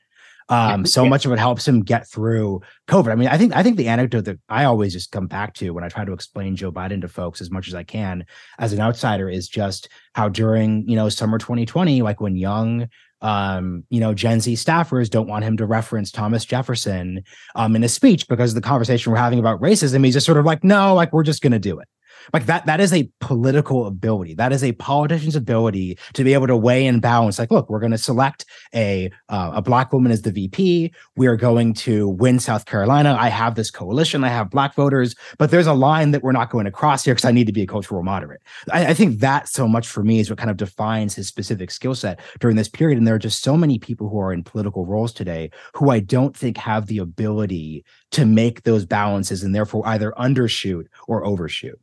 Um, 0.48 0.86
so 0.86 1.02
yeah. 1.02 1.08
much 1.08 1.26
of 1.26 1.32
it 1.32 1.38
helps 1.38 1.66
him 1.66 1.82
get 1.82 2.08
through 2.08 2.60
COVID. 2.88 3.10
I 3.10 3.14
mean, 3.16 3.28
I 3.28 3.36
think 3.36 3.54
I 3.56 3.62
think 3.62 3.76
the 3.76 3.88
anecdote 3.88 4.26
that 4.26 4.38
I 4.48 4.64
always 4.64 4.92
just 4.92 5.10
come 5.10 5.26
back 5.26 5.54
to 5.54 5.70
when 5.70 5.82
I 5.82 5.88
try 5.88 6.04
to 6.04 6.12
explain 6.12 6.54
Joe 6.54 6.70
Biden 6.70 7.00
to 7.00 7.08
folks 7.08 7.40
as 7.40 7.50
much 7.50 7.68
as 7.68 7.74
I 7.74 7.82
can 7.82 8.24
as 8.58 8.72
an 8.72 8.80
outsider 8.80 9.28
is 9.28 9.48
just 9.48 9.88
how 10.14 10.28
during 10.28 10.88
you 10.88 10.96
know 10.96 11.08
summer 11.08 11.38
2020, 11.38 12.02
like 12.02 12.20
when 12.20 12.36
young 12.36 12.88
um, 13.22 13.84
you 13.88 13.98
know, 13.98 14.14
Gen 14.14 14.40
Z 14.40 14.54
staffers 14.54 15.08
don't 15.08 15.26
want 15.26 15.44
him 15.44 15.56
to 15.56 15.66
reference 15.66 16.10
Thomas 16.10 16.44
Jefferson 16.44 17.24
um, 17.54 17.74
in 17.74 17.82
a 17.82 17.88
speech 17.88 18.28
because 18.28 18.50
of 18.50 18.54
the 18.56 18.60
conversation 18.60 19.10
we're 19.10 19.18
having 19.18 19.38
about 19.38 19.60
racism, 19.60 20.04
he's 20.04 20.14
just 20.14 20.26
sort 20.26 20.38
of 20.38 20.44
like, 20.44 20.62
no, 20.62 20.94
like 20.94 21.12
we're 21.12 21.22
just 21.22 21.42
going 21.42 21.52
to 21.52 21.58
do 21.58 21.78
it. 21.78 21.88
Like 22.32 22.46
that, 22.46 22.66
that 22.66 22.80
is 22.80 22.92
a 22.92 23.10
political 23.20 23.86
ability. 23.86 24.34
That 24.34 24.52
is 24.52 24.64
a 24.64 24.72
politician's 24.72 25.36
ability 25.36 25.98
to 26.14 26.24
be 26.24 26.34
able 26.34 26.46
to 26.46 26.56
weigh 26.56 26.86
and 26.86 27.00
balance. 27.00 27.38
Like, 27.38 27.50
look, 27.50 27.68
we're 27.70 27.80
going 27.80 27.92
to 27.92 27.98
select 27.98 28.44
a 28.74 29.10
uh, 29.28 29.52
a 29.54 29.62
black 29.62 29.92
woman 29.92 30.12
as 30.12 30.22
the 30.22 30.32
VP. 30.32 30.92
We 31.16 31.26
are 31.26 31.36
going 31.36 31.74
to 31.74 32.08
win 32.08 32.38
South 32.38 32.66
Carolina. 32.66 33.16
I 33.18 33.28
have 33.28 33.54
this 33.54 33.70
coalition. 33.70 34.24
I 34.24 34.28
have 34.28 34.50
black 34.50 34.74
voters, 34.74 35.14
but 35.38 35.50
there's 35.50 35.66
a 35.66 35.74
line 35.74 36.10
that 36.12 36.22
we're 36.22 36.32
not 36.32 36.50
going 36.50 36.64
to 36.64 36.70
cross 36.70 37.04
here 37.04 37.14
because 37.14 37.24
I 37.24 37.32
need 37.32 37.46
to 37.46 37.52
be 37.52 37.62
a 37.62 37.66
cultural 37.66 38.02
moderate. 38.02 38.42
I, 38.72 38.86
I 38.86 38.94
think 38.94 39.20
that 39.20 39.48
so 39.48 39.66
much 39.68 39.88
for 39.88 40.02
me 40.02 40.20
is 40.20 40.30
what 40.30 40.38
kind 40.38 40.50
of 40.50 40.56
defines 40.56 41.14
his 41.14 41.28
specific 41.28 41.70
skill 41.70 41.94
set 41.94 42.20
during 42.40 42.56
this 42.56 42.68
period. 42.68 42.98
And 42.98 43.06
there 43.06 43.14
are 43.14 43.18
just 43.18 43.42
so 43.42 43.56
many 43.56 43.78
people 43.78 44.08
who 44.08 44.20
are 44.20 44.32
in 44.32 44.42
political 44.42 44.86
roles 44.86 45.12
today 45.12 45.50
who 45.74 45.90
I 45.90 46.00
don't 46.00 46.36
think 46.36 46.56
have 46.58 46.86
the 46.86 46.98
ability 46.98 47.84
to 48.12 48.24
make 48.24 48.62
those 48.62 48.84
balances 48.84 49.42
and 49.42 49.54
therefore 49.54 49.86
either 49.86 50.12
undershoot 50.18 50.86
or 51.08 51.24
overshoot 51.24 51.78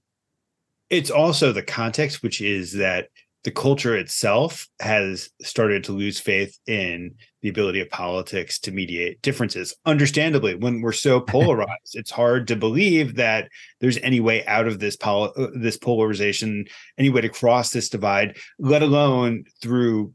it's 0.89 1.11
also 1.11 1.51
the 1.51 1.63
context, 1.63 2.23
which 2.23 2.41
is 2.41 2.73
that 2.73 3.07
the 3.43 3.51
culture 3.51 3.95
itself 3.95 4.67
has 4.79 5.29
started 5.41 5.83
to 5.83 5.91
lose 5.91 6.19
faith 6.19 6.57
in 6.65 7.13
the 7.41 7.49
ability 7.49 7.81
of 7.81 7.89
politics 7.89 8.57
to 8.59 8.71
mediate 8.71 9.21
differences. 9.21 9.75
Understandably, 9.85 10.55
when 10.55 10.81
we're 10.81 10.93
so 10.93 11.19
polarized, 11.35 11.95
it's 11.95 12.11
hard 12.11 12.47
to 12.47 12.55
believe 12.55 13.15
that 13.15 13.49
there's 13.81 13.97
any 13.97 14.19
way 14.19 14.45
out 14.45 14.67
of 14.67 14.79
this 14.79 14.95
pol- 14.95 15.33
uh, 15.35 15.47
this 15.55 15.77
polarization, 15.77 16.65
any 16.97 17.09
way 17.09 17.21
to 17.21 17.29
cross 17.29 17.71
this 17.71 17.89
divide, 17.89 18.37
let 18.59 18.81
alone 18.81 19.43
through 19.61 20.13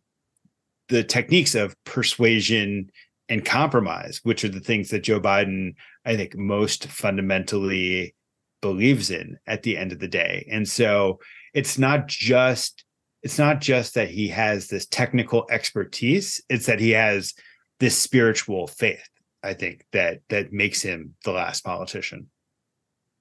the 0.89 1.05
techniques 1.05 1.55
of 1.55 1.77
persuasion 1.85 2.91
and 3.29 3.45
compromise, 3.45 4.21
which 4.23 4.43
are 4.43 4.49
the 4.49 4.61
things 4.61 4.89
that 4.89 5.03
Joe 5.03 5.21
Biden, 5.21 5.75
I 6.07 6.16
think, 6.16 6.35
most 6.35 6.87
fundamentally 6.87 8.14
believes 8.61 9.11
in 9.11 9.39
at 9.47 9.63
the 9.63 9.77
end 9.77 9.93
of 9.93 9.99
the 9.99 10.09
day. 10.09 10.47
And 10.51 10.69
so 10.69 11.21
it's 11.55 11.79
not 11.79 12.07
just 12.07 12.85
it's 13.23 13.39
not 13.39 13.61
just 13.61 13.95
that 13.95 14.11
he 14.11 14.29
has 14.29 14.69
this 14.69 14.87
technical 14.87 15.45
expertise, 15.51 16.41
it's 16.49 16.67
that 16.67 16.79
he 16.79 16.91
has 16.91 17.35
this 17.81 17.99
spiritual 17.99 18.69
faith, 18.69 19.09
I 19.43 19.55
think, 19.55 19.85
that 19.93 20.21
that 20.29 20.53
makes 20.53 20.83
him 20.83 21.15
the 21.25 21.33
last 21.33 21.65
politician. 21.65 22.29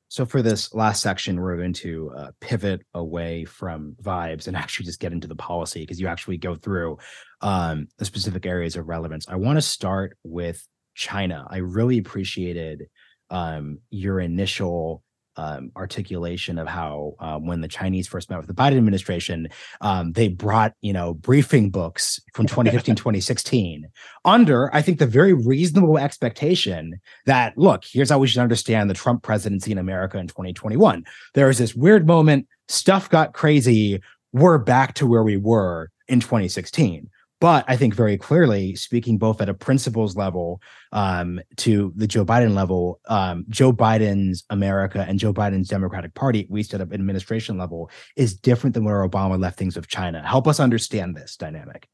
So 0.09 0.25
for 0.25 0.41
this 0.41 0.73
last 0.73 1.01
section, 1.01 1.41
we're 1.41 1.57
going 1.57 1.73
to 1.73 2.11
uh, 2.15 2.31
pivot 2.39 2.81
away 2.93 3.43
from 3.43 3.95
vibes 4.01 4.47
and 4.47 4.55
actually 4.57 4.85
just 4.85 4.99
get 4.99 5.11
into 5.11 5.27
the 5.27 5.35
policy 5.35 5.81
because 5.81 5.99
you 5.99 6.07
actually 6.07 6.37
go 6.37 6.55
through 6.55 6.97
um, 7.41 7.87
the 7.97 8.05
specific 8.05 8.45
areas 8.45 8.75
of 8.75 8.87
relevance. 8.87 9.27
I 9.27 9.35
want 9.35 9.57
to 9.57 9.61
start 9.61 10.17
with 10.23 10.65
China. 10.95 11.45
I 11.49 11.57
really 11.57 11.97
appreciated 11.97 12.87
um, 13.29 13.79
your 13.89 14.19
initial 14.19 15.03
um, 15.37 15.71
articulation 15.75 16.57
of 16.57 16.67
how 16.67 17.13
um, 17.19 17.45
when 17.45 17.61
the 17.61 17.67
Chinese 17.67 18.07
first 18.07 18.29
met 18.29 18.37
with 18.37 18.47
the 18.47 18.53
Biden 18.53 18.77
administration, 18.77 19.47
um, 19.81 20.11
they 20.13 20.27
brought 20.27 20.73
you 20.81 20.93
know 20.93 21.13
briefing 21.13 21.69
books 21.69 22.19
from 22.33 22.47
2015 22.47 22.95
2016 22.95 23.87
under 24.25 24.73
I 24.73 24.81
think 24.81 24.99
the 24.99 25.05
very 25.05 25.33
reasonable 25.33 25.97
expectation 25.97 26.99
that 27.25 27.57
look 27.57 27.83
here's 27.85 28.09
how 28.09 28.19
we 28.19 28.27
should 28.27 28.41
understand 28.41 28.89
the 28.89 28.93
Trump 28.93 29.23
presidency 29.23 29.71
in 29.71 29.77
America 29.77 30.17
in 30.17 30.27
2021. 30.27 31.05
There 31.33 31.49
is 31.49 31.57
this 31.57 31.75
weird 31.75 32.07
moment, 32.07 32.47
stuff 32.67 33.09
got 33.09 33.33
crazy. 33.33 34.01
We're 34.33 34.57
back 34.57 34.93
to 34.95 35.07
where 35.07 35.23
we 35.23 35.37
were 35.37 35.89
in 36.07 36.19
2016. 36.19 37.09
But 37.39 37.65
I 37.67 37.75
think 37.75 37.93
very 37.93 38.17
clearly, 38.17 38.75
speaking 38.75 39.19
both 39.19 39.41
at 39.41 39.49
a 39.49 39.53
principles 39.53 40.15
level 40.15 40.59
um, 40.91 41.39
to 41.57 41.93
the 41.95 42.07
Joe 42.07 42.25
Biden 42.25 42.55
level, 42.55 42.99
um, 43.07 43.45
Joe 43.49 43.71
Biden's 43.71 44.43
America 44.49 45.05
and 45.07 45.19
Joe 45.19 45.33
Biden's 45.33 45.67
Democratic 45.67 46.15
Party, 46.15 46.41
at 46.43 46.51
least 46.51 46.73
at 46.73 46.81
an 46.81 46.91
administration 46.91 47.57
level, 47.57 47.91
is 48.15 48.35
different 48.35 48.73
than 48.73 48.85
where 48.85 49.07
Obama 49.07 49.39
left 49.39 49.59
things 49.59 49.75
with 49.75 49.87
China. 49.87 50.27
Help 50.27 50.47
us 50.47 50.59
understand 50.59 51.15
this 51.15 51.35
dynamic. 51.35 51.87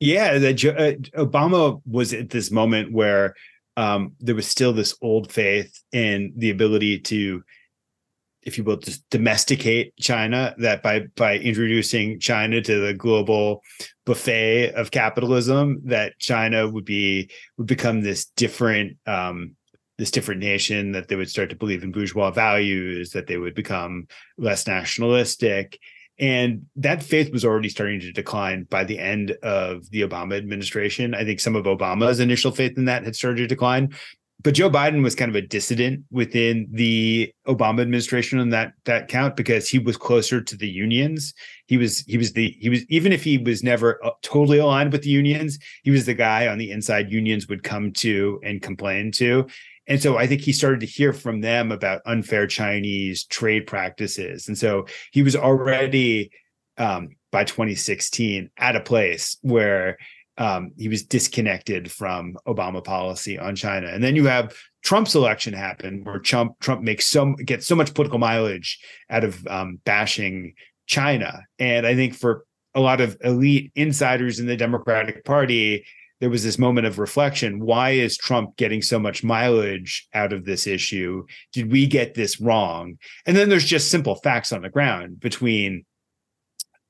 Yeah, 0.00 0.36
the, 0.36 0.50
uh, 0.50 1.22
Obama 1.24 1.80
was 1.86 2.12
at 2.12 2.28
this 2.28 2.50
moment 2.50 2.92
where 2.92 3.34
um, 3.78 4.12
there 4.20 4.34
was 4.34 4.46
still 4.46 4.74
this 4.74 4.94
old 5.00 5.32
faith 5.32 5.82
in 5.92 6.34
the 6.36 6.50
ability 6.50 7.00
to 7.00 7.42
if 8.44 8.58
you 8.58 8.64
will, 8.64 8.76
just 8.76 9.08
domesticate 9.10 9.96
China. 9.96 10.54
That 10.58 10.82
by 10.82 11.06
by 11.16 11.38
introducing 11.38 12.20
China 12.20 12.60
to 12.60 12.80
the 12.80 12.94
global 12.94 13.62
buffet 14.04 14.72
of 14.74 14.90
capitalism, 14.90 15.80
that 15.84 16.18
China 16.18 16.68
would 16.68 16.84
be 16.84 17.30
would 17.58 17.66
become 17.66 18.02
this 18.02 18.26
different 18.36 18.96
um, 19.06 19.56
this 19.98 20.10
different 20.10 20.40
nation. 20.40 20.92
That 20.92 21.08
they 21.08 21.16
would 21.16 21.30
start 21.30 21.50
to 21.50 21.56
believe 21.56 21.82
in 21.82 21.92
bourgeois 21.92 22.30
values. 22.30 23.10
That 23.10 23.26
they 23.26 23.38
would 23.38 23.54
become 23.54 24.06
less 24.38 24.66
nationalistic. 24.66 25.78
And 26.16 26.66
that 26.76 27.02
faith 27.02 27.32
was 27.32 27.44
already 27.44 27.68
starting 27.68 27.98
to 27.98 28.12
decline 28.12 28.68
by 28.70 28.84
the 28.84 29.00
end 29.00 29.32
of 29.42 29.90
the 29.90 30.02
Obama 30.02 30.36
administration. 30.36 31.12
I 31.12 31.24
think 31.24 31.40
some 31.40 31.56
of 31.56 31.64
Obama's 31.64 32.20
initial 32.20 32.52
faith 32.52 32.78
in 32.78 32.84
that 32.84 33.02
had 33.02 33.16
started 33.16 33.38
to 33.38 33.46
decline 33.48 33.94
but 34.44 34.52
Joe 34.52 34.68
Biden 34.68 35.02
was 35.02 35.14
kind 35.14 35.30
of 35.30 35.34
a 35.34 35.40
dissident 35.40 36.04
within 36.10 36.68
the 36.70 37.32
Obama 37.48 37.80
administration 37.80 38.38
on 38.38 38.50
that 38.50 38.74
that 38.84 39.08
count 39.08 39.36
because 39.36 39.70
he 39.70 39.78
was 39.78 39.96
closer 39.96 40.40
to 40.42 40.56
the 40.56 40.68
unions. 40.68 41.32
He 41.66 41.78
was 41.78 42.00
he 42.00 42.18
was 42.18 42.34
the 42.34 42.54
he 42.60 42.68
was 42.68 42.84
even 42.90 43.10
if 43.10 43.24
he 43.24 43.38
was 43.38 43.62
never 43.62 44.04
uh, 44.04 44.10
totally 44.22 44.58
aligned 44.58 44.92
with 44.92 45.02
the 45.02 45.08
unions, 45.08 45.58
he 45.82 45.90
was 45.90 46.04
the 46.04 46.14
guy 46.14 46.46
on 46.46 46.58
the 46.58 46.70
inside 46.70 47.10
unions 47.10 47.48
would 47.48 47.62
come 47.62 47.90
to 47.94 48.38
and 48.44 48.60
complain 48.60 49.10
to. 49.12 49.46
And 49.86 50.00
so 50.00 50.18
I 50.18 50.26
think 50.26 50.42
he 50.42 50.52
started 50.52 50.80
to 50.80 50.86
hear 50.86 51.14
from 51.14 51.40
them 51.40 51.72
about 51.72 52.02
unfair 52.04 52.46
Chinese 52.46 53.24
trade 53.24 53.66
practices. 53.66 54.46
And 54.46 54.56
so 54.56 54.86
he 55.12 55.22
was 55.22 55.36
already 55.36 56.30
um, 56.76 57.16
by 57.32 57.44
2016 57.44 58.50
at 58.58 58.76
a 58.76 58.80
place 58.80 59.38
where 59.40 59.96
um, 60.38 60.72
he 60.76 60.88
was 60.88 61.04
disconnected 61.04 61.90
from 61.90 62.36
Obama 62.46 62.82
policy 62.82 63.38
on 63.38 63.54
China. 63.54 63.88
And 63.88 64.02
then 64.02 64.16
you 64.16 64.26
have 64.26 64.54
Trump's 64.82 65.14
election 65.14 65.54
happen, 65.54 66.02
where 66.04 66.18
Trump 66.18 66.58
Trump 66.60 66.82
makes 66.82 67.06
so 67.06 67.34
gets 67.44 67.66
so 67.66 67.76
much 67.76 67.94
political 67.94 68.18
mileage 68.18 68.78
out 69.10 69.24
of 69.24 69.46
um, 69.46 69.80
bashing 69.84 70.54
China. 70.86 71.40
And 71.58 71.86
I 71.86 71.94
think 71.94 72.14
for 72.14 72.44
a 72.74 72.80
lot 72.80 73.00
of 73.00 73.16
elite 73.22 73.72
insiders 73.74 74.40
in 74.40 74.46
the 74.46 74.56
Democratic 74.56 75.24
Party, 75.24 75.86
there 76.20 76.30
was 76.30 76.42
this 76.42 76.58
moment 76.58 76.86
of 76.86 76.98
reflection. 76.98 77.60
Why 77.60 77.90
is 77.90 78.16
Trump 78.16 78.56
getting 78.56 78.82
so 78.82 78.98
much 78.98 79.24
mileage 79.24 80.08
out 80.14 80.32
of 80.32 80.44
this 80.44 80.66
issue? 80.66 81.24
Did 81.52 81.70
we 81.70 81.86
get 81.86 82.14
this 82.14 82.40
wrong? 82.40 82.98
And 83.26 83.36
then 83.36 83.48
there's 83.48 83.64
just 83.64 83.90
simple 83.90 84.16
facts 84.16 84.52
on 84.52 84.62
the 84.62 84.70
ground 84.70 85.20
between 85.20 85.84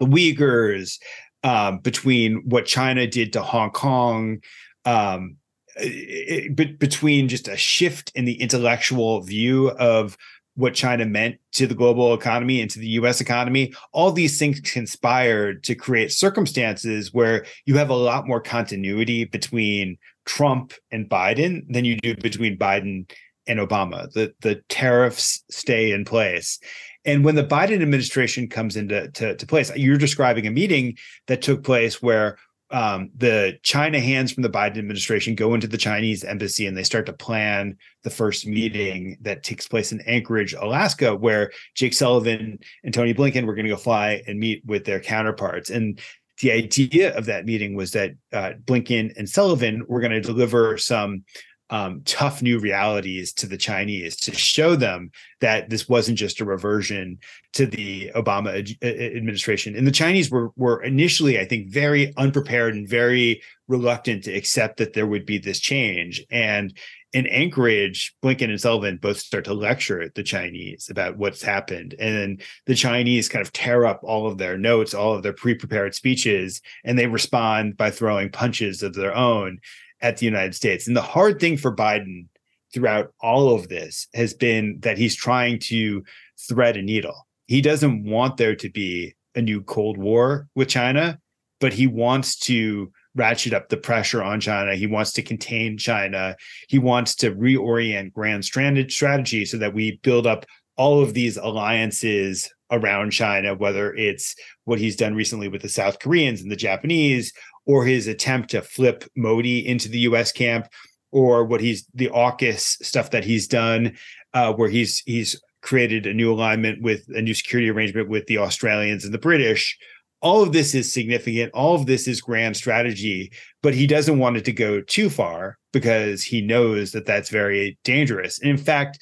the 0.01 0.07
Uyghurs, 0.07 0.99
um, 1.45 1.79
between 1.79 2.43
what 2.49 2.67
China 2.67 3.07
did 3.07 3.35
to 3.35 3.43
Hong 3.43 3.71
Kong, 3.71 4.41
um, 4.85 5.37
it, 5.77 6.59
it, 6.59 6.79
between 6.79 7.29
just 7.29 7.47
a 7.47 7.57
shift 7.57 8.11
in 8.15 8.25
the 8.25 8.41
intellectual 8.41 9.21
view 9.21 9.71
of 9.73 10.17
what 10.57 10.73
China 10.73 11.05
meant 11.05 11.37
to 11.53 11.67
the 11.67 11.75
global 11.75 12.15
economy 12.15 12.61
and 12.61 12.71
to 12.71 12.79
the 12.79 12.89
US 12.89 13.21
economy, 13.21 13.75
all 13.93 14.13
these 14.13 14.39
things 14.39 14.61
conspired 14.61 15.65
to 15.65 15.75
create 15.75 16.13
circumstances 16.13 17.13
where 17.13 17.45
you 17.67 17.77
have 17.77 17.91
a 17.91 17.95
lot 17.95 18.27
more 18.27 18.41
continuity 18.41 19.25
between 19.25 19.99
Trump 20.25 20.73
and 20.91 21.09
Biden 21.11 21.65
than 21.69 21.85
you 21.85 21.97
do 21.97 22.15
between 22.17 22.57
Biden 22.57 23.11
and 23.47 23.59
Obama. 23.59 24.11
The 24.13 24.33
the 24.41 24.63
tariffs 24.69 25.45
stay 25.51 25.91
in 25.91 26.05
place. 26.05 26.59
And 27.05 27.25
when 27.25 27.35
the 27.35 27.45
Biden 27.45 27.83
administration 27.83 28.49
comes 28.49 28.77
into 28.77 29.09
to, 29.11 29.37
to 29.37 29.47
place, 29.47 29.71
you're 29.77 29.99
describing 29.99 30.47
a 30.47 30.51
meeting 30.51 30.97
that 31.27 31.43
took 31.43 31.63
place 31.63 32.03
where 32.03 32.39
um, 32.71 33.11
the 33.15 33.59
China 33.63 34.01
hands 34.01 34.33
from 34.33 34.43
the 34.43 34.49
Biden 34.49 34.79
administration 34.79 35.35
go 35.35 35.55
into 35.55 35.69
the 35.69 35.79
Chinese 35.79 36.25
embassy 36.25 36.67
and 36.67 36.77
they 36.77 36.83
start 36.83 37.07
to 37.07 37.13
plan 37.13 37.77
the 38.03 38.11
first 38.11 38.47
meeting 38.47 39.17
that 39.21 39.43
takes 39.43 39.69
place 39.69 39.93
in 39.93 40.01
Anchorage, 40.03 40.55
Alaska, 40.55 41.15
where 41.15 41.53
Jake 41.75 41.95
Sullivan 41.95 42.59
and 42.83 42.95
Tony 42.95 43.15
Blinken 43.15 43.47
were 43.47 43.55
going 43.55 43.67
to 43.67 43.71
go 43.71 43.77
fly 43.77 44.23
and 44.27 44.41
meet 44.41 44.65
with 44.65 44.85
their 44.85 44.99
counterparts. 44.99 45.71
And 45.71 46.01
the 46.41 46.53
idea 46.53 47.17
of 47.17 47.27
that 47.27 47.45
meeting 47.45 47.77
was 47.77 47.93
that 47.93 48.13
uh, 48.33 48.53
Blinken 48.65 49.17
and 49.17 49.29
Sullivan 49.29 49.85
were 49.87 50.01
going 50.01 50.13
to 50.13 50.21
deliver 50.21 50.77
some 50.79 51.25
um, 51.71 52.03
tough 52.05 52.43
new 52.43 52.59
realities 52.59 53.33
to 53.33 53.47
the 53.47 53.57
Chinese 53.57 54.17
to 54.17 54.35
show 54.35 54.77
them 54.77 55.11
that 55.41 55.71
this 55.71 55.89
wasn't 55.89 56.19
just 56.19 56.41
a 56.41 56.45
reversion 56.45 57.19
to 57.55 57.67
the 57.67 58.11
Obama 58.15 58.59
ad- 58.59 58.87
administration. 58.87 59.75
And 59.75 59.87
the 59.87 59.93
Chinese 59.93 60.31
were 60.31 60.51
were 60.57 60.83
initially, 60.83 61.39
I 61.39 61.47
think, 61.47 61.71
very 61.71 62.13
unprepared 62.17 62.75
and 62.75 62.89
very 62.89 63.43
reluctant 63.67 64.25
to 64.25 64.33
accept 64.33 64.77
that 64.77 64.93
there 64.93 65.07
would 65.07 65.25
be 65.25 65.39
this 65.39 65.59
change. 65.59 66.25
And 66.31 66.77
in 67.15 67.29
Anchorage, 67.29 68.15
Blinken 68.23 68.51
and 68.51 68.61
Sullivan 68.61 68.99
both 68.99 69.19
start 69.19 69.45
to 69.45 69.55
lecture 69.55 70.11
the 70.15 70.25
Chinese 70.25 70.89
about 70.91 71.17
what's 71.17 71.43
happened. 71.43 71.95
And 71.99 72.43
the 72.67 72.75
Chinese 72.75 73.29
kind 73.29 73.45
of 73.45 73.53
tear 73.53 73.87
up 73.87 74.01
all 74.03 74.27
of 74.27 74.37
their 74.37 74.59
notes, 74.59 74.95
all 74.95 75.15
of 75.15 75.23
their 75.23 75.33
pre 75.33 75.55
prepared 75.55 75.95
speeches, 75.95 76.61
and 76.83 76.99
they 76.99 77.07
respond 77.07 77.77
by 77.77 77.91
throwing 77.91 78.31
punches 78.31 78.83
of 78.83 78.95
their 78.95 79.15
own 79.15 79.61
at 80.05 80.19
the 80.19 80.27
United 80.27 80.55
States. 80.55 80.87
And 80.87 80.95
the 80.95 81.03
hard 81.03 81.41
thing 81.41 81.57
for 81.57 81.75
Biden 81.75 82.27
throughout 82.73 83.13
all 83.21 83.55
of 83.55 83.69
this 83.69 84.07
has 84.15 84.35
been 84.35 84.79
that 84.81 84.99
he's 84.99 85.17
trying 85.17 85.59
to 85.61 86.05
thread 86.47 86.77
a 86.77 86.83
needle. 86.83 87.27
He 87.47 87.63
doesn't 87.63 88.05
want 88.05 88.37
there 88.37 88.55
to 88.55 88.69
be 88.69 89.15
a 89.35 89.41
new 89.41 89.63
Cold 89.63 89.97
War 89.97 90.47
with 90.55 90.69
China, 90.69 91.19
but 91.59 91.73
he 91.73 91.87
wants 91.87 92.37
to 92.41 92.93
ratchet 93.15 93.55
up 93.55 93.71
the 93.71 93.79
pressure 93.79 94.23
on 94.23 94.41
China. 94.41 94.75
He 94.75 94.87
wants 94.87 95.13
to 95.13 95.23
contain 95.23 95.79
China. 95.79 96.37
He 96.69 96.79
wants 96.79 97.15
to 97.17 97.35
reorient 97.35 98.13
grand 98.13 98.45
strategy 98.45 99.47
so 99.47 99.57
that 99.57 99.73
we 99.73 99.99
build 100.03 100.27
up 100.27 100.45
all 100.77 101.03
of 101.03 101.15
these 101.15 101.39
alliances 101.39 102.53
around 102.71 103.13
China, 103.13 103.55
whether 103.55 103.95
it's 103.95 104.35
what 104.65 104.79
he's 104.79 104.97
done 104.97 105.15
recently 105.15 105.49
with 105.49 105.63
the 105.63 105.69
South 105.69 105.99
Koreans 105.99 106.43
and 106.43 106.51
the 106.51 106.57
Japanese, 106.57 107.33
or 107.67 107.85
his 107.85 108.07
attempt 108.07 108.51
to 108.51 108.63
flip 108.63 109.05
Modi 109.17 109.67
into 109.67 109.89
the 109.89 110.01
US 110.01 110.33
camp, 110.33 110.69
or 111.13 111.45
what 111.45 111.61
he's 111.61 111.87
the 111.95 112.09
AUKUS 112.09 112.85
stuff 112.85 113.11
that 113.11 113.25
he's 113.25 113.47
done, 113.47 113.97
uh, 114.33 114.53
where 114.53 114.69
he's 114.69 115.03
he's 115.07 115.41
created 115.63 116.07
a 116.07 116.13
new 116.13 116.33
alignment 116.33 116.83
with 116.83 117.07
a 117.15 117.23
new 117.23 117.33
security 117.33 117.71
arrangement 117.71 118.09
with 118.09 118.27
the 118.27 118.37
Australians 118.39 119.05
and 119.05 119.15
the 119.15 119.19
British 119.19 119.79
all 120.25 120.43
of 120.43 120.53
this 120.53 120.75
is 120.75 120.91
significant. 120.91 121.53
All 121.53 121.75
of 121.75 121.85
this 121.85 122.09
is 122.09 122.23
grand 122.23 122.57
strategy, 122.57 123.31
but 123.63 123.75
he 123.75 123.87
doesn't 123.87 124.19
want 124.19 124.39
it 124.39 124.47
to 124.47 124.53
go 124.53 124.81
too 124.81 125.11
far 125.11 125.59
because 125.71 126.23
he 126.23 126.41
knows 126.41 126.93
that 126.93 127.05
that's 127.05 127.29
very 127.29 127.79
dangerous. 127.85 128.41
And 128.41 128.51
in 128.51 128.57
fact, 128.57 128.99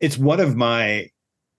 it's 0.00 0.18
one 0.18 0.40
of 0.40 0.56
my 0.56 1.08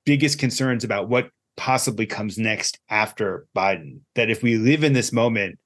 biggest 0.06 0.40
concerns 0.40 0.84
about 0.84 1.08
what 1.08 1.30
possibly 1.56 2.06
comes 2.06 2.38
next 2.38 2.80
after 2.90 3.46
Biden. 3.56 4.02
That 4.16 4.30
if 4.30 4.44
we 4.44 4.58
live 4.58 4.84
in 4.84 4.92
this 4.92 5.14
moment 5.14 5.58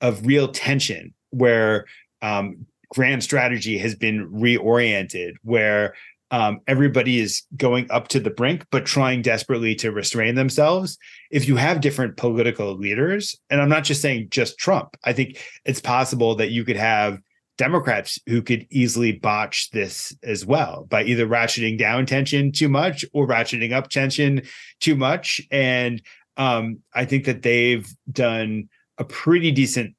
of 0.00 0.26
real 0.26 0.48
tension 0.48 1.14
where 1.30 1.86
um, 2.22 2.66
grand 2.90 3.22
strategy 3.22 3.78
has 3.78 3.94
been 3.94 4.30
reoriented, 4.30 5.32
where 5.42 5.94
um, 6.30 6.60
everybody 6.66 7.20
is 7.20 7.42
going 7.56 7.90
up 7.90 8.08
to 8.08 8.20
the 8.20 8.30
brink, 8.30 8.66
but 8.70 8.84
trying 8.84 9.22
desperately 9.22 9.74
to 9.76 9.92
restrain 9.92 10.34
themselves. 10.34 10.98
If 11.30 11.48
you 11.48 11.56
have 11.56 11.80
different 11.80 12.16
political 12.16 12.76
leaders, 12.76 13.36
and 13.48 13.60
I'm 13.60 13.68
not 13.68 13.84
just 13.84 14.02
saying 14.02 14.28
just 14.30 14.58
Trump, 14.58 14.96
I 15.04 15.12
think 15.12 15.42
it's 15.64 15.80
possible 15.80 16.34
that 16.36 16.50
you 16.50 16.64
could 16.64 16.76
have 16.76 17.18
Democrats 17.56 18.18
who 18.26 18.40
could 18.40 18.66
easily 18.70 19.12
botch 19.12 19.70
this 19.70 20.16
as 20.22 20.46
well 20.46 20.86
by 20.88 21.02
either 21.02 21.26
ratcheting 21.26 21.78
down 21.78 22.06
tension 22.06 22.52
too 22.52 22.68
much 22.68 23.04
or 23.12 23.26
ratcheting 23.26 23.72
up 23.72 23.88
tension 23.88 24.42
too 24.80 24.94
much. 24.94 25.40
And 25.50 26.00
um, 26.36 26.78
I 26.94 27.04
think 27.04 27.24
that 27.24 27.42
they've 27.42 27.86
done 28.10 28.68
a 28.98 29.04
pretty 29.04 29.52
decent 29.52 29.94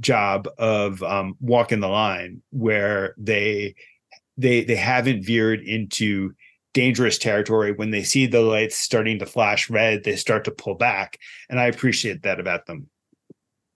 job 0.00 0.48
of 0.58 1.02
um, 1.02 1.36
walking 1.40 1.80
the 1.80 1.88
line 1.88 2.42
where 2.50 3.14
they 3.16 3.74
they 4.36 4.64
they 4.64 4.76
haven't 4.76 5.24
veered 5.24 5.60
into 5.60 6.32
dangerous 6.74 7.16
territory. 7.16 7.72
When 7.72 7.90
they 7.90 8.02
see 8.02 8.26
the 8.26 8.42
lights 8.42 8.76
starting 8.76 9.18
to 9.20 9.26
flash 9.26 9.70
red 9.70 10.04
they 10.04 10.16
start 10.16 10.44
to 10.44 10.50
pull 10.50 10.74
back 10.74 11.18
and 11.48 11.60
i 11.60 11.66
appreciate 11.66 12.22
that 12.22 12.40
about 12.40 12.66
them. 12.66 12.88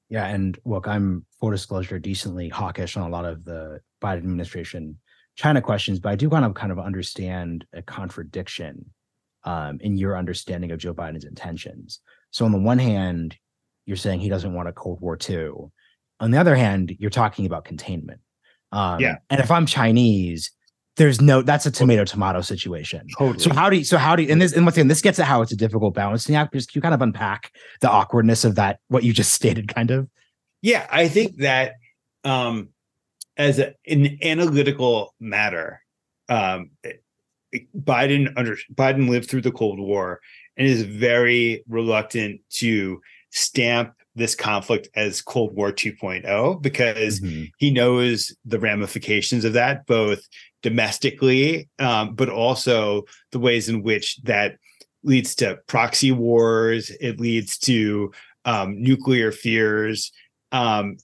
Yeah 0.09 0.27
and 0.27 0.59
look 0.64 0.87
i'm 0.87 1.25
full 1.41 1.51
disclosure 1.51 1.99
decently 1.99 2.49
hawkish 2.49 2.97
on 2.97 3.09
a 3.09 3.12
lot 3.12 3.25
of 3.25 3.45
the 3.45 3.81
biden 4.03 4.18
administration 4.18 4.99
china 5.37 5.61
questions 5.61 5.99
but 5.99 6.11
i 6.11 6.14
do 6.14 6.29
want 6.29 6.45
to 6.45 6.59
kind 6.59 6.70
of 6.70 6.79
understand 6.79 7.64
a 7.72 7.83
contradiction 7.83 8.85
um, 9.45 9.79
in 9.81 9.97
your 9.97 10.16
understanding 10.16 10.70
of 10.72 10.79
joe 10.79 10.95
biden's 10.95 11.25
intentions. 11.25 12.01
So 12.31 12.45
on 12.45 12.53
the 12.53 12.59
one 12.59 12.79
hand 12.79 13.37
you're 13.87 13.97
saying 13.97 14.20
he 14.20 14.28
doesn't 14.28 14.55
want 14.55 14.68
a 14.68 14.72
cold 14.72 15.01
war 15.01 15.16
too 15.16 15.70
on 16.20 16.30
the 16.30 16.39
other 16.39 16.55
hand 16.55 16.95
you're 16.99 17.11
talking 17.11 17.47
about 17.47 17.64
containment 17.64 18.20
um, 18.74 19.01
yeah. 19.01 19.16
And 19.30 19.41
if 19.41 19.51
I'm 19.51 19.66
Chinese, 19.66 20.51
there's 20.97 21.20
no 21.20 21.43
that's 21.43 21.64
a 21.64 21.70
tomato 21.70 22.05
tomato 22.05 22.41
situation. 22.41 23.07
Totally. 23.16 23.39
So 23.39 23.53
how 23.55 23.70
do 23.70 23.76
you 23.76 23.85
so 23.85 23.97
how 23.97 24.16
do 24.16 24.24
you 24.24 24.32
and 24.32 24.43
this 24.43 24.53
and 24.53 24.66
once 24.66 24.76
again 24.76 24.89
this 24.89 25.01
gets 25.01 25.18
at 25.18 25.26
how 25.26 25.43
it's 25.43 25.53
a 25.53 25.57
difficult 25.57 25.95
balancing 25.95 26.35
act 26.35 26.53
because 26.53 26.66
you 26.74 26.82
kind 26.82 26.95
of 26.95 27.01
unpack 27.01 27.53
the 27.80 27.91
awkwardness 27.91 28.45
of 28.45 28.57
that 28.57 28.80
what 28.89 29.05
you 29.05 29.12
just 29.12 29.32
stated 29.41 29.72
kind 29.72 29.91
of. 29.91 30.09
Yeah, 30.61 30.87
I 30.91 31.09
think 31.09 31.37
that 31.39 31.74
um 32.24 32.70
as 33.37 33.59
a, 33.59 33.74
an 33.87 34.18
analytical 34.22 35.14
matter, 35.20 35.80
um 36.28 36.70
Biden 37.76 38.32
under 38.37 38.57
Biden 38.74 39.09
lived 39.09 39.30
through 39.30 39.43
the 39.43 39.53
Cold 39.53 39.78
War 39.78 40.20
and 40.57 40.66
is 40.66 40.82
very 40.82 41.64
reluctant 41.68 42.41
to 42.55 43.01
stamp 43.35 43.95
this 44.14 44.35
conflict 44.35 44.89
as 44.95 45.20
Cold 45.20 45.55
War 45.55 45.72
2.0 45.72 46.62
because 46.62 47.20
mm-hmm. 47.20 47.45
he 47.59 47.70
knows 47.72 48.35
the 48.45 48.61
ramifications 48.61 49.45
of 49.45 49.55
that, 49.55 49.87
both 49.87 50.26
domestically, 50.62 51.68
um, 51.80 52.14
but 52.14 52.28
also 52.28 53.03
the 53.32 53.41
ways 53.41 53.68
in 53.68 53.82
which 53.82 54.16
that 54.22 54.57
leads 55.03 55.35
to 55.35 55.59
proxy 55.66 56.12
wars, 56.12 56.91
it 57.01 57.20
leads 57.20 57.59
to 57.59 58.12
um, 58.45 58.80
nuclear 58.80 59.32
fears. 59.32 60.12
Um, 60.53 60.97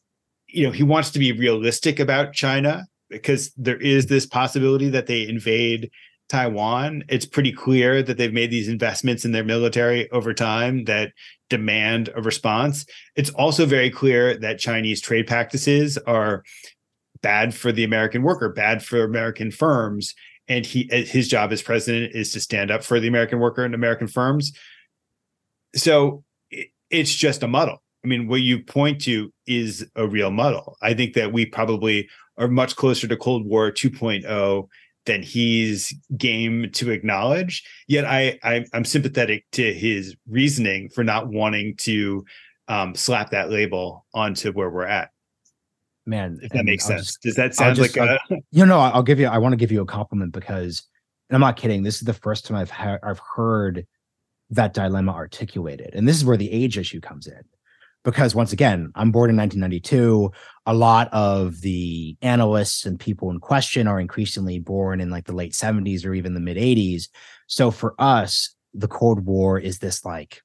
you 0.47 0.65
know, 0.65 0.73
he 0.73 0.85
wants 0.85 1.11
to 1.11 1.19
be 1.19 1.33
realistic 1.33 1.99
about 1.99 2.33
China 2.33 2.87
because 3.09 3.53
there 3.57 3.77
is 3.77 4.07
this 4.07 4.25
possibility 4.25 4.89
that 4.89 5.07
they 5.07 5.29
invade 5.29 5.91
Taiwan. 6.31 7.03
It's 7.09 7.27
pretty 7.27 7.53
clear 7.53 8.03
that 8.03 8.17
they've 8.17 8.33
made 8.33 8.51
these 8.51 8.69
investments 8.69 9.25
in 9.25 9.33
their 9.33 9.45
military 9.45 10.09
over 10.13 10.33
time 10.33 10.85
that 10.85 11.13
demand 11.49 12.09
a 12.15 12.23
response. 12.23 12.87
It's 13.17 13.31
also 13.31 13.67
very 13.67 13.91
clear 13.91 14.39
that 14.39 14.61
Chinese 14.61 15.01
trade 15.01 15.27
practices 15.27 15.99
are 15.99 16.45
bad 17.21 17.53
for 17.53 17.73
the 17.73 17.85
American 17.85 18.23
worker, 18.23 18.49
bad 18.49 18.83
for 18.83 19.03
American 19.03 19.51
firms. 19.51 20.15
And 20.47 20.65
he 20.65 20.89
eh, 20.93 21.05
his 21.05 21.29
job 21.29 21.53
as 21.53 21.63
president 21.63 22.15
is 22.15 22.33
to 22.33 22.41
stand 22.41 22.71
up 22.71 22.85
for 22.85 23.01
the 23.01 23.09
American 23.09 23.41
worker 23.41 23.65
and 23.65 23.75
American 23.75 24.07
firms. 24.07 24.53
So 25.75 26.25
it's 26.91 27.15
just 27.15 27.43
a 27.43 27.49
muddle. 27.49 27.83
I 28.05 28.09
mean, 28.09 28.29
what 28.29 28.41
you 28.41 28.63
point 28.63 29.01
to 29.03 29.33
is 29.47 29.87
a 29.97 30.07
real 30.07 30.31
muddle. 30.31 30.77
I 30.81 30.95
think 30.95 31.15
that 31.15 31.33
we 31.33 31.45
probably 31.45 32.09
are 32.39 32.49
much 32.49 32.77
closer 32.77 33.07
to 33.07 33.17
Cold 33.17 33.47
War 33.47 33.71
2.0 33.71 34.69
than 35.11 35.23
he's 35.25 35.93
game 36.17 36.71
to 36.71 36.91
acknowledge. 36.91 37.65
Yet 37.89 38.05
I, 38.05 38.39
I 38.45 38.65
am 38.73 38.85
sympathetic 38.85 39.45
to 39.53 39.75
his 39.75 40.15
reasoning 40.29 40.89
for 40.89 41.03
not 41.03 41.27
wanting 41.27 41.75
to 41.79 42.25
um, 42.69 42.95
slap 42.95 43.31
that 43.31 43.51
label 43.51 44.07
onto 44.15 44.53
where 44.53 44.71
we're 44.71 44.87
at. 44.87 45.11
Man, 46.07 46.39
if 46.43 46.53
that 46.53 46.65
makes 46.65 46.85
sense. 46.85 47.07
Just, 47.07 47.23
Does 47.23 47.35
that 47.35 47.57
sound 47.57 47.75
just, 47.75 47.97
like 47.97 48.09
a? 48.31 48.37
You 48.53 48.65
know, 48.65 48.79
I'll 48.79 49.03
give 49.03 49.19
you. 49.19 49.27
I 49.27 49.39
want 49.39 49.53
to 49.53 49.57
give 49.57 49.73
you 49.73 49.81
a 49.81 49.87
compliment 49.87 50.33
because, 50.33 50.85
and 51.29 51.35
I'm 51.35 51.41
not 51.41 51.57
kidding. 51.57 51.83
This 51.83 51.97
is 51.97 52.03
the 52.03 52.15
first 52.15 52.47
time 52.47 52.57
I've 52.57 52.71
ha- 52.71 52.99
I've 53.03 53.21
heard 53.35 53.87
that 54.51 54.75
dilemma 54.75 55.13
articulated, 55.13 55.91
and 55.95 56.07
this 56.07 56.17
is 56.17 56.25
where 56.25 56.37
the 56.37 56.51
age 56.53 56.79
issue 56.79 57.01
comes 57.01 57.27
in 57.27 57.43
because 58.05 58.35
once 58.35 58.53
again, 58.53 58.91
I'm 58.95 59.13
born 59.13 59.31
in 59.31 59.37
1992. 59.37 60.31
A 60.67 60.75
lot 60.75 61.09
of 61.13 61.61
the 61.61 62.17
analysts 62.23 62.87
and 62.87 62.99
people 62.99 63.31
in 63.31 63.41
question 63.41 63.87
are 63.87 64.01
increasingly 64.01 64.59
born 64.59 65.01
in 65.01 65.11
like 65.11 65.27
the 65.27 65.35
late 65.35 65.53
70s 65.53 66.07
or 66.07 66.15
even 66.15 66.35
the 66.35 66.41
mid 66.41 66.57
80s. 66.57 67.09
So 67.47 67.71
for 67.71 67.95
us, 67.99 68.55
the 68.73 68.89
Cold 68.89 69.27
War 69.27 69.59
is 69.59 69.79
this 69.79 70.05
like, 70.05 70.43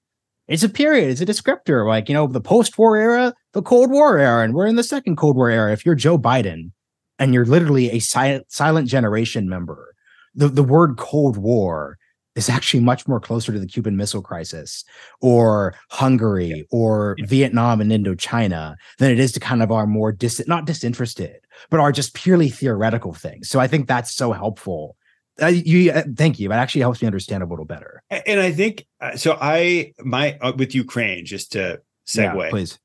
it's 0.47 0.63
a 0.63 0.69
period, 0.69 1.09
it's 1.09 1.21
a 1.21 1.25
descriptor, 1.25 1.87
like, 1.87 2.07
you 2.07 2.13
know, 2.13 2.27
the 2.27 2.41
post 2.41 2.77
war 2.77 2.97
era, 2.97 3.33
the 3.53 3.61
Cold 3.61 3.89
War 3.89 4.17
era, 4.17 4.43
and 4.43 4.53
we're 4.53 4.67
in 4.67 4.75
the 4.75 4.83
second 4.83 5.15
Cold 5.15 5.35
War 5.35 5.49
era. 5.49 5.71
If 5.71 5.85
you're 5.85 5.95
Joe 5.95 6.17
Biden 6.17 6.71
and 7.17 7.33
you're 7.33 7.45
literally 7.45 7.89
a 7.91 7.99
silent, 7.99 8.51
silent 8.51 8.87
generation 8.87 9.49
member, 9.49 9.95
the, 10.35 10.49
the 10.49 10.63
word 10.63 10.97
Cold 10.97 11.37
War 11.37 11.97
is 12.35 12.49
actually 12.49 12.81
much 12.81 13.07
more 13.07 13.19
closer 13.19 13.53
to 13.53 13.59
the 13.59 13.65
Cuban 13.65 13.95
Missile 13.95 14.21
Crisis 14.21 14.83
or 15.21 15.75
Hungary 15.89 16.47
yeah. 16.47 16.63
or 16.69 17.15
yeah. 17.17 17.25
Vietnam 17.25 17.81
and 17.81 17.91
Indochina 17.91 18.75
than 18.97 19.11
it 19.11 19.19
is 19.19 19.31
to 19.33 19.39
kind 19.39 19.63
of 19.63 19.71
our 19.71 19.87
more 19.87 20.11
dis 20.11 20.45
not 20.47 20.65
disinterested, 20.65 21.39
but 21.69 21.79
are 21.79 21.91
just 21.91 22.13
purely 22.13 22.49
theoretical 22.49 23.13
things. 23.13 23.49
So 23.49 23.59
I 23.59 23.67
think 23.67 23.87
that's 23.87 24.13
so 24.13 24.31
helpful. 24.31 24.97
Uh, 25.41 25.47
you 25.47 25.91
uh, 25.91 26.03
thank 26.15 26.39
you. 26.39 26.51
It 26.51 26.55
actually 26.55 26.81
helps 26.81 27.01
me 27.01 27.07
understand 27.07 27.43
a 27.43 27.45
little 27.45 27.65
better. 27.65 28.03
And 28.09 28.39
I 28.39 28.51
think 28.51 28.85
uh, 29.01 29.17
so. 29.17 29.37
I 29.39 29.93
my 29.99 30.37
uh, 30.41 30.53
with 30.57 30.73
Ukraine 30.75 31.25
just 31.25 31.51
to 31.53 31.81
segue, 32.07 32.43
yeah, 32.43 32.49
please. 32.49 32.79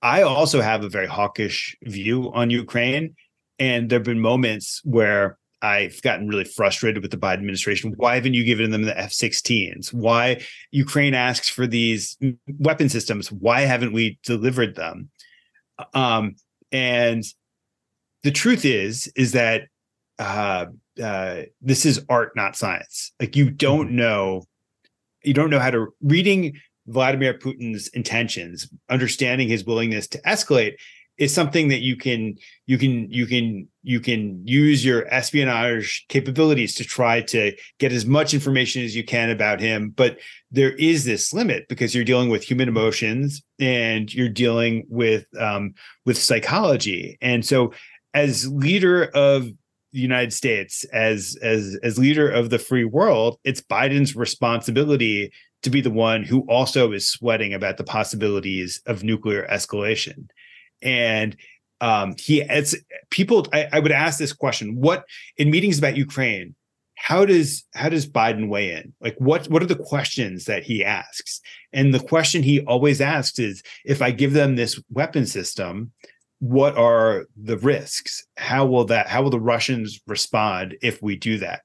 I 0.00 0.22
also 0.22 0.60
have 0.60 0.82
a 0.84 0.88
very 0.88 1.06
hawkish 1.06 1.76
view 1.82 2.32
on 2.32 2.50
Ukraine 2.50 3.14
And 3.58 3.88
there 3.88 4.00
have 4.00 4.04
been 4.04 4.20
moments 4.20 4.80
where 4.84 5.38
I've 5.62 6.02
gotten 6.02 6.28
really 6.28 6.44
frustrated 6.44 7.02
with 7.02 7.12
the 7.12 7.16
Biden 7.16 7.34
administration. 7.34 7.94
Why 7.96 8.16
haven't 8.16 8.34
you 8.34 8.44
given 8.44 8.72
them 8.72 8.82
the 8.82 8.98
F 8.98 9.10
16s? 9.10 9.92
Why 9.92 10.42
Ukraine 10.72 11.14
asks 11.14 11.48
for 11.48 11.66
these 11.66 12.18
weapon 12.58 12.88
systems? 12.88 13.30
Why 13.30 13.60
haven't 13.62 13.92
we 13.92 14.18
delivered 14.24 14.74
them? 14.74 15.08
Um, 15.94 16.34
and 16.72 17.24
the 18.24 18.32
truth 18.32 18.64
is, 18.64 19.10
is 19.14 19.32
that 19.32 19.62
uh, 20.18 20.66
uh, 21.02 21.42
this 21.60 21.86
is 21.86 22.04
art, 22.08 22.32
not 22.36 22.56
science. 22.56 23.12
Like 23.20 23.36
you 23.36 23.50
don't 23.50 23.88
mm-hmm. 23.88 23.96
know, 23.96 24.42
you 25.22 25.32
don't 25.32 25.50
know 25.50 25.60
how 25.60 25.70
to 25.70 25.94
reading 26.02 26.60
Vladimir 26.86 27.34
Putin's 27.34 27.88
intentions, 27.88 28.68
understanding 28.90 29.48
his 29.48 29.64
willingness 29.64 30.08
to 30.08 30.20
escalate 30.22 30.74
is 31.22 31.32
something 31.32 31.68
that 31.68 31.82
you 31.82 31.96
can 31.96 32.36
you 32.66 32.76
can 32.76 33.08
you 33.08 33.26
can 33.26 33.68
you 33.84 34.00
can 34.00 34.44
use 34.44 34.84
your 34.84 35.06
espionage 35.14 36.04
capabilities 36.08 36.74
to 36.74 36.82
try 36.82 37.20
to 37.20 37.52
get 37.78 37.92
as 37.92 38.04
much 38.04 38.34
information 38.34 38.82
as 38.82 38.96
you 38.96 39.04
can 39.04 39.30
about 39.30 39.60
him. 39.60 39.90
But 39.90 40.18
there 40.50 40.72
is 40.72 41.04
this 41.04 41.32
limit 41.32 41.68
because 41.68 41.94
you're 41.94 42.02
dealing 42.02 42.28
with 42.28 42.42
human 42.42 42.68
emotions 42.68 43.40
and 43.60 44.12
you're 44.12 44.28
dealing 44.28 44.84
with 44.88 45.26
um, 45.38 45.74
with 46.04 46.18
psychology. 46.18 47.18
And 47.22 47.46
so 47.46 47.72
as 48.14 48.48
leader 48.48 49.04
of 49.14 49.44
the 49.92 50.00
United 50.00 50.32
States 50.32 50.82
as 50.92 51.38
as 51.40 51.78
as 51.84 52.00
leader 52.00 52.28
of 52.28 52.50
the 52.50 52.58
free 52.58 52.84
world 52.84 53.38
it's 53.44 53.60
Biden's 53.60 54.16
responsibility 54.16 55.30
to 55.62 55.70
be 55.70 55.80
the 55.80 55.90
one 55.90 56.24
who 56.24 56.40
also 56.48 56.90
is 56.90 57.08
sweating 57.08 57.54
about 57.54 57.76
the 57.76 57.84
possibilities 57.84 58.82
of 58.86 59.04
nuclear 59.04 59.46
escalation 59.48 60.26
and 60.82 61.36
um, 61.80 62.14
he 62.18 62.42
it's 62.42 62.76
people 63.10 63.46
I, 63.52 63.68
I, 63.72 63.80
would 63.80 63.92
ask 63.92 64.18
this 64.18 64.32
question 64.32 64.76
what 64.76 65.04
in 65.36 65.50
meetings 65.50 65.78
about 65.78 65.96
ukraine 65.96 66.54
how 67.02 67.24
does 67.24 67.64
how 67.74 67.88
does 67.88 68.08
biden 68.08 68.48
weigh 68.48 68.72
in? 68.72 68.92
Like 69.00 69.16
what 69.18 69.46
what 69.48 69.62
are 69.62 69.66
the 69.66 69.74
questions 69.74 70.44
that 70.44 70.62
he 70.62 70.84
asks? 70.84 71.40
And 71.72 71.92
the 71.92 71.98
question 71.98 72.44
he 72.44 72.60
always 72.60 73.00
asks 73.00 73.40
is 73.40 73.62
if 73.84 74.00
i 74.00 74.12
give 74.12 74.32
them 74.32 74.54
this 74.54 74.80
weapon 74.90 75.26
system 75.26 75.92
what 76.38 76.76
are 76.76 77.26
the 77.36 77.56
risks? 77.58 78.26
How 78.36 78.66
will 78.66 78.84
that 78.86 79.08
how 79.08 79.22
will 79.22 79.30
the 79.30 79.40
russians 79.40 80.00
respond 80.06 80.76
if 80.80 81.02
we 81.02 81.16
do 81.16 81.38
that? 81.38 81.62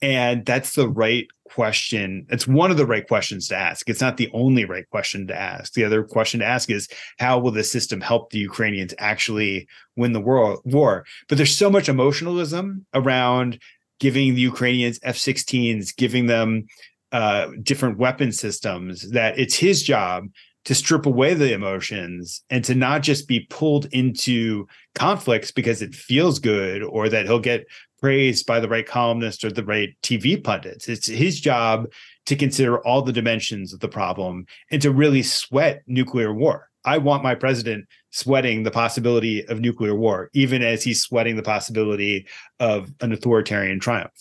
And 0.00 0.46
that's 0.46 0.74
the 0.74 0.88
right 0.88 1.26
question. 1.48 2.26
It's 2.30 2.46
one 2.46 2.70
of 2.70 2.76
the 2.76 2.86
right 2.86 3.06
questions 3.06 3.48
to 3.48 3.56
ask. 3.56 3.88
It's 3.88 4.00
not 4.00 4.16
the 4.16 4.30
only 4.32 4.64
right 4.64 4.88
question 4.90 5.26
to 5.28 5.38
ask. 5.38 5.72
The 5.72 5.84
other 5.84 6.04
question 6.04 6.40
to 6.40 6.46
ask 6.46 6.70
is 6.70 6.88
how 7.18 7.38
will 7.38 7.50
this 7.50 7.70
system 7.70 8.00
help 8.00 8.30
the 8.30 8.38
Ukrainians 8.38 8.94
actually 8.98 9.68
win 9.96 10.12
the 10.12 10.20
world 10.20 10.60
war? 10.64 11.04
But 11.28 11.36
there's 11.36 11.56
so 11.56 11.70
much 11.70 11.88
emotionalism 11.88 12.86
around 12.94 13.60
giving 14.00 14.34
the 14.34 14.40
Ukrainians 14.40 15.00
F-16s, 15.02 15.96
giving 15.96 16.26
them 16.26 16.66
uh, 17.12 17.48
different 17.62 17.98
weapon 17.98 18.32
systems 18.32 19.10
that 19.10 19.38
it's 19.38 19.56
his 19.56 19.82
job 19.82 20.28
to 20.64 20.74
strip 20.74 21.06
away 21.06 21.32
the 21.32 21.52
emotions 21.54 22.42
and 22.50 22.62
to 22.64 22.74
not 22.74 23.02
just 23.02 23.26
be 23.26 23.46
pulled 23.48 23.86
into 23.86 24.66
conflicts 24.94 25.50
because 25.50 25.80
it 25.80 25.94
feels 25.94 26.38
good 26.38 26.82
or 26.82 27.08
that 27.08 27.24
he'll 27.24 27.38
get 27.38 27.66
praised 28.00 28.46
by 28.46 28.60
the 28.60 28.68
right 28.68 28.86
columnist 28.86 29.44
or 29.44 29.50
the 29.50 29.64
right 29.64 29.90
TV 30.02 30.42
pundits. 30.42 30.88
It's 30.88 31.06
his 31.06 31.40
job 31.40 31.90
to 32.26 32.36
consider 32.36 32.78
all 32.86 33.02
the 33.02 33.12
dimensions 33.12 33.72
of 33.72 33.80
the 33.80 33.88
problem 33.88 34.46
and 34.70 34.80
to 34.82 34.90
really 34.90 35.22
sweat 35.22 35.82
nuclear 35.86 36.32
war. 36.32 36.68
I 36.84 36.98
want 36.98 37.22
my 37.22 37.34
president 37.34 37.86
sweating 38.10 38.62
the 38.62 38.70
possibility 38.70 39.44
of 39.46 39.60
nuclear 39.60 39.94
war, 39.94 40.30
even 40.32 40.62
as 40.62 40.82
he's 40.82 41.02
sweating 41.02 41.36
the 41.36 41.42
possibility 41.42 42.26
of 42.60 42.92
an 43.00 43.12
authoritarian 43.12 43.80
triumph. 43.80 44.12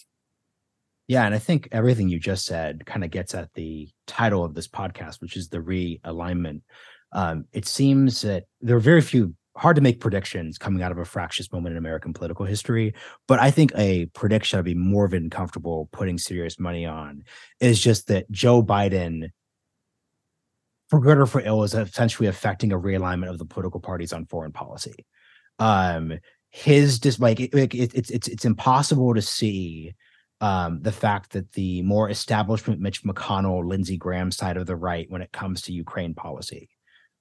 Yeah, 1.07 1.25
and 1.25 1.33
I 1.33 1.39
think 1.39 1.69
everything 1.71 2.09
you 2.09 2.19
just 2.19 2.45
said 2.45 2.85
kind 2.85 3.05
of 3.05 3.11
gets 3.11 3.33
at 3.33 3.53
the 3.53 3.87
title 4.07 4.43
of 4.43 4.53
this 4.53 4.67
podcast, 4.67 5.21
which 5.21 5.37
is 5.37 5.47
the 5.47 5.59
realignment. 5.59 6.61
Um, 7.13 7.45
it 7.53 7.65
seems 7.65 8.21
that 8.23 8.43
there 8.59 8.75
are 8.75 8.81
very 8.81 9.01
few 9.01 9.33
hard 9.57 9.75
to 9.75 9.81
make 9.81 9.99
predictions 9.99 10.57
coming 10.57 10.83
out 10.83 10.91
of 10.91 10.97
a 10.97 11.05
fractious 11.05 11.51
moment 11.51 11.73
in 11.73 11.77
American 11.77 12.13
political 12.13 12.45
history. 12.45 12.93
But 13.27 13.39
I 13.39 13.51
think 13.51 13.71
a 13.75 14.05
prediction 14.07 14.59
I'd 14.59 14.65
be 14.65 14.75
more 14.75 15.07
than 15.07 15.29
comfortable 15.29 15.89
putting 15.91 16.17
serious 16.17 16.59
money 16.59 16.85
on 16.85 17.23
is 17.59 17.81
just 17.81 18.07
that 18.07 18.29
Joe 18.31 18.63
Biden, 18.63 19.29
for 20.89 20.99
good 20.99 21.17
or 21.17 21.25
for 21.25 21.41
ill, 21.41 21.63
is 21.63 21.73
essentially 21.73 22.27
affecting 22.27 22.71
a 22.71 22.79
realignment 22.79 23.29
of 23.29 23.39
the 23.39 23.45
political 23.45 23.79
parties 23.79 24.13
on 24.13 24.25
foreign 24.25 24.51
policy. 24.51 25.05
Um, 25.59 26.19
his 26.49 26.99
just 26.99 27.19
like 27.19 27.39
it, 27.39 27.53
it, 27.53 27.73
it's 27.73 28.09
it's 28.09 28.27
it's 28.27 28.45
impossible 28.45 29.13
to 29.15 29.21
see 29.21 29.95
um, 30.39 30.81
the 30.81 30.91
fact 30.91 31.33
that 31.33 31.51
the 31.53 31.81
more 31.81 32.09
establishment 32.09 32.79
Mitch 32.79 33.03
McConnell, 33.03 33.67
Lindsey 33.67 33.97
Graham 33.97 34.31
side 34.31 34.55
of 34.55 34.67
the 34.67 34.75
right 34.75 35.09
when 35.09 35.21
it 35.21 35.31
comes 35.31 35.63
to 35.63 35.73
Ukraine 35.73 36.13
policy 36.13 36.69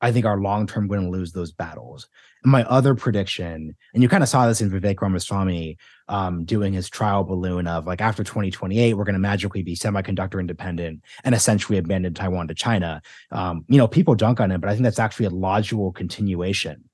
I 0.00 0.12
think 0.12 0.26
are 0.26 0.40
long 0.40 0.66
term 0.66 0.88
going 0.88 1.02
to 1.02 1.10
lose 1.10 1.32
those 1.32 1.52
battles. 1.52 2.08
And 2.42 2.52
my 2.52 2.64
other 2.64 2.94
prediction, 2.94 3.74
and 3.94 4.02
you 4.02 4.08
kind 4.08 4.22
of 4.22 4.28
saw 4.28 4.46
this 4.46 4.60
in 4.60 4.70
Vivek 4.70 5.00
Ramaswamy 5.00 5.78
um, 6.08 6.44
doing 6.44 6.72
his 6.72 6.88
trial 6.88 7.24
balloon 7.24 7.66
of 7.66 7.86
like 7.86 8.00
after 8.00 8.22
2028, 8.22 8.94
we're 8.94 9.04
going 9.04 9.14
to 9.14 9.18
magically 9.18 9.62
be 9.62 9.74
semiconductor 9.74 10.38
independent 10.38 11.02
and 11.24 11.34
essentially 11.34 11.78
abandon 11.78 12.14
Taiwan 12.14 12.48
to 12.48 12.54
China. 12.54 13.00
Um, 13.32 13.64
you 13.68 13.78
know, 13.78 13.88
people 13.88 14.14
dunk 14.14 14.40
on 14.40 14.50
him, 14.50 14.60
but 14.60 14.70
I 14.70 14.74
think 14.74 14.84
that's 14.84 14.98
actually 14.98 15.26
a 15.26 15.30
logical 15.30 15.92
continuation 15.92 16.84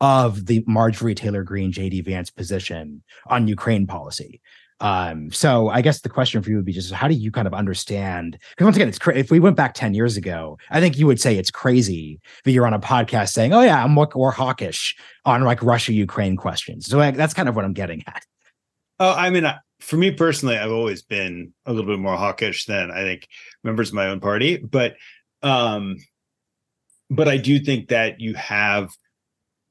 of 0.00 0.46
the 0.46 0.64
Marjorie 0.66 1.14
Taylor 1.14 1.42
Greene, 1.42 1.72
JD 1.72 2.04
Vance 2.04 2.30
position 2.30 3.02
on 3.26 3.48
Ukraine 3.48 3.86
policy. 3.86 4.40
Um, 4.80 5.30
so 5.30 5.68
I 5.68 5.82
guess 5.82 6.00
the 6.00 6.08
question 6.08 6.42
for 6.42 6.48
you 6.48 6.56
would 6.56 6.64
be 6.64 6.72
just 6.72 6.90
how 6.92 7.06
do 7.06 7.14
you 7.14 7.30
kind 7.30 7.46
of 7.46 7.52
understand? 7.52 8.38
Because 8.50 8.64
once 8.64 8.76
again, 8.76 8.88
it's 8.88 8.98
cra- 8.98 9.16
if 9.16 9.30
we 9.30 9.38
went 9.38 9.56
back 9.56 9.74
10 9.74 9.92
years 9.92 10.16
ago, 10.16 10.58
I 10.70 10.80
think 10.80 10.98
you 10.98 11.06
would 11.06 11.20
say 11.20 11.36
it's 11.36 11.50
crazy 11.50 12.18
that 12.44 12.52
you're 12.52 12.66
on 12.66 12.72
a 12.72 12.80
podcast 12.80 13.30
saying, 13.30 13.52
oh, 13.52 13.60
yeah, 13.60 13.84
I'm 13.84 13.92
more, 13.92 14.30
hawkish 14.30 14.96
on 15.24 15.42
like 15.42 15.62
Russia 15.62 15.92
Ukraine 15.92 16.36
questions. 16.36 16.86
So 16.86 16.96
like, 16.96 17.14
that's 17.14 17.34
kind 17.34 17.48
of 17.48 17.56
what 17.56 17.64
I'm 17.64 17.74
getting 17.74 18.02
at. 18.06 18.24
Oh, 18.98 19.12
I 19.12 19.28
mean, 19.28 19.46
for 19.80 19.96
me 19.96 20.12
personally, 20.12 20.56
I've 20.56 20.72
always 20.72 21.02
been 21.02 21.52
a 21.66 21.72
little 21.72 21.90
bit 21.90 21.98
more 21.98 22.16
hawkish 22.16 22.64
than 22.64 22.90
I 22.90 23.02
think 23.02 23.28
members 23.62 23.88
of 23.88 23.94
my 23.94 24.06
own 24.06 24.20
party. 24.20 24.56
But, 24.56 24.96
um, 25.42 25.96
but 27.10 27.28
I 27.28 27.36
do 27.36 27.58
think 27.58 27.88
that 27.88 28.20
you 28.20 28.34
have 28.34 28.90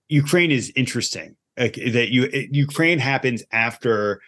Ukraine 0.07 0.51
is 0.51 0.72
interesting. 0.76 1.36
Like, 1.57 1.76
that 1.76 2.10
you 2.10 2.30
Ukraine 2.51 2.99
happens 2.99 3.43
after 3.51 4.22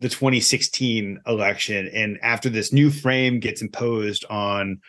the 0.00 0.08
2016 0.08 1.20
election 1.26 1.88
and 1.92 2.18
after 2.22 2.48
this 2.48 2.72
new 2.72 2.90
frame 2.90 3.40
gets 3.40 3.62
imposed 3.62 4.24
on 4.30 4.80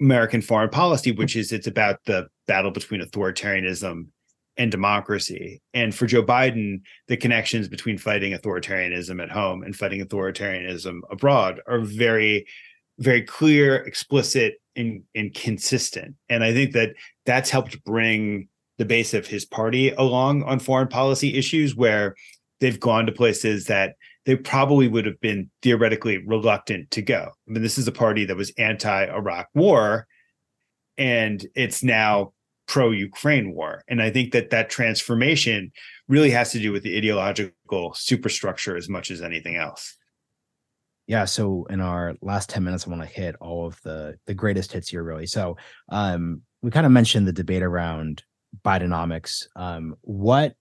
American 0.00 0.42
foreign 0.42 0.68
policy, 0.68 1.12
which 1.12 1.36
is 1.36 1.52
it's 1.52 1.68
about 1.68 2.00
the 2.06 2.26
battle 2.46 2.72
between 2.72 3.00
authoritarianism 3.00 4.06
and 4.56 4.70
democracy. 4.70 5.62
And 5.72 5.94
for 5.94 6.06
Joe 6.06 6.22
Biden, 6.22 6.82
the 7.08 7.16
connections 7.16 7.68
between 7.68 7.98
fighting 7.98 8.32
authoritarianism 8.32 9.22
at 9.22 9.30
home 9.30 9.62
and 9.62 9.74
fighting 9.74 10.04
authoritarianism 10.04 11.00
abroad 11.10 11.60
are 11.66 11.80
very, 11.80 12.46
very 12.98 13.22
clear, 13.22 13.76
explicit, 13.76 14.54
and, 14.76 15.04
and 15.14 15.32
consistent. 15.34 16.16
And 16.28 16.42
I 16.42 16.52
think 16.52 16.72
that 16.72 16.94
that's 17.24 17.50
helped 17.50 17.82
bring 17.84 18.48
the 18.78 18.84
base 18.84 19.14
of 19.14 19.26
his 19.26 19.44
party 19.44 19.90
along 19.90 20.42
on 20.42 20.58
foreign 20.58 20.88
policy 20.88 21.36
issues 21.36 21.76
where 21.76 22.14
they've 22.60 22.80
gone 22.80 23.06
to 23.06 23.12
places 23.12 23.66
that 23.66 23.94
they 24.24 24.36
probably 24.36 24.88
would 24.88 25.06
have 25.06 25.20
been 25.20 25.50
theoretically 25.62 26.18
reluctant 26.18 26.90
to 26.92 27.02
go. 27.02 27.30
I 27.48 27.50
mean, 27.50 27.62
this 27.62 27.78
is 27.78 27.88
a 27.88 27.92
party 27.92 28.24
that 28.26 28.36
was 28.36 28.52
anti 28.58 29.04
Iraq 29.06 29.48
war, 29.54 30.06
and 30.96 31.44
it's 31.54 31.82
now 31.82 32.32
pro 32.66 32.90
Ukraine 32.90 33.54
war. 33.54 33.84
And 33.88 34.00
I 34.00 34.10
think 34.10 34.32
that 34.32 34.50
that 34.50 34.70
transformation 34.70 35.72
really 36.08 36.30
has 36.30 36.52
to 36.52 36.58
do 36.58 36.72
with 36.72 36.82
the 36.82 36.96
ideological 36.96 37.92
superstructure 37.94 38.76
as 38.76 38.88
much 38.88 39.10
as 39.10 39.20
anything 39.20 39.56
else. 39.56 39.96
Yeah, 41.06 41.24
so 41.24 41.66
in 41.68 41.80
our 41.80 42.14
last 42.22 42.48
10 42.48 42.62
minutes 42.62 42.86
I 42.86 42.90
want 42.90 43.02
to 43.02 43.08
hit 43.08 43.34
all 43.40 43.66
of 43.66 43.80
the 43.82 44.16
the 44.26 44.34
greatest 44.34 44.72
hits 44.72 44.88
here 44.88 45.02
really. 45.02 45.26
So, 45.26 45.56
um 45.90 46.42
we 46.62 46.70
kind 46.70 46.86
of 46.86 46.92
mentioned 46.92 47.26
the 47.26 47.32
debate 47.32 47.62
around 47.62 48.22
Bidenomics. 48.64 49.46
Um 49.56 49.96
what 50.02 50.54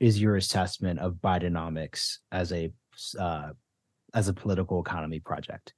is 0.00 0.20
your 0.20 0.36
assessment 0.36 1.00
of 1.00 1.14
Bidenomics 1.14 2.18
as 2.32 2.52
a 2.52 2.70
uh, 3.18 3.50
as 4.14 4.28
a 4.28 4.34
political 4.34 4.80
economy 4.80 5.20
project? 5.20 5.74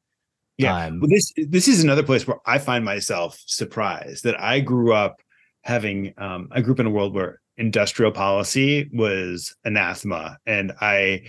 Yeah, 0.59 0.87
um, 0.87 1.01
well, 1.01 1.09
this 1.09 1.33
this 1.37 1.69
is 1.69 1.83
another 1.83 2.03
place 2.03 2.27
where 2.27 2.39
I 2.47 2.59
find 2.59 2.85
myself 2.85 3.43
surprised 3.47 4.25
that 4.25 4.41
I 4.41 4.61
grew 4.61 4.93
up 4.93 5.21
having 5.63 6.13
um, 6.19 6.49
I 6.53 6.61
grew 6.61 6.75
up 6.75 6.81
in 6.81 6.87
a 6.87 6.91
world 6.91 7.15
where 7.15 7.41
industrial 7.57 8.13
policy 8.13 8.91
was 8.93 9.55
anathema, 9.65 10.39
and 10.47 10.73
I 10.81 11.23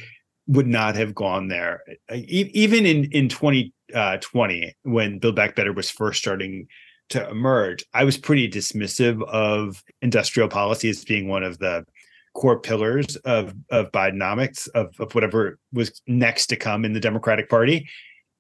would 0.48 0.68
not 0.68 0.96
have 0.96 1.16
gone 1.16 1.48
there 1.48 1.82
even 2.14 2.86
in 2.86 3.06
in 3.12 3.30
2020 3.30 3.74
uh, 3.94 4.72
when 4.84 5.20
Build 5.20 5.36
Back 5.36 5.56
Better 5.56 5.72
was 5.72 5.90
first 5.90 6.20
starting 6.20 6.68
to 7.10 7.30
emerge. 7.30 7.86
I 7.94 8.04
was 8.04 8.18
pretty 8.18 8.50
dismissive 8.50 9.22
of 9.30 9.84
industrial 10.02 10.50
policy 10.50 10.90
as 10.90 11.06
being 11.06 11.28
one 11.28 11.44
of 11.44 11.60
the 11.60 11.86
core 12.34 12.60
pillars 12.60 13.16
of 13.18 13.54
of 13.70 13.92
Bidenomics 13.92 14.68
of 14.70 14.94
of 15.00 15.14
whatever 15.14 15.60
was 15.74 16.02
next 16.08 16.48
to 16.48 16.56
come 16.56 16.86
in 16.86 16.94
the 16.94 17.00
Democratic 17.00 17.50
Party. 17.50 17.88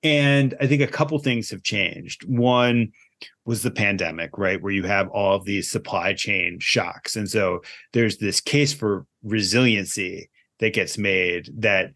And 0.04 0.56
I 0.60 0.68
think 0.68 0.82
a 0.82 0.88
couple 0.88 1.20
things 1.20 1.50
have 1.52 1.64
changed. 1.64 2.28
One 2.28 2.92
was 3.46 3.62
the 3.62 3.72
pandemic, 3.72 4.38
right? 4.38 4.62
Where 4.62 4.72
you 4.72 4.84
have 4.84 5.10
all 5.10 5.36
of 5.36 5.46
these 5.46 5.70
supply 5.70 6.14
chain 6.14 6.58
shocks. 6.60 7.16
And 7.16 7.30
so 7.30 7.62
there's 7.94 8.18
this 8.18 8.40
case 8.40 8.74
for 8.74 9.06
resiliency 9.24 10.30
that 10.60 10.74
gets 10.74 10.98
made 10.98 11.50
that 11.58 11.92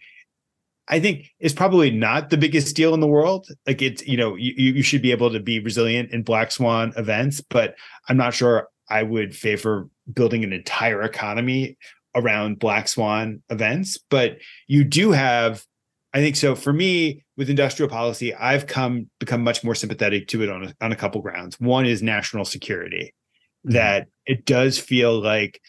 I 0.88 1.00
think 1.00 1.32
is 1.40 1.54
probably 1.54 1.90
not 1.90 2.30
the 2.30 2.38
biggest 2.38 2.76
deal 2.76 2.94
in 2.94 3.00
the 3.00 3.08
world. 3.08 3.48
Like 3.66 3.82
it's, 3.82 4.06
you 4.06 4.18
know, 4.18 4.36
you, 4.36 4.54
you 4.56 4.84
should 4.84 5.02
be 5.02 5.12
able 5.12 5.32
to 5.32 5.40
be 5.40 5.60
resilient 5.60 6.12
in 6.12 6.22
black 6.22 6.52
swan 6.52 6.94
events, 6.96 7.42
but 7.42 7.76
I'm 8.08 8.18
not 8.18 8.36
sure 8.36 8.68
I 8.88 9.02
would 9.02 9.36
favor 9.36 9.90
building 10.12 10.44
an 10.44 10.54
entire 10.54 11.02
economy 11.04 11.78
around 12.16 12.60
black 12.60 12.88
swan 12.88 13.42
events. 13.50 14.00
But 14.10 14.38
you 14.68 14.84
do 14.84 15.12
have, 15.12 15.64
I 16.14 16.20
think 16.20 16.36
so 16.36 16.56
for 16.56 16.72
me 16.72 17.24
with 17.38 17.50
industrial 17.50 17.90
policy, 17.90 18.34
I've 18.34 18.68
come 18.68 19.10
become 19.20 19.44
much 19.44 19.64
more 19.64 19.76
sympathetic 19.76 20.28
to 20.30 20.44
it 20.44 20.50
on 20.50 20.66
a, 20.66 20.76
on 20.82 20.92
a 20.92 20.96
couple 20.96 21.22
grounds. 21.22 21.60
One 21.60 21.86
is 21.86 22.02
national 22.02 22.46
security, 22.46 23.14
mm-hmm. 23.66 23.74
that 23.74 24.08
it 24.26 24.46
does 24.46 24.80
feel 24.80 25.22
like 25.22 25.62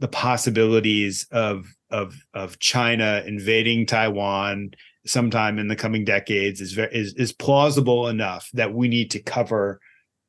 the 0.00 0.08
possibilities 0.08 1.26
of 1.30 1.66
of 1.90 2.16
of 2.34 2.58
China 2.58 3.22
invading 3.26 3.86
Taiwan 3.86 4.70
sometime 5.04 5.58
in 5.58 5.68
the 5.68 5.76
coming 5.76 6.04
decades 6.04 6.60
is 6.60 6.78
is 6.78 7.14
is 7.14 7.32
plausible 7.32 8.08
enough 8.08 8.48
that 8.54 8.72
we 8.72 8.88
need 8.88 9.10
to 9.10 9.22
cover 9.22 9.80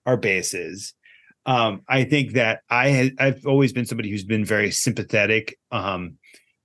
our 0.06 0.18
bases. 0.18 0.94
Um, 1.46 1.82
I 1.88 2.04
think 2.04 2.34
that 2.34 2.62
I 2.70 3.12
I've 3.20 3.46
always 3.46 3.74
been 3.74 3.86
somebody 3.86 4.10
who's 4.10 4.24
been 4.24 4.46
very 4.46 4.72
sympathetic 4.72 5.58
um, 5.72 6.18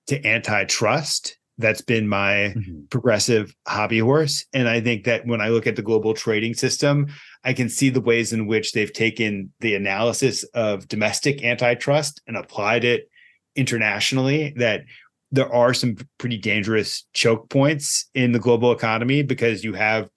to 0.07 0.25
antitrust. 0.27 1.37
That's 1.61 1.81
been 1.81 2.07
my 2.07 2.55
mm-hmm. 2.57 2.85
progressive 2.89 3.53
hobby 3.67 3.99
horse, 3.99 4.47
and 4.53 4.69
I 4.69 4.81
think 4.81 5.05
that 5.05 5.27
when 5.27 5.41
I 5.41 5.49
look 5.49 5.67
at 5.67 5.75
the 5.75 5.83
global 5.83 6.15
trading 6.15 6.55
system, 6.55 7.09
I 7.43 7.53
can 7.53 7.69
see 7.69 7.91
the 7.91 8.01
ways 8.01 8.33
in 8.33 8.47
which 8.47 8.73
they've 8.73 8.93
taken 8.93 9.53
the 9.59 9.75
analysis 9.75 10.45
of 10.55 10.87
domestic 10.87 11.43
antitrust 11.43 12.23
and 12.29 12.37
applied 12.37 12.85
it 12.85 13.09
internationally 13.57 14.55
that 14.57 14.85
there 15.31 15.53
are 15.53 15.75
some 15.75 15.97
pretty 16.19 16.39
dangerous 16.39 17.05
choke 17.13 17.51
points 17.51 18.09
in 18.15 18.33
the 18.33 18.39
global 18.39 18.73
economy 18.73 19.23
because 19.23 19.65
you 19.65 19.75
have 19.75 20.09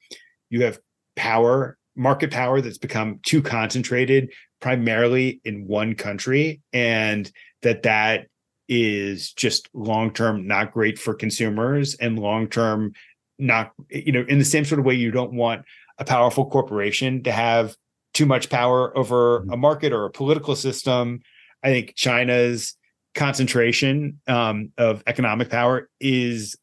you 0.49 0.64
have 0.64 0.80
power 1.16 1.78
market 1.95 2.32
power 2.32 2.62
that's 2.62 2.78
become 2.78 3.20
too 3.24 3.41
concentrated 3.41 4.32
primarily 4.62 5.41
in 5.43 5.68
one 5.68 5.95
country 5.95 6.62
and 6.72 7.32
that 7.62 7.84
that 7.84 8.28
is 8.70 9.34
just 9.34 9.70
long 9.74 10.14
term 10.14 10.47
not 10.47 10.72
great 10.72 10.97
for 10.97 11.14
consumers 11.14 11.95
and 11.95 12.20
long 12.20 12.47
term 12.47 12.93
not 13.38 13.72
you 13.89 14.12
know 14.12 14.24
in 14.30 14.39
the 14.39 14.45
same 14.45 14.64
sort 14.64 14.80
of 14.80 14.86
way 14.86 14.93
you 14.93 15.12
don't 15.12 15.34
want 15.34 15.64
a 15.97 16.05
powerful 16.05 16.49
corporation 16.49 17.22
to 17.24 17.32
have 17.32 17.76
too 18.14 18.26
much 18.26 18.49
power 18.49 18.95
over 18.97 19.41
mm-hmm. 19.41 19.51
a 19.51 19.57
market 19.57 19.91
or 19.91 20.05
a 20.05 20.12
political 20.12 20.55
system 20.55 21.20
i 21.64 21.68
think 21.68 21.93
china's 21.95 22.78
concentration 23.14 24.22
um, 24.28 24.72
of 24.78 25.03
economic 25.07 25.49
power 25.49 25.89
is 25.99 26.55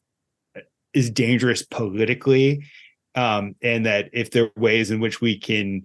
is 0.93 1.09
dangerous 1.09 1.63
politically, 1.63 2.63
um, 3.15 3.55
and 3.61 3.85
that 3.85 4.09
if 4.13 4.31
there 4.31 4.45
are 4.45 4.51
ways 4.61 4.91
in 4.91 4.99
which 4.99 5.21
we 5.21 5.37
can 5.37 5.83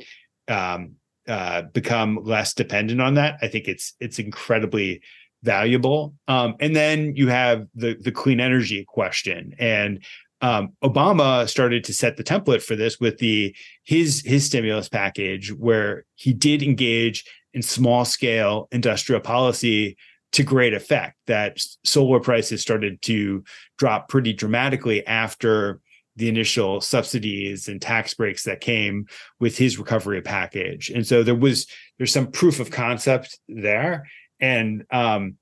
um, 0.49 0.93
uh, 1.29 1.63
become 1.63 2.21
less 2.23 2.55
dependent 2.55 3.01
on 3.01 3.15
that, 3.15 3.39
I 3.43 3.49
think 3.49 3.69
it's 3.69 3.95
it's 4.01 4.19
incredibly 4.19 5.03
valuable. 5.43 6.15
Um, 6.29 6.55
and 6.61 6.75
then 6.75 7.17
you 7.17 7.29
have 7.29 7.67
the 7.75 7.97
the 8.01 8.13
clean 8.13 8.41
energy 8.41 8.85
question, 8.87 9.55
and 9.59 10.05
um, 10.41 10.75
Obama 10.83 11.49
started 11.49 11.85
to 11.85 11.95
set 11.95 12.17
the 12.17 12.25
template 12.25 12.63
for 12.63 12.77
this 12.77 13.01
with 13.01 13.19
the 13.19 13.55
his 13.85 14.23
his 14.25 14.45
stimulus 14.45 14.89
package, 14.89 15.53
where 15.53 16.05
he 16.15 16.33
did 16.33 16.63
engage 16.63 17.25
in 17.55 17.63
small 17.63 18.05
scale 18.05 18.69
industrial 18.73 19.21
policy 19.21 19.97
to 20.33 20.43
great 20.43 20.75
effect 20.75 21.17
that 21.29 21.59
solar 21.85 22.19
prices 22.19 22.61
started 22.61 23.01
to 23.03 23.45
drop 23.79 24.09
pretty 24.09 24.33
dramatically 24.33 25.07
after 25.07 25.81
the 26.17 26.29
initial 26.29 26.81
subsidies 26.81 27.69
and 27.69 27.81
tax 27.81 28.15
breaks 28.15 28.45
that 28.45 28.61
came 28.61 29.07
with 29.41 29.59
his 29.59 29.79
recovery 29.79 30.23
package. 30.23 30.91
And 30.91 31.07
so 31.07 31.23
there 31.23 31.35
was 31.35 31.67
there's 31.99 32.13
some 32.13 32.31
proof 32.31 32.61
of 32.61 32.71
concept 32.71 33.39
there. 33.49 34.07
And 34.41 34.85
um, 34.91 35.37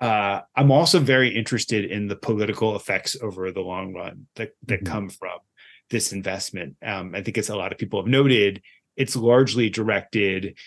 uh, 0.00 0.42
i'm 0.54 0.70
also 0.70 1.00
very 1.00 1.34
interested 1.34 1.84
in 1.84 2.06
the 2.06 2.14
political 2.14 2.76
effects 2.76 3.16
over 3.20 3.50
the 3.50 3.60
long 3.60 3.92
run 3.92 4.26
that 4.36 4.52
that 4.66 4.84
mm-hmm. 4.84 4.92
come 4.92 5.08
from 5.08 5.38
this 5.90 6.12
investment. 6.12 6.76
Um, 6.84 7.14
i 7.14 7.22
think 7.22 7.36
as 7.38 7.48
a 7.48 7.56
lot 7.56 7.72
of 7.72 7.78
people 7.78 8.00
have 8.00 8.08
noted 8.08 8.62
it's 8.96 9.16
largely 9.16 9.70
directed 9.70 10.58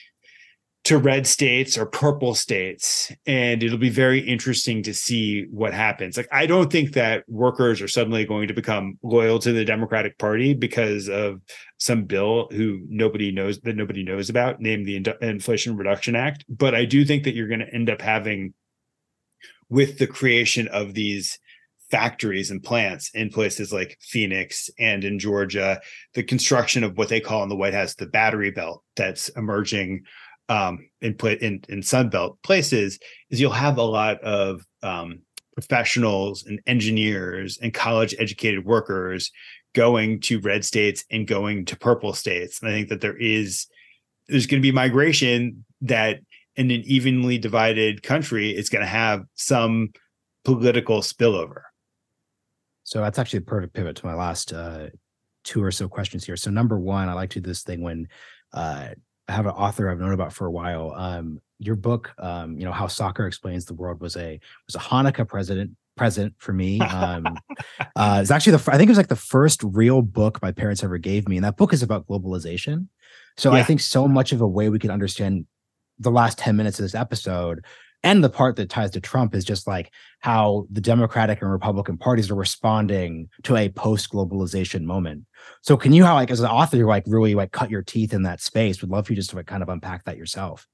to 0.84 0.98
red 0.98 1.28
states 1.28 1.78
or 1.78 1.86
purple 1.86 2.34
states 2.34 3.12
and 3.28 3.62
it'll 3.62 3.78
be 3.78 3.90
very 3.90 4.20
interesting 4.20 4.82
to 4.82 4.94
see 4.94 5.46
what 5.52 5.74
happens. 5.74 6.18
Like 6.18 6.28
i 6.32 6.46
don't 6.46 6.72
think 6.72 6.94
that 6.94 7.24
workers 7.28 7.82
are 7.82 7.88
suddenly 7.88 8.26
going 8.26 8.48
to 8.48 8.54
become 8.54 8.98
loyal 9.04 9.40
to 9.40 9.52
the 9.52 9.66
democratic 9.66 10.18
party 10.18 10.54
because 10.54 11.08
of 11.08 11.42
some 11.78 12.06
bill 12.06 12.48
who 12.52 12.82
nobody 12.88 13.32
knows 13.32 13.60
that 13.62 13.76
nobody 13.76 14.04
knows 14.04 14.30
about 14.30 14.60
named 14.60 14.86
the 14.86 15.04
inflation 15.22 15.78
reduction 15.78 16.16
act 16.16 16.46
but 16.50 16.74
i 16.76 16.86
do 16.86 17.06
think 17.06 17.24
that 17.24 17.36
you're 17.36 17.48
going 17.48 17.60
to 17.60 17.74
end 17.74 17.90
up 17.90 18.02
having 18.02 18.54
with 19.70 19.98
the 19.98 20.08
creation 20.08 20.68
of 20.68 20.94
these 20.94 21.40
factories 21.92 22.50
and 22.50 22.64
plants 22.64 23.12
in 23.14 23.30
places 23.30 23.72
like 23.72 23.98
Phoenix 24.02 24.70
and 24.80 25.04
in 25.04 25.20
Georgia, 25.20 25.80
the 26.14 26.24
construction 26.24 26.84
of 26.84 26.98
what 26.98 27.10
they 27.10 27.20
call 27.20 27.44
in 27.44 27.50
the 27.50 27.56
White 27.56 27.74
House 27.74 27.96
the 27.96 28.06
battery 28.06 28.50
belt 28.50 28.84
that's 28.96 29.30
emerging 29.30 30.04
um, 30.52 30.90
in 31.00 31.16
in 31.24 31.64
in 31.70 31.80
Sunbelt 31.80 32.36
places 32.44 33.00
is 33.30 33.40
you'll 33.40 33.52
have 33.52 33.78
a 33.78 33.84
lot 33.84 34.22
of 34.22 34.66
um, 34.84 35.20
professionals 35.54 36.46
and 36.46 36.60
engineers 36.68 37.58
and 37.62 37.74
college 37.74 38.14
educated 38.20 38.66
workers 38.66 39.32
going 39.74 40.20
to 40.20 40.42
red 40.42 40.66
states 40.66 41.06
and 41.10 41.26
going 41.26 41.64
to 41.66 41.78
purple 41.78 42.14
states. 42.14 42.62
And 42.62 42.70
I 42.70 42.74
think 42.74 42.90
that 42.90 43.00
there 43.00 43.16
is 43.16 43.68
there's 44.28 44.46
going 44.46 44.62
to 44.62 44.68
be 44.68 44.74
migration 44.74 45.64
that 45.82 46.20
in 46.58 46.70
an 46.70 46.82
evenly 46.82 47.38
divided 47.38 48.04
country 48.04 48.50
is 48.50 48.68
going 48.68 48.84
to 48.84 48.88
have 48.88 49.24
some 49.36 49.92
political 50.44 51.00
spillover. 51.00 51.62
So 52.84 53.00
that's 53.00 53.18
actually 53.18 53.40
a 53.40 53.44
perfect 53.44 53.74
pivot 53.74 53.96
to 53.98 54.06
my 54.06 54.16
last 54.16 54.52
uh, 54.52 54.88
two 55.46 55.64
or 55.64 55.72
so 55.72 55.88
questions 55.88 56.26
here. 56.26 56.36
So 56.36 56.52
number 56.52 56.78
one, 56.78 57.08
I 57.08 57.14
like 57.14 57.30
to 57.32 57.40
do 57.40 57.48
this 57.48 57.64
thing 57.64 57.82
when 57.82 58.10
uh, 58.52 58.90
have 59.32 59.46
an 59.46 59.54
author 59.54 59.90
I've 59.90 60.00
known 60.00 60.14
about 60.14 60.34
for 60.34 60.46
a 60.46 60.52
while. 60.52 60.94
Um, 60.96 61.42
your 61.60 61.76
book, 61.76 62.14
um, 62.18 62.58
you 62.58 62.66
know, 62.66 62.72
how 62.72 62.88
soccer 62.88 63.28
explains 63.28 63.66
the 63.66 63.74
world 63.74 64.02
was 64.02 64.16
a 64.18 64.40
was 64.68 64.76
a 64.76 64.80
Hanukkah 64.80 65.28
president 65.28 65.72
present 65.96 66.34
for 66.38 66.54
me. 66.54 66.80
Um, 66.82 67.26
uh, 67.96 68.20
it's 68.22 68.32
actually 68.32 68.58
the 68.58 68.72
I 68.72 68.78
think 68.78 68.88
it 68.88 68.92
was 68.92 68.98
like 68.98 69.08
the 69.08 69.16
first 69.16 69.62
real 69.64 70.02
book 70.02 70.42
my 70.42 70.52
parents 70.52 70.84
ever 70.84 70.98
gave 70.98 71.28
me, 71.28 71.38
and 71.38 71.46
that 71.46 71.58
book 71.58 71.74
is 71.74 71.84
about 71.84 72.08
globalization. 72.08 72.88
So 73.38 73.52
yeah. 73.52 73.60
I 73.60 73.64
think 73.64 73.80
so 73.80 74.08
much 74.08 74.32
of 74.32 74.42
a 74.42 74.48
way 74.48 74.70
we 74.70 74.80
can 74.80 74.92
understand 74.92 75.46
the 76.00 76.12
last 76.12 76.38
ten 76.38 76.56
minutes 76.56 76.80
of 76.80 76.84
this 76.84 76.96
episode 76.96 77.64
and 78.04 78.24
the 78.24 78.30
part 78.30 78.56
that 78.56 78.70
ties 78.70 78.92
to 78.92 79.02
Trump 79.02 79.36
is 79.36 79.46
just 79.46 79.68
like 79.68 79.92
how 80.20 80.66
the 80.72 80.82
Democratic 80.82 81.42
and 81.42 81.52
Republican 81.52 81.98
parties 81.98 82.32
are 82.32 82.36
responding 82.36 83.30
to 83.44 83.56
a 83.56 83.70
post-globalization 83.70 84.84
moment. 84.84 85.26
So 85.62 85.78
can 85.78 85.94
you 85.94 86.04
how 86.04 86.16
like 86.16 86.32
as 86.32 86.40
an 86.40 86.48
author 86.48 86.86
like 86.86 87.04
really 87.06 87.36
like 87.36 87.52
cut 87.52 87.70
your 87.70 87.84
teeth 87.84 88.14
in 88.14 88.24
that 88.24 88.42
space? 88.42 88.82
Would 88.82 88.90
love 88.90 89.06
for 89.06 89.14
you 89.14 89.18
just 89.18 89.32
to 89.32 89.36
like, 89.36 89.48
kind 89.48 89.62
of 89.64 89.70
unpack 89.70 90.06
that 90.06 90.18
yourself. 90.18 90.68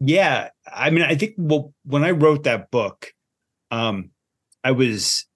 Yeah. 0.00 0.50
I 0.70 0.90
mean, 0.90 1.04
I 1.04 1.14
think 1.14 1.34
well 1.38 1.72
when 1.84 2.04
I 2.04 2.10
wrote 2.10 2.42
that 2.44 2.70
book, 2.70 3.12
um, 3.70 4.10
I 4.62 4.72
was 4.72 5.26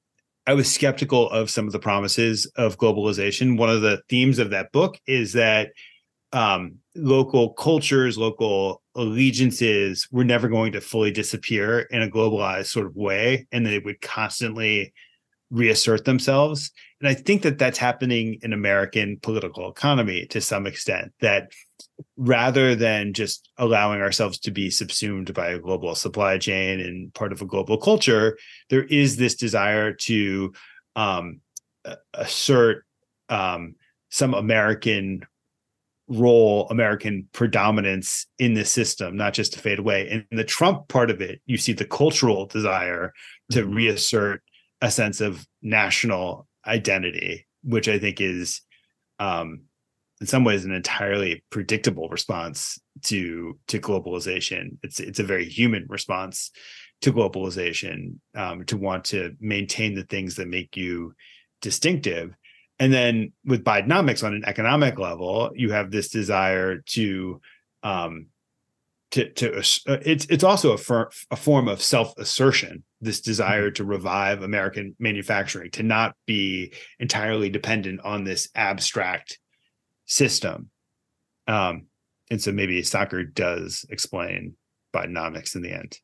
I 0.47 0.55
was 0.55 0.73
skeptical 0.73 1.29
of 1.31 1.51
some 1.51 1.67
of 1.67 1.73
the 1.73 1.79
promises 1.79 2.47
of 2.57 2.79
globalization. 2.79 3.59
One 3.59 3.71
of 3.71 3.81
the 3.81 4.03
themes 4.09 4.39
of 4.39 4.51
that 4.51 4.71
book 4.71 5.01
is 5.07 5.33
that 5.33 5.71
um, 6.33 6.77
local 6.97 7.53
cultures, 7.55 8.19
local 8.19 8.83
allegiances 8.95 10.09
were 10.11 10.25
never 10.25 10.49
going 10.49 10.73
to 10.73 10.81
fully 10.81 11.11
disappear 11.11 11.81
in 11.91 12.03
a 12.03 12.09
globalized 12.09 12.67
sort 12.67 12.87
of 12.87 12.97
way, 12.97 13.47
and 13.53 13.67
they 13.67 13.79
would 13.79 14.01
constantly 14.01 14.93
reassert 15.51 16.05
themselves. 16.05 16.73
And 17.01 17.09
I 17.09 17.15
think 17.15 17.43
that 17.43 17.59
that's 17.59 17.79
happening 17.79 18.39
in 18.43 18.53
American 18.53 19.19
political 19.23 19.71
economy 19.71 20.27
to 20.27 20.41
some 20.41 20.67
extent. 20.67 21.13
That 21.21 21.53
rather 22.17 22.75
than 22.75 23.13
just 23.13 23.51
allowing 23.59 24.01
ourselves 24.01 24.39
to 24.41 24.51
be 24.51 24.71
subsumed 24.71 25.33
by 25.35 25.49
a 25.49 25.59
global 25.59 25.95
supply 25.95 26.39
chain 26.39 26.81
and 26.81 27.13
part 27.15 27.33
of 27.33 27.43
a 27.43 27.47
global 27.47 27.79
culture, 27.79 28.39
there 28.71 28.85
is 28.85 29.17
this 29.17 29.35
desire 29.35 29.93
to 29.93 30.53
um, 30.97 31.41
assert 32.15 32.85
um, 33.29 33.75
some 34.11 34.35
American 34.35 35.23
role 36.09 36.69
American 36.69 37.29
predominance 37.33 38.27
in 38.39 38.55
this 38.55 38.71
system, 38.71 39.17
not 39.17 39.35
just 39.35 39.53
to 39.53 39.59
fade 39.59 39.79
away. 39.79 40.09
And 40.09 40.25
in 40.31 40.37
the 40.37 40.45
Trump 40.45 40.89
part 40.89 41.11
of 41.11 41.21
it, 41.21 41.41
you 41.47 41.59
see 41.59 41.73
the 41.73 41.85
cultural 41.85 42.47
desire 42.47 43.13
to 43.51 43.63
mm-hmm. 43.63 43.75
reassert 43.75 44.43
a 44.81 44.91
sense 44.91 45.21
of 45.21 45.47
national 45.63 46.47
identity, 46.67 47.47
which 47.65 47.89
I 47.89 47.99
think 47.99 48.21
is 48.21 48.61
um, 49.19 49.63
in 50.21 50.27
some 50.27 50.45
ways 50.45 50.65
an 50.65 50.73
entirely 50.73 51.45
predictable 51.51 52.09
response 52.09 52.79
to 53.05 53.59
to 53.69 53.79
globalization. 53.79 54.79
It's 54.83 55.01
it's 55.01 55.19
a 55.19 55.25
very 55.25 55.49
human 55.49 55.87
response 55.89 56.51
to 57.03 57.13
globalization 57.13 58.19
um, 58.35 58.65
to 58.67 58.77
want 58.77 59.05
to 59.07 59.35
maintain 59.41 59.95
the 59.95 60.05
things 60.05 60.37
that 60.37 60.49
make 60.49 60.77
you 60.77 61.15
distinctive. 61.61 62.35
And 62.79 62.93
then 62.93 63.33
with 63.45 63.65
Bidenomics 63.65 64.25
on 64.25 64.35
an 64.35 64.45
economic 64.45 64.99
level, 64.99 65.51
you 65.55 65.73
have 65.73 65.91
this 65.91 66.09
desire 66.09 66.79
to 66.79 67.41
um, 67.83 68.27
to 69.13 69.31
to 69.31 69.59
uh, 69.59 69.99
it's 70.05 70.27
it's 70.27 70.45
also 70.45 70.73
a, 70.73 70.79
fir- 70.79 71.11
a 71.31 71.37
form 71.37 71.69
of 71.69 71.81
self 71.81 72.17
assertion. 72.19 72.85
This 73.01 73.21
desire 73.21 73.69
mm-hmm. 73.69 73.75
to 73.75 73.85
revive 73.85 74.43
American 74.43 74.97
manufacturing, 74.99 75.71
to 75.73 75.83
not 75.83 76.15
be 76.27 76.73
entirely 76.99 77.51
dependent 77.51 78.01
on 78.05 78.25
this 78.25 78.49
abstract 78.55 79.39
system. 80.07 80.71
Um, 81.47 81.87
and 82.31 82.43
so 82.43 82.53
maybe 82.53 82.83
soccer 82.83 83.23
does 83.23 83.85
explain 83.91 84.55
Bidenomics 84.95 85.55
in 85.55 85.63
the 85.63 85.73
end. 85.73 85.99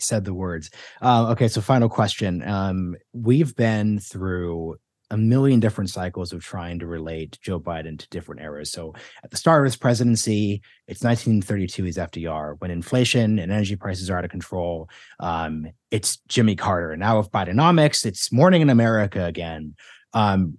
Said 0.00 0.24
the 0.24 0.34
words. 0.34 0.70
Uh, 1.02 1.30
okay, 1.30 1.48
so 1.48 1.60
final 1.60 1.88
question. 1.88 2.46
Um, 2.46 2.94
we've 3.12 3.56
been 3.56 3.98
through 3.98 4.76
a 5.10 5.16
million 5.16 5.58
different 5.60 5.90
cycles 5.90 6.32
of 6.32 6.42
trying 6.42 6.78
to 6.78 6.86
relate 6.86 7.38
Joe 7.40 7.58
Biden 7.58 7.98
to 7.98 8.08
different 8.08 8.42
eras. 8.42 8.70
So 8.70 8.94
at 9.24 9.30
the 9.30 9.36
start 9.36 9.62
of 9.62 9.64
his 9.64 9.76
presidency, 9.76 10.62
it's 10.86 11.02
1932, 11.02 11.84
he's 11.84 11.96
FDR. 11.96 12.56
When 12.58 12.70
inflation 12.70 13.38
and 13.38 13.50
energy 13.50 13.76
prices 13.76 14.10
are 14.10 14.18
out 14.18 14.24
of 14.24 14.30
control, 14.30 14.88
um, 15.20 15.66
it's 15.90 16.18
Jimmy 16.28 16.56
Carter. 16.56 16.96
Now 16.96 17.18
with 17.18 17.30
Bidenomics, 17.30 18.04
it's 18.04 18.30
morning 18.30 18.62
in 18.62 18.70
America 18.70 19.24
again. 19.24 19.74
Um, 20.12 20.58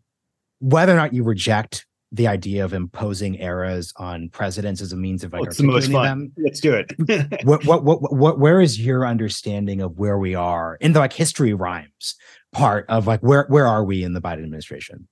whether 0.59 0.93
or 0.93 0.97
not 0.97 1.13
you 1.13 1.23
reject 1.23 1.85
the 2.11 2.27
idea 2.27 2.65
of 2.65 2.73
imposing 2.73 3.39
eras 3.39 3.93
on 3.97 4.29
presidents 4.29 4.81
as 4.81 4.91
a 4.91 4.97
means 4.97 5.23
of 5.23 5.31
like 5.31 5.41
well, 5.43 5.51
the 5.51 5.63
most 5.63 5.91
fun. 5.91 6.05
Them. 6.05 6.33
Let's 6.37 6.59
do 6.59 6.73
it. 6.73 6.91
what, 7.45 7.65
what, 7.65 7.83
what, 7.83 8.13
what, 8.13 8.39
where 8.39 8.61
is 8.61 8.79
your 8.79 9.05
understanding 9.05 9.81
of 9.81 9.97
where 9.97 10.17
we 10.17 10.33
are 10.33 10.77
in 10.81 10.93
the 10.93 10.99
like 10.99 11.13
history 11.13 11.53
rhymes 11.53 12.15
part 12.51 12.85
of 12.89 13.05
like 13.05 13.19
where, 13.21 13.45
where 13.49 13.67
are 13.67 13.83
we 13.83 14.03
in 14.03 14.13
the 14.13 14.21
Biden 14.21 14.43
administration? 14.43 15.07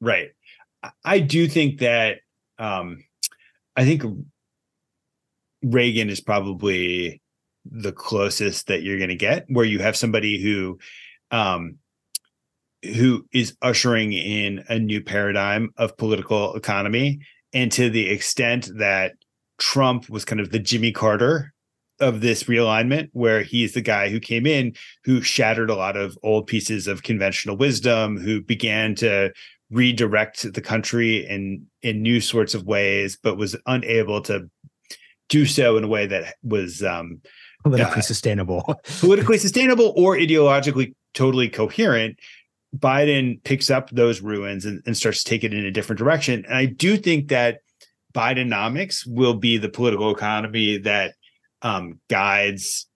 Right. 0.00 0.30
I 1.04 1.20
do 1.20 1.46
think 1.48 1.80
that, 1.80 2.18
um, 2.58 3.04
I 3.76 3.84
think 3.84 4.02
Reagan 5.62 6.08
is 6.08 6.20
probably 6.20 7.20
the 7.64 7.92
closest 7.92 8.68
that 8.68 8.82
you're 8.82 8.98
going 8.98 9.10
to 9.10 9.16
get 9.16 9.44
where 9.48 9.64
you 9.64 9.80
have 9.80 9.96
somebody 9.96 10.42
who, 10.42 10.78
um, 11.30 11.78
who 12.82 13.26
is 13.32 13.56
ushering 13.62 14.12
in 14.12 14.64
a 14.68 14.78
new 14.78 15.00
paradigm 15.00 15.70
of 15.76 15.96
political 15.96 16.54
economy. 16.54 17.20
And 17.52 17.70
to 17.72 17.90
the 17.90 18.08
extent 18.08 18.68
that 18.78 19.12
Trump 19.58 20.08
was 20.08 20.24
kind 20.24 20.40
of 20.40 20.50
the 20.50 20.58
Jimmy 20.58 20.92
Carter 20.92 21.52
of 22.00 22.20
this 22.20 22.44
realignment, 22.44 23.10
where 23.12 23.42
he's 23.42 23.74
the 23.74 23.80
guy 23.80 24.08
who 24.08 24.18
came 24.18 24.46
in, 24.46 24.74
who 25.04 25.22
shattered 25.22 25.70
a 25.70 25.76
lot 25.76 25.96
of 25.96 26.18
old 26.22 26.46
pieces 26.46 26.88
of 26.88 27.04
conventional 27.04 27.56
wisdom, 27.56 28.18
who 28.18 28.42
began 28.42 28.94
to 28.96 29.32
redirect 29.70 30.52
the 30.52 30.60
country 30.60 31.26
in 31.26 31.66
in 31.82 32.02
new 32.02 32.20
sorts 32.20 32.54
of 32.54 32.66
ways, 32.66 33.16
but 33.22 33.36
was 33.36 33.56
unable 33.66 34.20
to 34.22 34.50
do 35.28 35.46
so 35.46 35.76
in 35.76 35.84
a 35.84 35.88
way 35.88 36.06
that 36.06 36.34
was 36.42 36.82
um, 36.82 37.20
politically 37.62 38.00
uh, 38.00 38.02
sustainable, 38.02 38.80
politically 39.00 39.38
sustainable, 39.38 39.92
or 39.96 40.16
ideologically 40.16 40.94
totally 41.14 41.48
coherent. 41.48 42.18
Biden 42.76 43.42
picks 43.44 43.70
up 43.70 43.90
those 43.90 44.20
ruins 44.20 44.64
and, 44.64 44.82
and 44.86 44.96
starts 44.96 45.22
to 45.22 45.30
take 45.30 45.44
it 45.44 45.52
in 45.52 45.64
a 45.64 45.70
different 45.70 45.98
direction. 45.98 46.44
And 46.46 46.54
I 46.56 46.66
do 46.66 46.96
think 46.96 47.28
that 47.28 47.60
Bidenomics 48.14 49.06
will 49.06 49.34
be 49.34 49.58
the 49.58 49.68
political 49.68 50.10
economy 50.10 50.78
that 50.78 51.14
um, 51.62 52.00
guides 52.08 52.86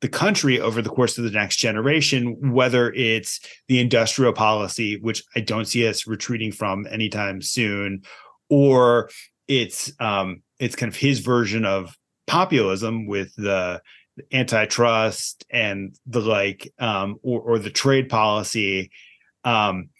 the 0.00 0.08
country 0.08 0.60
over 0.60 0.82
the 0.82 0.90
course 0.90 1.16
of 1.16 1.24
the 1.24 1.30
next 1.30 1.56
generation, 1.56 2.52
whether 2.52 2.92
it's 2.92 3.40
the 3.68 3.80
industrial 3.80 4.34
policy, 4.34 4.98
which 5.00 5.22
I 5.34 5.40
don't 5.40 5.64
see 5.64 5.88
us 5.88 6.06
retreating 6.06 6.52
from 6.52 6.86
anytime 6.90 7.40
soon, 7.40 8.02
or 8.50 9.08
it's 9.48 9.92
um, 10.00 10.42
it's 10.58 10.76
kind 10.76 10.92
of 10.92 10.96
his 10.96 11.20
version 11.20 11.64
of 11.64 11.96
populism 12.26 13.06
with 13.06 13.34
the 13.36 13.80
antitrust 14.32 15.44
and 15.50 15.96
the 16.06 16.20
like 16.20 16.72
um, 16.78 17.18
or, 17.22 17.40
or 17.40 17.58
the 17.58 17.70
trade 17.70 18.08
policy 18.08 18.90
um, 19.44 19.90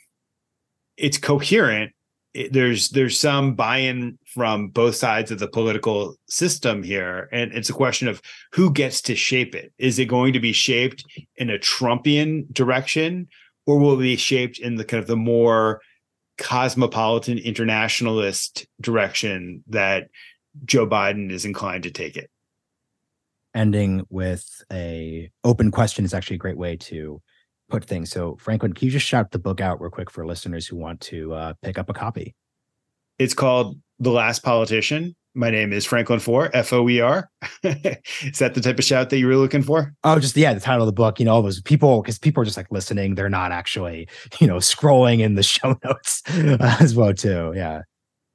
it's 0.97 1.19
coherent. 1.19 1.93
It, 2.33 2.53
there's 2.53 2.91
there's 2.91 3.19
some 3.19 3.55
buy-in 3.55 4.19
from 4.27 4.69
both 4.69 4.97
sides 4.97 5.31
of 5.31 5.39
the 5.39 5.47
political 5.47 6.17
system 6.29 6.83
here 6.83 7.29
and 7.31 7.53
it's 7.53 7.71
a 7.71 7.75
question 7.75 8.09
of 8.09 8.21
who 8.53 8.73
gets 8.73 9.03
to 9.03 9.15
shape 9.15 9.55
it. 9.55 9.73
Is 9.79 9.99
it 9.99 10.07
going 10.07 10.33
to 10.33 10.41
be 10.41 10.53
shaped 10.53 11.05
in 11.37 11.51
a 11.51 11.59
trumpian 11.59 12.53
direction 12.53 13.29
or 13.67 13.79
will 13.79 13.95
it 13.95 14.03
be 14.03 14.17
shaped 14.17 14.59
in 14.59 14.75
the 14.75 14.85
kind 14.85 15.01
of 15.01 15.07
the 15.07 15.17
more 15.17 15.81
cosmopolitan 16.37 17.39
internationalist 17.39 18.67
direction 18.81 19.62
that 19.69 20.09
joe 20.65 20.87
biden 20.87 21.31
is 21.31 21.45
inclined 21.45 21.85
to 21.85 21.91
take 21.93 22.17
it 22.17 22.29
ending 23.55 24.05
with 24.11 24.64
a 24.72 25.30
open 25.44 25.70
question 25.70 26.05
is 26.05 26.14
actually 26.14 26.36
a 26.36 26.38
great 26.38 26.59
way 26.59 26.76
to 26.76 27.20
put 27.68 27.84
things. 27.84 28.11
So, 28.11 28.36
Franklin, 28.36 28.72
can 28.72 28.86
you 28.86 28.92
just 28.92 29.07
shout 29.07 29.30
the 29.30 29.38
book 29.38 29.61
out 29.61 29.80
real 29.80 29.90
quick 29.90 30.11
for 30.11 30.26
listeners 30.26 30.66
who 30.66 30.76
want 30.76 31.00
to 31.02 31.34
uh, 31.34 31.55
pick 31.62 31.78
up 31.78 31.88
a 31.88 31.94
copy? 31.94 32.34
It's 33.18 33.34
called 33.34 33.78
The 33.98 34.11
Last 34.11 34.42
Politician. 34.42 35.14
My 35.36 35.50
name 35.50 35.72
is 35.72 35.84
Franklin 35.84 36.20
Foer, 36.20 36.48
F 36.55 36.72
O 36.72 36.88
E 36.88 37.00
R. 37.00 37.28
is 37.64 38.38
that 38.38 38.55
the 38.55 38.61
type 38.61 38.78
of 38.78 38.84
shout 38.84 39.11
that 39.11 39.18
you 39.18 39.26
were 39.26 39.36
looking 39.36 39.62
for? 39.62 39.92
Oh, 40.05 40.18
just 40.20 40.36
yeah, 40.36 40.55
the 40.55 40.61
title 40.61 40.82
of 40.82 40.86
the 40.86 40.92
book. 40.92 41.18
You 41.18 41.24
know, 41.24 41.32
all 41.32 41.42
those 41.42 41.61
people 41.61 42.02
because 42.02 42.20
people 42.20 42.40
are 42.40 42.44
just 42.44 42.57
like 42.57 42.70
listening; 42.70 43.16
they're 43.16 43.28
not 43.28 43.50
actually, 43.50 44.09
you 44.38 44.46
know, 44.46 44.59
scrolling 44.59 45.18
in 45.18 45.34
the 45.34 45.42
show 45.55 45.76
notes 45.84 46.22
uh, 46.30 46.76
as 46.78 46.94
well 46.94 47.12
too. 47.12 47.52
Yeah, 47.57 47.82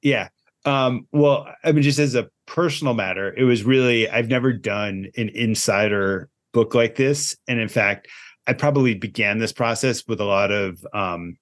yeah. 0.02 0.28
Um, 0.64 1.06
well, 1.12 1.46
I 1.64 1.72
mean, 1.72 1.82
just 1.82 1.98
as 1.98 2.14
a 2.14 2.28
personal 2.46 2.94
matter, 2.94 3.34
it 3.34 3.44
was 3.44 3.64
really 3.64 4.08
I've 4.08 4.28
never 4.28 4.52
done 4.52 5.06
an 5.16 5.30
insider 5.30 6.28
book 6.52 6.74
like 6.74 6.96
this, 6.96 7.36
and 7.48 7.58
in 7.58 7.68
fact, 7.68 8.08
I 8.46 8.52
probably 8.52 8.94
began 8.94 9.38
this 9.38 9.52
process 9.52 10.06
with 10.06 10.20
a 10.20 10.24
lot 10.24 10.50
of 10.50 10.84
um, 10.92 11.36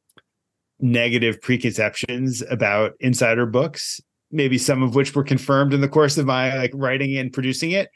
negative 0.81 1.41
preconceptions 1.41 2.43
about 2.51 2.93
insider 3.01 3.47
books, 3.47 4.01
maybe 4.31 4.59
some 4.59 4.83
of 4.83 4.95
which 4.95 5.15
were 5.15 5.25
confirmed 5.25 5.75
in 5.75 5.81
the 5.81 5.89
course 5.89 6.19
of 6.19 6.27
my 6.27 6.57
like 6.57 6.73
writing 6.75 7.17
and 7.17 7.33
producing 7.33 7.73
it. 7.73 7.89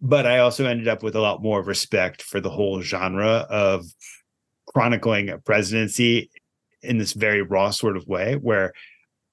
But 0.00 0.26
I 0.26 0.38
also 0.40 0.66
ended 0.66 0.88
up 0.88 1.02
with 1.02 1.16
a 1.16 1.20
lot 1.20 1.42
more 1.42 1.62
respect 1.62 2.20
for 2.20 2.40
the 2.40 2.50
whole 2.50 2.82
genre 2.82 3.46
of 3.48 3.86
chronicling 4.66 5.30
a 5.30 5.38
presidency 5.38 6.30
in 6.82 6.98
this 6.98 7.14
very 7.14 7.40
raw 7.40 7.70
sort 7.70 7.96
of 7.96 8.06
way, 8.06 8.34
where 8.34 8.72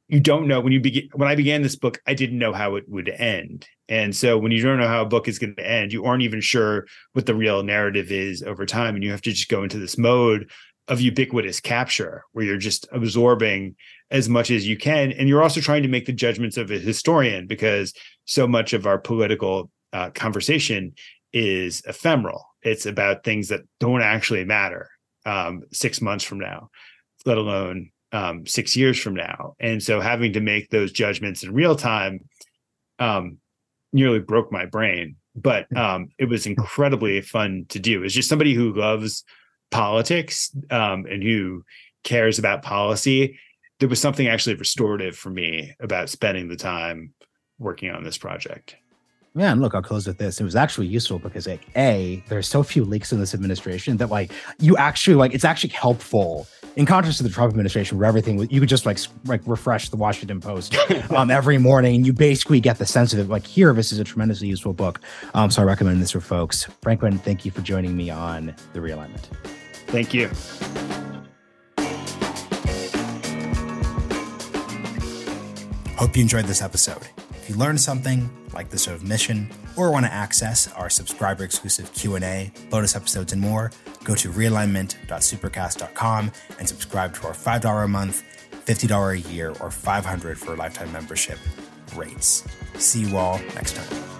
you 0.07 0.19
don't 0.19 0.47
know 0.47 0.59
when 0.59 0.73
you 0.73 0.79
begin 0.79 1.09
when 1.13 1.29
i 1.29 1.35
began 1.35 1.61
this 1.61 1.75
book 1.75 1.99
i 2.07 2.13
didn't 2.13 2.39
know 2.39 2.53
how 2.53 2.75
it 2.75 2.87
would 2.87 3.09
end. 3.09 3.67
And 3.89 4.15
so 4.15 4.37
when 4.37 4.51
you 4.51 4.63
don't 4.63 4.79
know 4.79 4.87
how 4.87 5.01
a 5.01 5.07
book 5.07 5.27
is 5.27 5.39
going 5.39 5.55
to 5.55 5.69
end 5.69 5.93
you 5.93 6.05
aren't 6.05 6.23
even 6.23 6.41
sure 6.41 6.85
what 7.13 7.25
the 7.25 7.35
real 7.35 7.63
narrative 7.63 8.11
is 8.11 8.43
over 8.43 8.65
time 8.65 8.95
and 8.95 9.03
you 9.03 9.11
have 9.11 9.21
to 9.23 9.31
just 9.31 9.49
go 9.49 9.63
into 9.63 9.77
this 9.77 9.97
mode 9.97 10.49
of 10.87 10.99
ubiquitous 10.99 11.59
capture 11.59 12.23
where 12.31 12.45
you're 12.45 12.57
just 12.57 12.87
absorbing 12.91 13.75
as 14.11 14.27
much 14.27 14.51
as 14.51 14.67
you 14.67 14.77
can 14.77 15.11
and 15.11 15.29
you're 15.29 15.43
also 15.43 15.61
trying 15.61 15.83
to 15.83 15.89
make 15.89 16.05
the 16.05 16.13
judgments 16.13 16.57
of 16.57 16.71
a 16.71 16.79
historian 16.79 17.47
because 17.47 17.93
so 18.25 18.47
much 18.47 18.73
of 18.73 18.85
our 18.85 18.97
political 18.97 19.69
uh, 19.93 20.09
conversation 20.11 20.93
is 21.31 21.81
ephemeral. 21.87 22.45
It's 22.61 22.85
about 22.85 23.23
things 23.23 23.49
that 23.49 23.61
don't 23.79 24.01
actually 24.01 24.45
matter 24.45 24.89
um, 25.25 25.63
six 25.71 26.01
months 26.01 26.23
from 26.23 26.39
now 26.39 26.69
let 27.25 27.37
alone 27.37 27.91
um, 28.13 28.45
six 28.45 28.77
years 28.77 28.99
from 28.99 29.15
now. 29.15 29.55
And 29.59 29.81
so 29.83 29.99
having 29.99 30.33
to 30.33 30.39
make 30.39 30.69
those 30.69 30.91
judgments 30.91 31.43
in 31.43 31.53
real 31.53 31.75
time 31.75 32.21
um, 32.99 33.39
nearly 33.91 34.19
broke 34.19 34.51
my 34.51 34.65
brain. 34.65 35.17
But 35.35 35.65
hmm. 35.69 35.77
um, 35.77 36.09
it 36.17 36.29
was 36.29 36.45
incredibly 36.45 37.19
fun 37.21 37.65
to 37.69 37.79
do. 37.79 38.03
It's 38.03 38.13
just 38.13 38.29
somebody 38.29 38.53
who 38.53 38.73
loves 38.73 39.23
politics 39.71 40.55
um, 40.69 41.05
and 41.07 41.23
who 41.23 41.63
cares 42.03 42.37
about 42.37 42.61
policy. 42.61 43.39
There 43.79 43.89
was 43.89 43.99
something 43.99 44.27
actually 44.27 44.55
restorative 44.55 45.17
for 45.17 45.31
me 45.31 45.75
about 45.79 46.09
spending 46.09 46.47
the 46.47 46.55
time 46.55 47.13
working 47.57 47.89
on 47.89 48.03
this 48.03 48.17
project. 48.17 48.75
Yeah, 49.35 49.51
and 49.51 49.61
look, 49.61 49.73
I'll 49.73 49.81
close 49.81 50.05
with 50.05 50.19
this. 50.19 50.39
It 50.39 50.43
was 50.43 50.55
actually 50.55 50.85
useful 50.85 51.17
because 51.17 51.47
like 51.47 51.65
A, 51.75 52.23
there's 52.27 52.47
so 52.47 52.61
few 52.61 52.85
leaks 52.85 53.11
in 53.11 53.19
this 53.19 53.33
administration 53.33 53.97
that 53.97 54.11
like 54.11 54.31
you 54.59 54.77
actually 54.77 55.15
like 55.15 55.33
it's 55.33 55.43
actually 55.43 55.71
helpful 55.71 56.47
in 56.75 56.85
contrast 56.85 57.17
to 57.17 57.23
the 57.23 57.29
Trump 57.29 57.51
administration, 57.51 57.97
where 57.97 58.07
everything 58.07 58.39
you 58.49 58.59
could 58.59 58.69
just 58.69 58.85
like 58.85 58.97
like 59.25 59.41
refresh 59.45 59.89
the 59.89 59.97
Washington 59.97 60.39
Post 60.39 60.75
um, 61.11 61.29
every 61.29 61.57
morning, 61.57 61.95
and 61.95 62.05
you 62.05 62.13
basically 62.13 62.59
get 62.59 62.77
the 62.77 62.85
sense 62.85 63.13
of 63.13 63.19
it. 63.19 63.29
Like 63.29 63.45
here, 63.45 63.73
this 63.73 63.91
is 63.91 63.99
a 63.99 64.03
tremendously 64.03 64.47
useful 64.47 64.73
book. 64.73 64.99
Um, 65.33 65.51
so 65.51 65.61
I 65.61 65.65
recommend 65.65 66.01
this 66.01 66.11
for 66.11 66.21
folks. 66.21 66.63
Franklin, 66.81 67.17
thank 67.19 67.45
you 67.45 67.51
for 67.51 67.61
joining 67.61 67.95
me 67.95 68.09
on 68.09 68.55
the 68.73 68.79
realignment. 68.79 69.25
Thank 69.87 70.13
you. 70.13 70.29
Hope 75.97 76.17
you 76.17 76.23
enjoyed 76.23 76.45
this 76.45 76.61
episode. 76.61 77.07
If 77.31 77.49
you 77.49 77.55
learned 77.55 77.79
something, 77.79 78.29
like 78.53 78.69
the 78.69 78.91
of 78.91 79.03
mission, 79.03 79.49
or 79.75 79.91
want 79.91 80.05
to 80.05 80.13
access 80.13 80.71
our 80.73 80.89
subscriber 80.89 81.43
exclusive 81.43 81.91
Q&A, 81.93 82.51
bonus 82.69 82.95
episodes, 82.95 83.33
and 83.33 83.41
more, 83.41 83.71
go 84.03 84.15
to 84.15 84.31
realignment.supercast.com 84.31 86.31
and 86.59 86.67
subscribe 86.67 87.13
to 87.15 87.27
our 87.27 87.33
$5 87.33 87.85
a 87.85 87.87
month, 87.87 88.23
$50 88.65 89.13
a 89.13 89.31
year, 89.31 89.53
or 89.59 89.71
500 89.71 90.37
for 90.37 90.53
a 90.53 90.55
lifetime 90.55 90.91
membership 90.91 91.39
rates. 91.95 92.43
See 92.77 93.01
you 93.01 93.17
all 93.17 93.39
next 93.55 93.75
time. 93.75 94.12